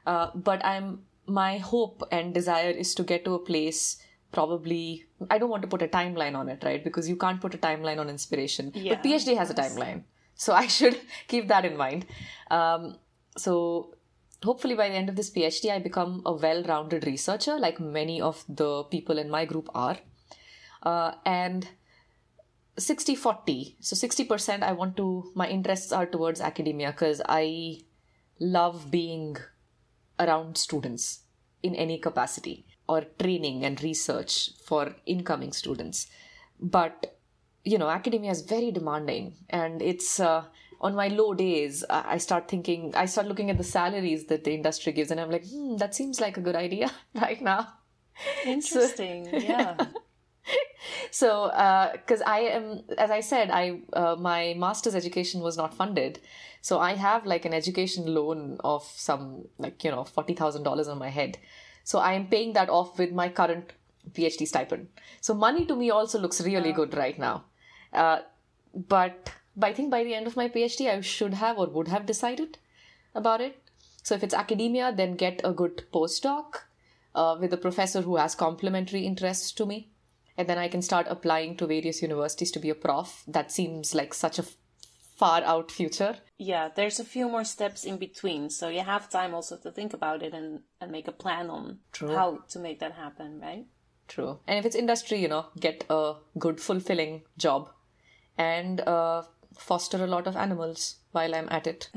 Uh, 0.07 0.30
but 0.34 0.64
I'm 0.64 1.01
my 1.26 1.59
hope 1.59 2.03
and 2.11 2.32
desire 2.32 2.70
is 2.70 2.94
to 2.94 3.03
get 3.03 3.24
to 3.24 3.34
a 3.34 3.38
place 3.38 3.99
probably 4.32 5.06
I 5.30 5.38
don't 5.38 5.50
want 5.50 5.62
to 5.62 5.68
put 5.68 5.82
a 5.82 5.88
timeline 5.88 6.36
on 6.36 6.48
it, 6.48 6.62
right? 6.64 6.82
Because 6.82 7.08
you 7.08 7.16
can't 7.16 7.40
put 7.40 7.54
a 7.54 7.58
timeline 7.58 7.98
on 7.98 8.08
inspiration. 8.08 8.72
Yeah, 8.74 8.94
but 8.94 9.04
PhD 9.04 9.36
has 9.36 9.50
a 9.50 9.54
timeline. 9.54 10.02
So 10.34 10.52
I 10.52 10.66
should 10.66 10.98
keep 11.28 11.48
that 11.48 11.64
in 11.64 11.76
mind. 11.76 12.06
Um, 12.50 12.96
so 13.36 13.94
hopefully 14.42 14.74
by 14.74 14.88
the 14.88 14.94
end 14.94 15.08
of 15.08 15.16
this 15.16 15.30
PhD, 15.30 15.70
I 15.70 15.78
become 15.78 16.22
a 16.24 16.32
well-rounded 16.32 17.06
researcher, 17.06 17.58
like 17.58 17.80
many 17.80 18.20
of 18.20 18.44
the 18.48 18.84
people 18.84 19.18
in 19.18 19.30
my 19.30 19.44
group 19.44 19.68
are. 19.74 19.98
Uh, 20.82 21.12
and 21.26 21.68
60 22.78 23.16
40 23.16 23.76
so 23.80 23.96
60% 23.96 24.62
i 24.62 24.72
want 24.72 24.96
to 24.96 25.32
my 25.34 25.48
interests 25.48 25.90
are 25.90 26.06
towards 26.06 26.40
academia 26.40 26.92
because 26.92 27.20
i 27.28 27.78
love 28.38 28.88
being 28.88 29.36
around 30.20 30.56
students 30.56 31.22
in 31.62 31.74
any 31.74 31.98
capacity 31.98 32.64
or 32.89 33.03
training 33.18 33.64
and 33.64 33.82
research 33.82 34.51
for 34.64 34.95
incoming 35.07 35.53
students. 35.53 36.07
But, 36.61 37.18
you 37.64 37.78
know, 37.78 37.89
academia 37.89 38.30
is 38.30 38.43
very 38.43 38.70
demanding 38.70 39.34
and 39.51 39.82
it's, 39.82 40.18
uh, 40.20 40.45
on 40.80 40.95
my 40.95 41.09
low 41.09 41.34
days, 41.34 41.84
I 41.91 42.18
start 42.18 42.49
thinking, 42.49 42.95
I 42.95 43.07
start 43.07 43.26
looking 43.26 43.51
at 43.51 43.59
the 43.59 43.64
salaries 43.64 44.26
that 44.26 44.45
the 44.45 44.55
industry 44.55 44.93
gives, 44.93 45.11
and 45.11 45.20
I'm 45.20 45.28
like, 45.30 45.45
hmm, 45.45 45.76
that 45.78 45.93
seems 45.93 46.20
like 46.20 46.36
a 46.36 46.41
good 46.41 46.55
idea 46.55 46.91
right 47.14 47.41
now. 47.43 47.68
Interesting, 48.45 49.24
so, 49.30 49.36
yeah. 49.39 49.76
so 51.11 51.51
because 51.93 52.20
uh, 52.20 52.24
i 52.26 52.41
am 52.41 52.82
as 52.97 53.11
i 53.11 53.20
said 53.20 53.51
i 53.51 53.80
uh, 53.93 54.16
my 54.18 54.55
master's 54.57 54.95
education 54.95 55.41
was 55.41 55.57
not 55.57 55.74
funded 55.74 56.18
so 56.61 56.78
i 56.78 56.95
have 56.95 57.26
like 57.26 57.45
an 57.45 57.53
education 57.53 58.07
loan 58.07 58.57
of 58.64 58.82
some 58.97 59.45
like 59.59 59.84
you 59.84 59.91
know 59.91 60.05
$40000 60.05 60.89
on 60.89 60.99
my 60.99 61.09
head 61.09 61.39
so 61.91 61.99
i 62.07 62.12
am 62.18 62.26
paying 62.32 62.53
that 62.55 62.70
off 62.78 62.99
with 63.03 63.12
my 63.20 63.28
current 63.41 63.72
phd 64.16 64.47
stipend. 64.49 64.89
So 65.20 65.34
money 65.34 65.66
to 65.66 65.76
me 65.76 65.91
also 65.91 66.18
looks 66.18 66.41
really 66.41 66.72
good 66.72 66.95
right 66.97 67.18
now. 67.18 67.45
Uh, 67.93 68.20
but, 68.74 69.30
but 69.57 69.66
i 69.68 69.72
think 69.72 69.91
by 69.91 70.03
the 70.05 70.14
end 70.14 70.26
of 70.26 70.36
my 70.36 70.49
phd 70.49 70.89
i 70.91 71.01
should 71.01 71.34
have 71.34 71.59
or 71.59 71.66
would 71.66 71.89
have 71.89 72.07
decided 72.07 72.59
about 73.14 73.41
it. 73.41 73.62
So 74.03 74.14
if 74.14 74.22
it's 74.22 74.34
academia 74.34 74.93
then 74.95 75.14
get 75.16 75.41
a 75.45 75.53
good 75.53 75.84
postdoc 75.93 76.62
uh, 77.14 77.36
with 77.41 77.53
a 77.53 77.62
professor 77.66 78.03
who 78.03 78.16
has 78.16 78.34
complementary 78.34 79.05
interests 79.07 79.53
to 79.53 79.66
me. 79.66 79.89
And 80.36 80.49
then 80.49 80.59
I 80.59 80.68
can 80.68 80.82
start 80.82 81.07
applying 81.11 81.57
to 81.57 81.66
various 81.66 82.01
universities 82.01 82.53
to 82.53 82.61
be 82.61 82.70
a 82.70 82.74
prof. 82.74 83.24
That 83.26 83.51
seems 83.51 83.95
like 83.95 84.14
such 84.14 84.39
a 84.39 84.45
far 85.18 85.42
out 85.42 85.72
future. 85.72 86.16
Yeah, 86.38 86.68
there's 86.74 87.00
a 87.00 87.04
few 87.04 87.28
more 87.28 87.44
steps 87.44 87.84
in 87.84 87.98
between, 87.98 88.50
so 88.50 88.68
you 88.68 88.82
have 88.82 89.10
time 89.10 89.34
also 89.34 89.56
to 89.58 89.72
think 89.72 89.92
about 89.92 90.22
it 90.22 90.32
and, 90.32 90.60
and 90.80 90.92
make 90.92 91.08
a 91.08 91.12
plan 91.12 91.50
on 91.50 91.80
True. 91.92 92.14
how 92.14 92.38
to 92.50 92.58
make 92.58 92.78
that 92.78 92.92
happen, 92.92 93.40
right? 93.40 93.66
True. 94.06 94.38
And 94.46 94.58
if 94.58 94.64
it's 94.64 94.76
industry, 94.76 95.18
you 95.18 95.28
know, 95.28 95.46
get 95.58 95.84
a 95.90 96.14
good, 96.38 96.60
fulfilling 96.60 97.22
job 97.36 97.70
and 98.38 98.80
uh, 98.80 99.24
foster 99.58 100.02
a 100.02 100.06
lot 100.06 100.28
of 100.28 100.36
animals 100.36 100.96
while 101.10 101.34
I'm 101.34 101.48
at 101.50 101.66
it. 101.66 101.90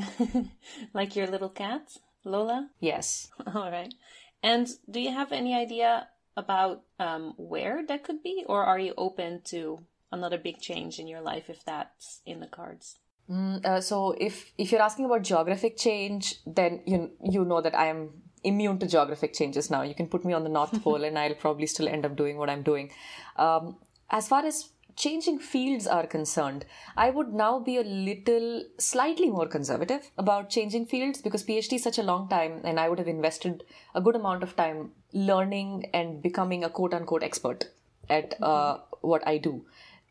like 0.94 1.16
your 1.16 1.28
little 1.28 1.50
cat, 1.50 1.98
Lola? 2.26 2.70
Yes. 2.80 3.30
All 3.54 3.72
right. 3.72 3.94
And 4.42 4.68
do 4.90 5.00
you 5.00 5.12
have 5.12 5.32
any 5.32 5.54
idea 5.54 6.08
about 6.36 6.82
um, 7.00 7.36
where 7.38 7.86
that 7.88 8.04
could 8.04 8.24
be, 8.24 8.44
or 8.48 8.64
are 8.64 8.80
you 8.80 8.96
open 8.98 9.42
to 9.46 9.80
another 10.12 10.40
big 10.40 10.60
change 10.60 10.98
in 10.98 11.08
your 11.08 11.22
life 11.22 11.50
if 11.50 11.64
that's 11.64 12.22
in 12.26 12.40
the 12.40 12.48
cards? 12.48 12.98
Mm, 13.32 13.66
uh, 13.66 13.80
so 13.80 14.14
if 14.20 14.52
if 14.58 14.72
you're 14.72 14.82
asking 14.82 15.06
about 15.06 15.24
geographic 15.24 15.78
change, 15.78 16.36
then 16.46 16.82
you 16.86 17.12
you 17.24 17.46
know 17.46 17.62
that 17.62 17.76
I 17.76 17.88
am 17.88 18.10
immune 18.44 18.80
to 18.80 18.88
geographic 18.88 19.34
changes 19.34 19.70
now. 19.70 19.84
You 19.84 19.96
can 19.96 20.08
put 20.08 20.26
me 20.26 20.34
on 20.34 20.44
the 20.44 20.50
North 20.50 20.82
Pole, 20.84 21.06
and 21.06 21.18
I'll 21.18 21.36
probably 21.36 21.68
still 21.68 21.88
end 21.88 22.06
up 22.06 22.16
doing 22.16 22.38
what 22.38 22.50
I'm 22.50 22.64
doing. 22.64 22.92
Um, 23.38 23.78
as 24.10 24.28
far 24.28 24.46
as 24.46 24.70
changing 24.98 25.40
fields 25.40 25.88
are 25.88 26.06
concerned, 26.06 26.66
I 26.98 27.10
would 27.10 27.34
now 27.34 27.60
be 27.60 27.78
a 27.78 27.84
little 27.84 28.66
slightly 28.78 29.30
more 29.30 29.48
conservative 29.48 30.12
about 30.18 30.50
changing 30.50 30.86
fields 30.88 31.22
because 31.22 31.46
PhD 31.46 31.74
is 31.76 31.84
such 31.84 31.98
a 31.98 32.04
long 32.04 32.28
time 32.28 32.62
and 32.66 32.80
I 32.80 32.90
would 32.90 33.00
have 33.00 33.08
invested 33.08 33.64
a 33.96 34.02
good 34.02 34.18
amount 34.18 34.44
of 34.44 34.56
time 34.58 34.92
learning 35.14 35.90
and 35.94 36.22
becoming 36.22 36.66
a 36.66 36.70
quote 36.70 36.94
unquote 36.94 37.24
expert 37.24 37.70
at 38.10 38.36
uh, 38.42 38.80
what 39.00 39.26
I 39.26 39.38
do. 39.38 39.66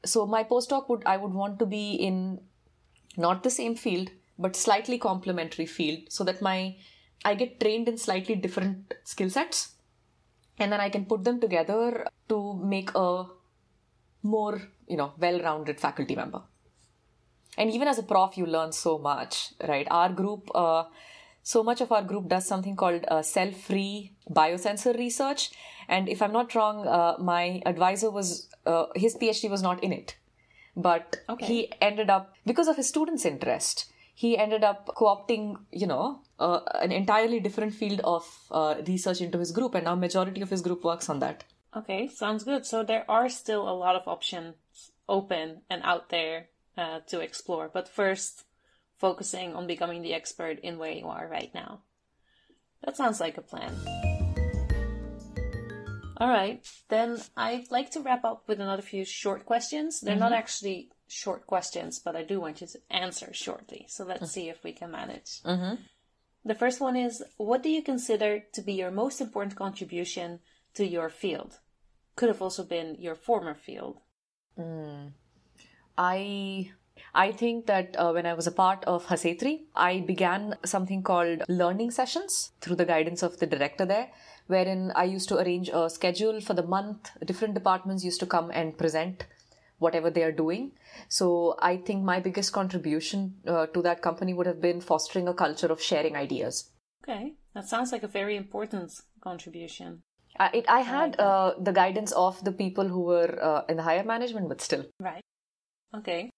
So 0.04 0.26
my 0.26 0.44
postdoc 0.44 0.88
would 0.88 1.02
I 1.04 1.18
would 1.18 1.34
want 1.34 1.58
to 1.58 1.66
be 1.66 1.92
in 1.92 2.40
not 3.16 3.42
the 3.42 3.50
same 3.50 3.74
field 3.74 4.10
but 4.38 4.56
slightly 4.56 4.98
complementary 4.98 5.66
field 5.66 6.00
so 6.08 6.24
that 6.24 6.40
my 6.40 6.76
I 7.24 7.34
get 7.34 7.60
trained 7.60 7.88
in 7.88 7.98
slightly 7.98 8.34
different 8.34 8.94
skill 9.04 9.28
sets 9.28 9.74
and 10.58 10.72
then 10.72 10.80
I 10.80 10.88
can 10.88 11.04
put 11.04 11.24
them 11.24 11.40
together 11.40 12.06
to 12.28 12.54
make 12.54 12.90
a 12.94 13.26
more, 14.22 14.60
you 14.86 14.96
know, 14.96 15.12
well-rounded 15.18 15.80
faculty 15.80 16.14
member. 16.14 16.42
And 17.58 17.70
even 17.70 17.88
as 17.88 17.98
a 17.98 18.02
prof, 18.02 18.36
you 18.36 18.46
learn 18.46 18.72
so 18.72 18.98
much, 18.98 19.52
right? 19.66 19.86
Our 19.90 20.10
group, 20.10 20.50
uh, 20.54 20.84
so 21.42 21.62
much 21.62 21.80
of 21.80 21.90
our 21.92 22.02
group 22.02 22.28
does 22.28 22.46
something 22.46 22.76
called 22.76 23.04
uh, 23.08 23.22
cell-free 23.22 24.14
biosensor 24.30 24.96
research. 24.96 25.50
And 25.88 26.08
if 26.08 26.22
I'm 26.22 26.32
not 26.32 26.54
wrong, 26.54 26.86
uh, 26.86 27.16
my 27.18 27.62
advisor 27.66 28.10
was, 28.10 28.48
uh, 28.66 28.86
his 28.94 29.16
PhD 29.16 29.50
was 29.50 29.62
not 29.62 29.82
in 29.82 29.92
it. 29.92 30.16
But 30.80 31.16
okay. 31.28 31.46
he 31.46 31.72
ended 31.80 32.10
up, 32.10 32.34
because 32.46 32.68
of 32.68 32.76
his 32.76 32.88
students' 32.88 33.24
interest, 33.24 33.90
he 34.14 34.36
ended 34.36 34.64
up 34.64 34.90
co-opting, 34.94 35.56
you 35.72 35.86
know, 35.86 36.20
uh, 36.38 36.60
an 36.80 36.92
entirely 36.92 37.40
different 37.40 37.74
field 37.74 38.00
of 38.04 38.24
uh, 38.50 38.74
research 38.86 39.20
into 39.20 39.38
his 39.38 39.52
group. 39.52 39.74
And 39.74 39.84
now 39.84 39.94
majority 39.94 40.40
of 40.42 40.50
his 40.50 40.62
group 40.62 40.84
works 40.84 41.08
on 41.08 41.20
that. 41.20 41.44
Okay, 41.76 42.08
sounds 42.08 42.44
good. 42.44 42.66
So 42.66 42.82
there 42.82 43.04
are 43.08 43.28
still 43.28 43.68
a 43.68 43.72
lot 43.72 43.96
of 43.96 44.06
options 44.06 44.56
open 45.08 45.62
and 45.70 45.82
out 45.84 46.10
there 46.10 46.48
uh, 46.76 47.00
to 47.06 47.20
explore. 47.20 47.70
But 47.72 47.88
first, 47.88 48.44
focusing 48.98 49.54
on 49.54 49.66
becoming 49.66 50.02
the 50.02 50.14
expert 50.14 50.60
in 50.60 50.78
where 50.78 50.92
you 50.92 51.06
are 51.06 51.26
right 51.26 51.50
now. 51.54 51.80
That 52.84 52.96
sounds 52.96 53.20
like 53.20 53.38
a 53.38 53.42
plan. 53.42 54.09
All 56.20 56.28
right, 56.28 56.64
then 56.88 57.18
I'd 57.36 57.70
like 57.70 57.90
to 57.92 58.00
wrap 58.00 58.24
up 58.24 58.44
with 58.46 58.60
another 58.60 58.82
few 58.82 59.04
short 59.04 59.46
questions. 59.46 60.00
They're 60.00 60.12
mm-hmm. 60.12 60.20
not 60.20 60.32
actually 60.32 60.90
short 61.08 61.46
questions, 61.46 61.98
but 61.98 62.14
I 62.14 62.22
do 62.22 62.40
want 62.40 62.60
you 62.60 62.66
to 62.66 62.78
answer 62.90 63.30
shortly. 63.32 63.86
So 63.88 64.04
let's 64.04 64.20
mm-hmm. 64.20 64.26
see 64.26 64.48
if 64.50 64.62
we 64.62 64.72
can 64.72 64.90
manage. 64.90 65.40
Mm-hmm. 65.44 65.76
The 66.44 66.54
first 66.54 66.80
one 66.80 66.96
is 66.96 67.22
What 67.38 67.62
do 67.62 67.70
you 67.70 67.82
consider 67.82 68.44
to 68.52 68.62
be 68.62 68.74
your 68.74 68.90
most 68.90 69.20
important 69.20 69.56
contribution 69.56 70.40
to 70.74 70.86
your 70.86 71.08
field. 71.08 71.58
Could 72.16 72.28
have 72.28 72.42
also 72.42 72.64
been 72.64 72.96
your 72.98 73.14
former 73.14 73.54
field. 73.54 73.98
Mm. 74.58 75.12
I 75.96 76.70
I 77.14 77.32
think 77.32 77.66
that 77.66 77.96
uh, 77.98 78.10
when 78.12 78.26
I 78.26 78.34
was 78.34 78.46
a 78.46 78.52
part 78.52 78.84
of 78.84 79.06
Hasetri, 79.06 79.62
I 79.74 80.00
began 80.00 80.56
something 80.64 81.02
called 81.02 81.42
learning 81.48 81.92
sessions 81.92 82.52
through 82.60 82.76
the 82.76 82.84
guidance 82.84 83.22
of 83.22 83.38
the 83.38 83.46
director 83.46 83.86
there, 83.86 84.10
wherein 84.46 84.92
I 84.94 85.04
used 85.04 85.28
to 85.30 85.38
arrange 85.38 85.68
a 85.72 85.88
schedule 85.90 86.40
for 86.40 86.54
the 86.54 86.62
month. 86.62 87.10
Different 87.24 87.54
departments 87.54 88.04
used 88.04 88.20
to 88.20 88.26
come 88.26 88.50
and 88.52 88.76
present 88.76 89.24
whatever 89.78 90.10
they 90.10 90.22
are 90.22 90.32
doing. 90.32 90.72
So 91.08 91.56
I 91.60 91.76
think 91.76 92.04
my 92.04 92.20
biggest 92.20 92.52
contribution 92.52 93.36
uh, 93.46 93.66
to 93.66 93.82
that 93.82 94.02
company 94.02 94.34
would 94.34 94.46
have 94.46 94.60
been 94.60 94.80
fostering 94.80 95.26
a 95.28 95.34
culture 95.34 95.68
of 95.68 95.82
sharing 95.82 96.16
ideas. 96.16 96.70
Okay, 97.02 97.34
that 97.54 97.66
sounds 97.66 97.92
like 97.92 98.02
a 98.02 98.08
very 98.08 98.36
important 98.36 98.92
contribution. 99.22 100.02
I, 100.38 100.50
it, 100.54 100.64
I 100.68 100.80
had 100.80 101.16
I 101.18 101.22
uh, 101.22 101.54
the 101.58 101.72
guidance 101.72 102.12
of 102.12 102.44
the 102.44 102.52
people 102.52 102.88
who 102.88 103.00
were 103.00 103.38
uh, 103.42 103.62
in 103.68 103.76
the 103.76 103.82
higher 103.82 104.04
management, 104.04 104.48
but 104.48 104.60
still. 104.60 104.84
Right. 105.00 105.22
Okay. 105.94 106.30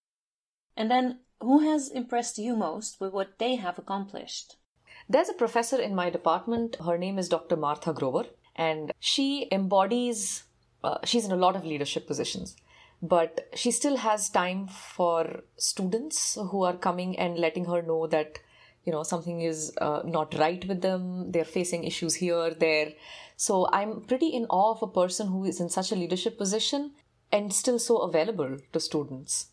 And 0.76 0.90
then, 0.90 1.20
who 1.40 1.58
has 1.60 1.90
impressed 1.90 2.38
you 2.38 2.56
most 2.56 3.00
with 3.00 3.12
what 3.12 3.38
they 3.38 3.56
have 3.56 3.78
accomplished? 3.78 4.56
There's 5.12 5.28
a 5.28 5.34
professor 5.34 5.78
in 5.78 5.94
my 5.94 6.08
department. 6.08 6.76
Her 6.82 6.96
name 6.96 7.18
is 7.18 7.28
Dr. 7.28 7.54
Martha 7.54 7.92
Grover, 7.92 8.24
and 8.56 8.92
she 8.98 9.46
embodies, 9.52 10.44
uh, 10.82 11.00
she's 11.04 11.26
in 11.26 11.32
a 11.32 11.36
lot 11.36 11.54
of 11.54 11.66
leadership 11.66 12.06
positions, 12.06 12.56
but 13.02 13.46
she 13.54 13.72
still 13.72 13.98
has 13.98 14.30
time 14.30 14.68
for 14.68 15.42
students 15.58 16.38
who 16.50 16.62
are 16.62 16.78
coming 16.78 17.18
and 17.18 17.36
letting 17.36 17.66
her 17.66 17.82
know 17.82 18.06
that 18.06 18.38
you 18.86 18.92
know 18.92 19.02
something 19.02 19.42
is 19.42 19.74
uh, 19.82 20.00
not 20.02 20.34
right 20.38 20.66
with 20.66 20.80
them 20.80 21.30
they're 21.30 21.44
facing 21.44 21.84
issues 21.84 22.14
here 22.14 22.50
there 22.52 22.88
so 23.36 23.68
i'm 23.72 24.00
pretty 24.00 24.26
in 24.38 24.44
awe 24.46 24.72
of 24.72 24.82
a 24.82 24.88
person 24.88 25.28
who 25.28 25.44
is 25.44 25.60
in 25.60 25.68
such 25.68 25.92
a 25.92 25.94
leadership 25.94 26.36
position 26.36 26.90
and 27.30 27.52
still 27.52 27.78
so 27.78 27.98
available 27.98 28.56
to 28.72 28.80
students 28.80 29.51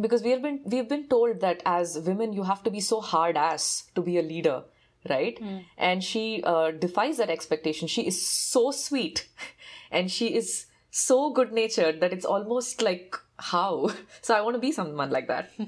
because 0.00 0.22
we've 0.22 0.42
been 0.42 0.60
we've 0.64 0.88
been 0.88 1.08
told 1.08 1.40
that 1.40 1.62
as 1.64 1.98
women 1.98 2.32
you 2.32 2.42
have 2.42 2.62
to 2.62 2.70
be 2.70 2.80
so 2.80 3.00
hard 3.00 3.36
ass 3.36 3.90
to 3.94 4.02
be 4.02 4.18
a 4.18 4.22
leader 4.22 4.62
right? 5.08 5.40
Mm. 5.40 5.64
and 5.78 6.04
she 6.04 6.42
uh, 6.44 6.72
defies 6.72 7.16
that 7.16 7.30
expectation. 7.30 7.88
She 7.88 8.06
is 8.06 8.26
so 8.26 8.70
sweet 8.70 9.28
and 9.90 10.10
she 10.10 10.34
is 10.34 10.66
so 10.90 11.32
good 11.32 11.52
natured 11.52 12.00
that 12.00 12.12
it's 12.12 12.24
almost 12.24 12.82
like 12.82 13.16
how? 13.38 13.90
So 14.22 14.34
i 14.34 14.42
want 14.42 14.54
to 14.56 14.60
be 14.60 14.72
someone 14.72 15.10
like 15.10 15.28
that. 15.28 15.50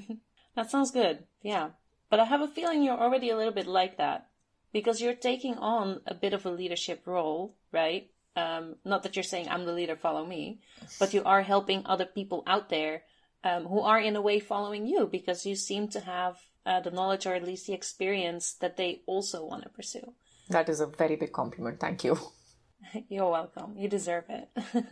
That 0.55 0.69
sounds 0.69 0.91
good. 0.91 1.23
Yeah. 1.41 1.69
But 2.11 2.19
I 2.19 2.25
have 2.25 2.41
a 2.41 2.47
feeling 2.47 2.83
you're 2.83 2.99
already 2.99 3.31
a 3.31 3.35
little 3.35 3.51
bit 3.53 3.65
like 3.65 3.97
that 3.97 4.27
because 4.71 5.01
you're 5.01 5.15
taking 5.15 5.55
on 5.55 6.01
a 6.05 6.13
bit 6.13 6.33
of 6.33 6.45
a 6.45 6.51
leadership 6.51 7.07
role, 7.07 7.55
right? 7.71 8.11
Um, 8.35 8.75
not 8.85 9.01
that 9.01 9.15
you're 9.15 9.23
saying 9.23 9.49
I'm 9.49 9.65
the 9.65 9.73
leader, 9.73 9.95
follow 9.95 10.23
me, 10.23 10.59
but 10.99 11.11
you 11.11 11.23
are 11.23 11.41
helping 11.41 11.81
other 11.87 12.05
people 12.05 12.43
out 12.45 12.69
there 12.69 13.01
um, 13.43 13.65
who 13.65 13.81
are 13.81 13.99
in 13.99 14.15
a 14.15 14.21
way 14.21 14.39
following 14.39 14.87
you 14.87 15.07
because 15.11 15.45
you 15.45 15.55
seem 15.55 15.87
to 15.89 15.99
have 15.99 16.37
uh, 16.65 16.79
the 16.79 16.91
knowledge 16.91 17.25
or 17.25 17.35
at 17.35 17.43
least 17.43 17.67
the 17.67 17.73
experience 17.73 18.53
that 18.53 18.77
they 18.77 19.01
also 19.05 19.45
want 19.45 19.63
to 19.63 19.69
pursue. 19.69 20.13
That 20.49 20.69
is 20.69 20.79
a 20.79 20.87
very 20.87 21.15
big 21.15 21.31
compliment. 21.31 21.79
Thank 21.79 22.03
you. 22.03 22.17
You're 23.09 23.29
welcome. 23.29 23.75
You 23.77 23.87
deserve 23.87 24.25
it. 24.29 24.49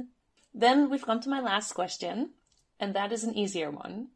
then 0.54 0.90
we've 0.90 1.06
come 1.06 1.22
to 1.22 1.30
my 1.30 1.40
last 1.40 1.74
question, 1.74 2.32
and 2.80 2.94
that 2.96 3.12
is 3.12 3.24
an 3.24 3.36
easier 3.36 3.72
one. 3.72 4.10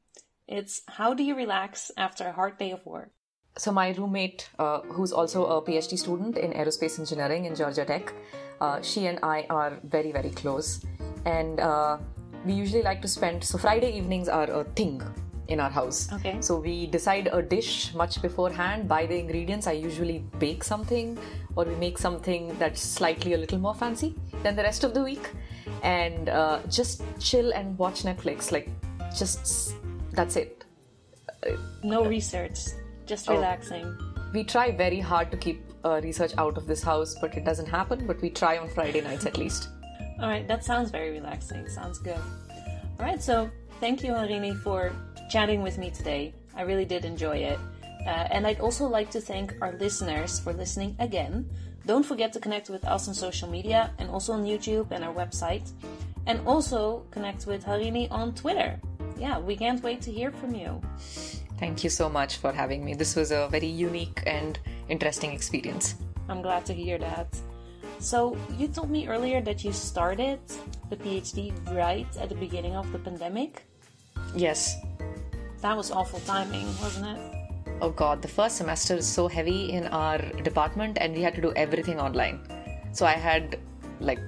It's 0.47 0.81
how 0.87 1.13
do 1.13 1.23
you 1.23 1.35
relax 1.35 1.91
after 1.97 2.27
a 2.27 2.33
hard 2.33 2.57
day 2.57 2.71
of 2.71 2.85
work? 2.85 3.11
So, 3.57 3.71
my 3.71 3.91
roommate, 3.91 4.49
uh, 4.59 4.81
who's 4.81 5.13
also 5.13 5.45
a 5.45 5.61
PhD 5.61 5.97
student 5.97 6.37
in 6.37 6.51
aerospace 6.51 6.99
engineering 6.99 7.45
in 7.45 7.55
Georgia 7.55 7.85
Tech, 7.85 8.13
uh, 8.59 8.81
she 8.81 9.07
and 9.07 9.17
I 9.23 9.45
are 9.49 9.79
very, 9.83 10.11
very 10.11 10.29
close. 10.29 10.85
And 11.25 11.59
uh, 11.59 11.97
we 12.45 12.53
usually 12.53 12.81
like 12.83 13.01
to 13.01 13.07
spend, 13.07 13.43
so 13.43 13.57
Friday 13.57 13.91
evenings 13.97 14.27
are 14.29 14.49
a 14.49 14.63
thing 14.63 15.01
in 15.47 15.59
our 15.59 15.69
house. 15.69 16.11
Okay. 16.13 16.37
So 16.41 16.57
we 16.59 16.87
decide 16.87 17.29
a 17.31 17.41
dish 17.41 17.93
much 17.93 18.21
beforehand, 18.21 18.87
buy 18.87 19.05
the 19.05 19.17
ingredients. 19.17 19.67
I 19.67 19.73
usually 19.73 20.19
bake 20.39 20.63
something 20.63 21.17
or 21.55 21.65
we 21.65 21.75
make 21.75 21.97
something 21.99 22.57
that's 22.57 22.81
slightly 22.81 23.33
a 23.33 23.37
little 23.37 23.59
more 23.59 23.75
fancy 23.75 24.15
than 24.43 24.55
the 24.55 24.63
rest 24.63 24.83
of 24.83 24.93
the 24.93 25.03
week. 25.03 25.29
and 25.81 26.29
uh, 26.29 26.59
just 26.69 27.01
chill 27.19 27.51
and 27.53 27.77
watch 27.77 28.03
Netflix. 28.03 28.51
Like, 28.51 28.69
just 29.17 29.73
that's 30.13 30.35
it. 30.35 30.63
No 31.83 32.05
research, 32.05 32.59
just 33.05 33.29
Oh. 33.29 33.33
relaxing. 33.35 33.85
We 34.33 34.43
try 34.43 34.71
very 34.71 34.99
hard 34.99 35.31
to 35.31 35.37
keep 35.37 35.61
uh, 35.83 35.99
research 36.03 36.33
out 36.37 36.57
of 36.57 36.65
this 36.67 36.83
house, 36.83 37.15
but 37.21 37.35
it 37.37 37.45
doesn't 37.45 37.67
happen. 37.67 38.05
But 38.07 38.21
we 38.21 38.29
try 38.29 38.57
on 38.57 38.67
Friday 38.69 39.01
nights 39.01 39.25
at 39.25 39.37
least. 39.37 39.69
All 40.21 40.29
right, 40.29 40.47
that 40.47 40.63
sounds 40.63 40.91
very 40.91 41.11
relaxing. 41.11 41.67
Sounds 41.67 41.97
good. 41.99 42.21
All 42.99 43.05
right, 43.05 43.21
so 43.21 43.49
thank 43.79 44.03
you, 44.03 44.11
Harini, 44.11 44.55
for 44.61 44.93
chatting 45.29 45.61
with 45.61 45.77
me 45.77 45.89
today. 45.91 46.33
I 46.55 46.61
really 46.61 46.85
did 46.85 47.03
enjoy 47.03 47.37
it. 47.37 47.59
Uh, 48.05 48.27
and 48.31 48.45
I'd 48.47 48.59
also 48.59 48.87
like 48.87 49.09
to 49.11 49.19
thank 49.19 49.53
our 49.61 49.73
listeners 49.73 50.39
for 50.39 50.53
listening 50.53 50.95
again. 50.99 51.49
Don't 51.85 52.05
forget 52.05 52.31
to 52.33 52.39
connect 52.39 52.69
with 52.69 52.85
us 52.85 53.07
on 53.07 53.13
social 53.13 53.49
media 53.49 53.91
and 53.99 54.09
also 54.09 54.33
on 54.33 54.45
YouTube 54.45 54.91
and 54.91 55.03
our 55.03 55.13
website. 55.13 55.71
And 56.27 56.39
also 56.47 57.05
connect 57.11 57.45
with 57.45 57.65
Harini 57.65 58.07
on 58.09 58.33
Twitter. 58.33 58.79
Yeah, 59.17 59.39
we 59.39 59.55
can't 59.55 59.83
wait 59.83 60.01
to 60.03 60.11
hear 60.11 60.31
from 60.31 60.55
you. 60.55 60.81
Thank 61.59 61.83
you 61.83 61.89
so 61.89 62.09
much 62.09 62.37
for 62.37 62.51
having 62.51 62.83
me. 62.83 62.95
This 62.95 63.15
was 63.15 63.31
a 63.31 63.47
very 63.49 63.67
unique 63.67 64.23
and 64.25 64.59
interesting 64.89 65.31
experience. 65.31 65.95
I'm 66.27 66.41
glad 66.41 66.65
to 66.65 66.73
hear 66.73 66.97
that. 66.97 67.27
So, 67.99 68.37
you 68.57 68.67
told 68.67 68.89
me 68.89 69.07
earlier 69.07 69.41
that 69.41 69.63
you 69.63 69.71
started 69.71 70.39
the 70.89 70.97
PhD 70.97 71.53
right 71.75 72.07
at 72.17 72.29
the 72.29 72.35
beginning 72.35 72.75
of 72.75 72.91
the 72.91 72.99
pandemic. 72.99 73.63
Yes. 74.35 74.75
That 75.61 75.75
was 75.75 75.91
awful 75.91 76.19
timing, 76.21 76.67
wasn't 76.81 77.17
it? 77.17 77.35
Oh 77.81 77.89
god, 77.89 78.21
the 78.21 78.27
first 78.27 78.57
semester 78.57 78.95
is 78.95 79.07
so 79.07 79.27
heavy 79.27 79.71
in 79.71 79.87
our 79.87 80.19
department 80.43 80.97
and 81.01 81.13
we 81.13 81.21
had 81.21 81.35
to 81.35 81.41
do 81.41 81.51
everything 81.55 81.99
online. 81.99 82.39
So 82.93 83.05
I 83.05 83.13
had 83.13 83.59
like 83.99 84.19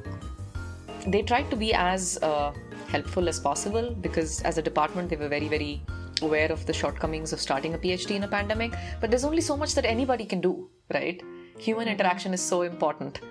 they 1.05 1.22
tried 1.22 1.49
to 1.51 1.55
be 1.55 1.74
as 1.74 2.18
uh, 2.22 2.53
helpful 2.89 3.30
as 3.30 3.39
possible 3.39 3.95
because 4.01 4.41
as 4.41 4.57
a 4.57 4.61
department 4.61 5.09
they 5.09 5.15
were 5.15 5.30
very 5.30 5.47
very 5.47 5.82
aware 6.22 6.51
of 6.51 6.65
the 6.65 6.74
shortcomings 6.74 7.32
of 7.32 7.39
starting 7.39 7.74
a 7.74 7.78
PhD 7.78 8.11
in 8.11 8.24
a 8.24 8.28
pandemic, 8.28 8.74
but 8.99 9.09
there's 9.09 9.24
only 9.24 9.41
so 9.41 9.55
much 9.55 9.76
that 9.76 9.86
anybody 9.86 10.26
can 10.26 10.41
do, 10.41 10.70
right? 10.93 11.22
Human 11.59 11.88
interaction 11.88 12.34
is 12.34 12.41
so 12.41 12.63
important. 12.63 13.22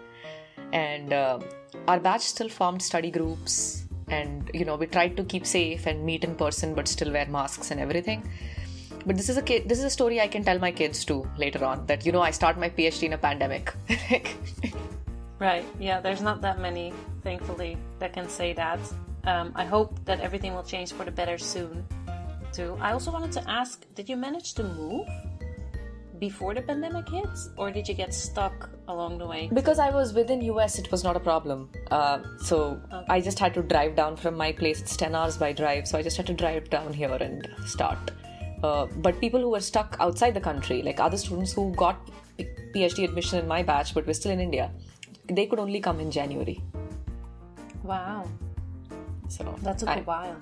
And 0.72 1.12
uh, 1.12 1.40
our 1.88 2.00
batch 2.00 2.22
still 2.22 2.48
formed 2.48 2.82
study 2.82 3.10
groups 3.10 3.84
and 4.08 4.50
you 4.54 4.64
know 4.64 4.76
we 4.76 4.86
tried 4.86 5.16
to 5.16 5.24
keep 5.24 5.44
safe 5.44 5.86
and 5.86 6.04
meet 6.04 6.22
in 6.22 6.32
person 6.36 6.74
but 6.74 6.86
still 6.86 7.12
wear 7.12 7.26
masks 7.26 7.72
and 7.72 7.80
everything 7.80 8.22
but 9.04 9.16
this 9.16 9.28
is 9.28 9.36
a 9.36 9.42
kid, 9.42 9.68
this 9.68 9.78
is 9.78 9.84
a 9.84 9.90
story 9.90 10.20
I 10.20 10.28
can 10.28 10.44
tell 10.44 10.60
my 10.60 10.70
kids 10.70 11.04
too 11.04 11.28
later 11.36 11.64
on 11.64 11.86
that 11.86 12.06
you 12.06 12.12
know 12.12 12.22
I 12.22 12.30
start 12.30 12.58
my 12.58 12.68
PhD 12.68 13.04
in 13.04 13.12
a 13.14 13.18
pandemic. 13.18 13.72
Right, 15.38 15.66
yeah, 15.78 16.00
there's 16.00 16.22
not 16.22 16.40
that 16.40 16.60
many, 16.60 16.94
thankfully, 17.22 17.76
that 17.98 18.14
can 18.14 18.26
say 18.26 18.54
that. 18.54 18.80
Um, 19.24 19.52
I 19.54 19.66
hope 19.66 20.02
that 20.06 20.20
everything 20.20 20.54
will 20.54 20.62
change 20.62 20.92
for 20.92 21.04
the 21.04 21.10
better 21.10 21.36
soon, 21.36 21.84
too. 22.54 22.78
I 22.80 22.92
also 22.92 23.12
wanted 23.12 23.32
to 23.32 23.50
ask 23.50 23.84
did 23.94 24.08
you 24.08 24.16
manage 24.16 24.54
to 24.54 24.64
move 24.64 25.06
before 26.18 26.54
the 26.54 26.62
pandemic 26.62 27.08
hits, 27.08 27.50
or 27.56 27.70
did 27.70 27.86
you 27.88 27.94
get 27.94 28.12
stuck 28.14 28.68
along 28.88 29.18
the 29.18 29.26
way? 29.26 29.48
because 29.52 29.78
I 29.78 29.90
was 29.90 30.12
within 30.14 30.40
US, 30.42 30.78
it 30.78 30.90
was 30.90 31.04
not 31.04 31.16
a 31.16 31.20
problem. 31.20 31.68
Uh, 31.90 32.18
so 32.38 32.80
I 33.08 33.20
just 33.20 33.38
had 33.38 33.54
to 33.54 33.62
drive 33.62 33.96
down 33.96 34.16
from 34.16 34.36
my 34.36 34.52
place. 34.52 34.80
It's 34.80 34.96
ten 34.96 35.14
hours 35.14 35.36
by 35.36 35.52
drive, 35.52 35.86
so 35.88 35.98
I 35.98 36.02
just 36.02 36.16
had 36.16 36.26
to 36.26 36.34
drive 36.34 36.70
down 36.70 36.92
here 36.92 37.12
and 37.14 37.48
start. 37.66 38.10
Uh, 38.62 38.86
but 39.06 39.20
people 39.20 39.40
who 39.40 39.50
were 39.50 39.60
stuck 39.60 39.96
outside 40.00 40.32
the 40.34 40.40
country, 40.40 40.82
like 40.82 40.98
other 41.00 41.18
students 41.18 41.52
who 41.52 41.72
got 41.74 42.10
PhD 42.74 43.04
admission 43.04 43.38
in 43.38 43.46
my 43.46 43.62
batch 43.62 43.94
but 43.94 44.06
were 44.06 44.14
still 44.14 44.32
in 44.32 44.40
India, 44.40 44.70
they 45.28 45.46
could 45.46 45.58
only 45.58 45.80
come 45.80 46.00
in 46.00 46.10
January. 46.10 46.62
Wow, 47.82 48.26
So 49.28 49.54
that 49.62 49.78
took 49.78 49.88
I- 49.88 49.96
a 49.98 50.02
while. 50.02 50.36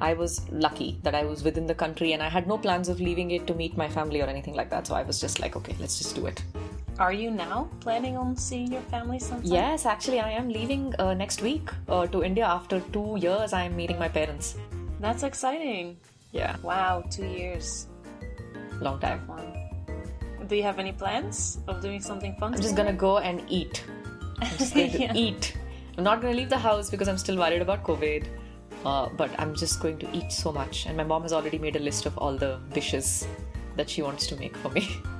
I 0.00 0.14
was 0.14 0.48
lucky 0.50 0.98
that 1.02 1.14
I 1.14 1.24
was 1.24 1.42
within 1.44 1.66
the 1.66 1.74
country 1.74 2.12
and 2.14 2.22
I 2.22 2.28
had 2.28 2.46
no 2.46 2.56
plans 2.56 2.88
of 2.88 3.00
leaving 3.00 3.30
it 3.32 3.46
to 3.48 3.54
meet 3.54 3.76
my 3.76 3.88
family 3.88 4.22
or 4.22 4.26
anything 4.26 4.54
like 4.54 4.70
that. 4.70 4.86
So 4.86 4.94
I 4.94 5.02
was 5.02 5.20
just 5.20 5.40
like, 5.40 5.56
okay, 5.56 5.76
let's 5.78 5.98
just 5.98 6.14
do 6.14 6.26
it. 6.26 6.42
Are 6.98 7.12
you 7.12 7.30
now 7.30 7.68
planning 7.80 8.16
on 8.16 8.36
seeing 8.36 8.72
your 8.72 8.82
family 8.82 9.18
sometime? 9.18 9.50
Yes, 9.50 9.86
actually, 9.86 10.20
I 10.20 10.30
am 10.30 10.48
leaving 10.48 10.94
uh, 10.98 11.14
next 11.14 11.40
week 11.42 11.70
uh, 11.88 12.06
to 12.08 12.22
India 12.22 12.44
after 12.44 12.80
two 12.92 13.16
years. 13.20 13.52
I 13.52 13.64
am 13.64 13.76
meeting 13.76 13.98
my 13.98 14.08
parents. 14.08 14.56
That's 15.00 15.22
exciting. 15.22 15.96
Yeah, 16.32 16.56
Wow, 16.62 17.02
two 17.10 17.24
years. 17.26 17.86
long 18.80 18.98
time. 19.00 19.20
Do 20.46 20.56
you 20.56 20.62
have 20.62 20.78
any 20.78 20.92
plans 20.92 21.58
of 21.68 21.80
doing 21.80 22.00
something 22.00 22.34
fun? 22.40 22.54
I'm 22.54 22.60
just 22.60 22.74
gonna 22.76 22.92
go 22.92 23.18
and 23.18 23.42
eat. 23.48 23.84
I'm 24.40 24.56
just 24.58 24.74
going 24.74 24.90
to 24.90 24.98
Yeah. 25.06 25.12
eat. 25.14 25.56
I'm 25.96 26.04
not 26.04 26.20
gonna 26.20 26.34
leave 26.34 26.48
the 26.50 26.58
house 26.58 26.90
because 26.90 27.08
I'm 27.08 27.18
still 27.18 27.36
worried 27.36 27.62
about 27.62 27.82
COVID. 27.84 28.26
Uh, 28.84 29.08
but 29.10 29.30
I'm 29.38 29.54
just 29.54 29.80
going 29.80 29.98
to 29.98 30.16
eat 30.16 30.32
so 30.32 30.52
much. 30.52 30.86
And 30.86 30.96
my 30.96 31.04
mom 31.04 31.22
has 31.22 31.32
already 31.32 31.58
made 31.58 31.76
a 31.76 31.80
list 31.80 32.06
of 32.06 32.16
all 32.18 32.36
the 32.36 32.58
dishes 32.72 33.26
that 33.76 33.90
she 33.90 34.02
wants 34.02 34.26
to 34.28 34.36
make 34.36 34.56
for 34.56 34.70
me. 34.70 34.88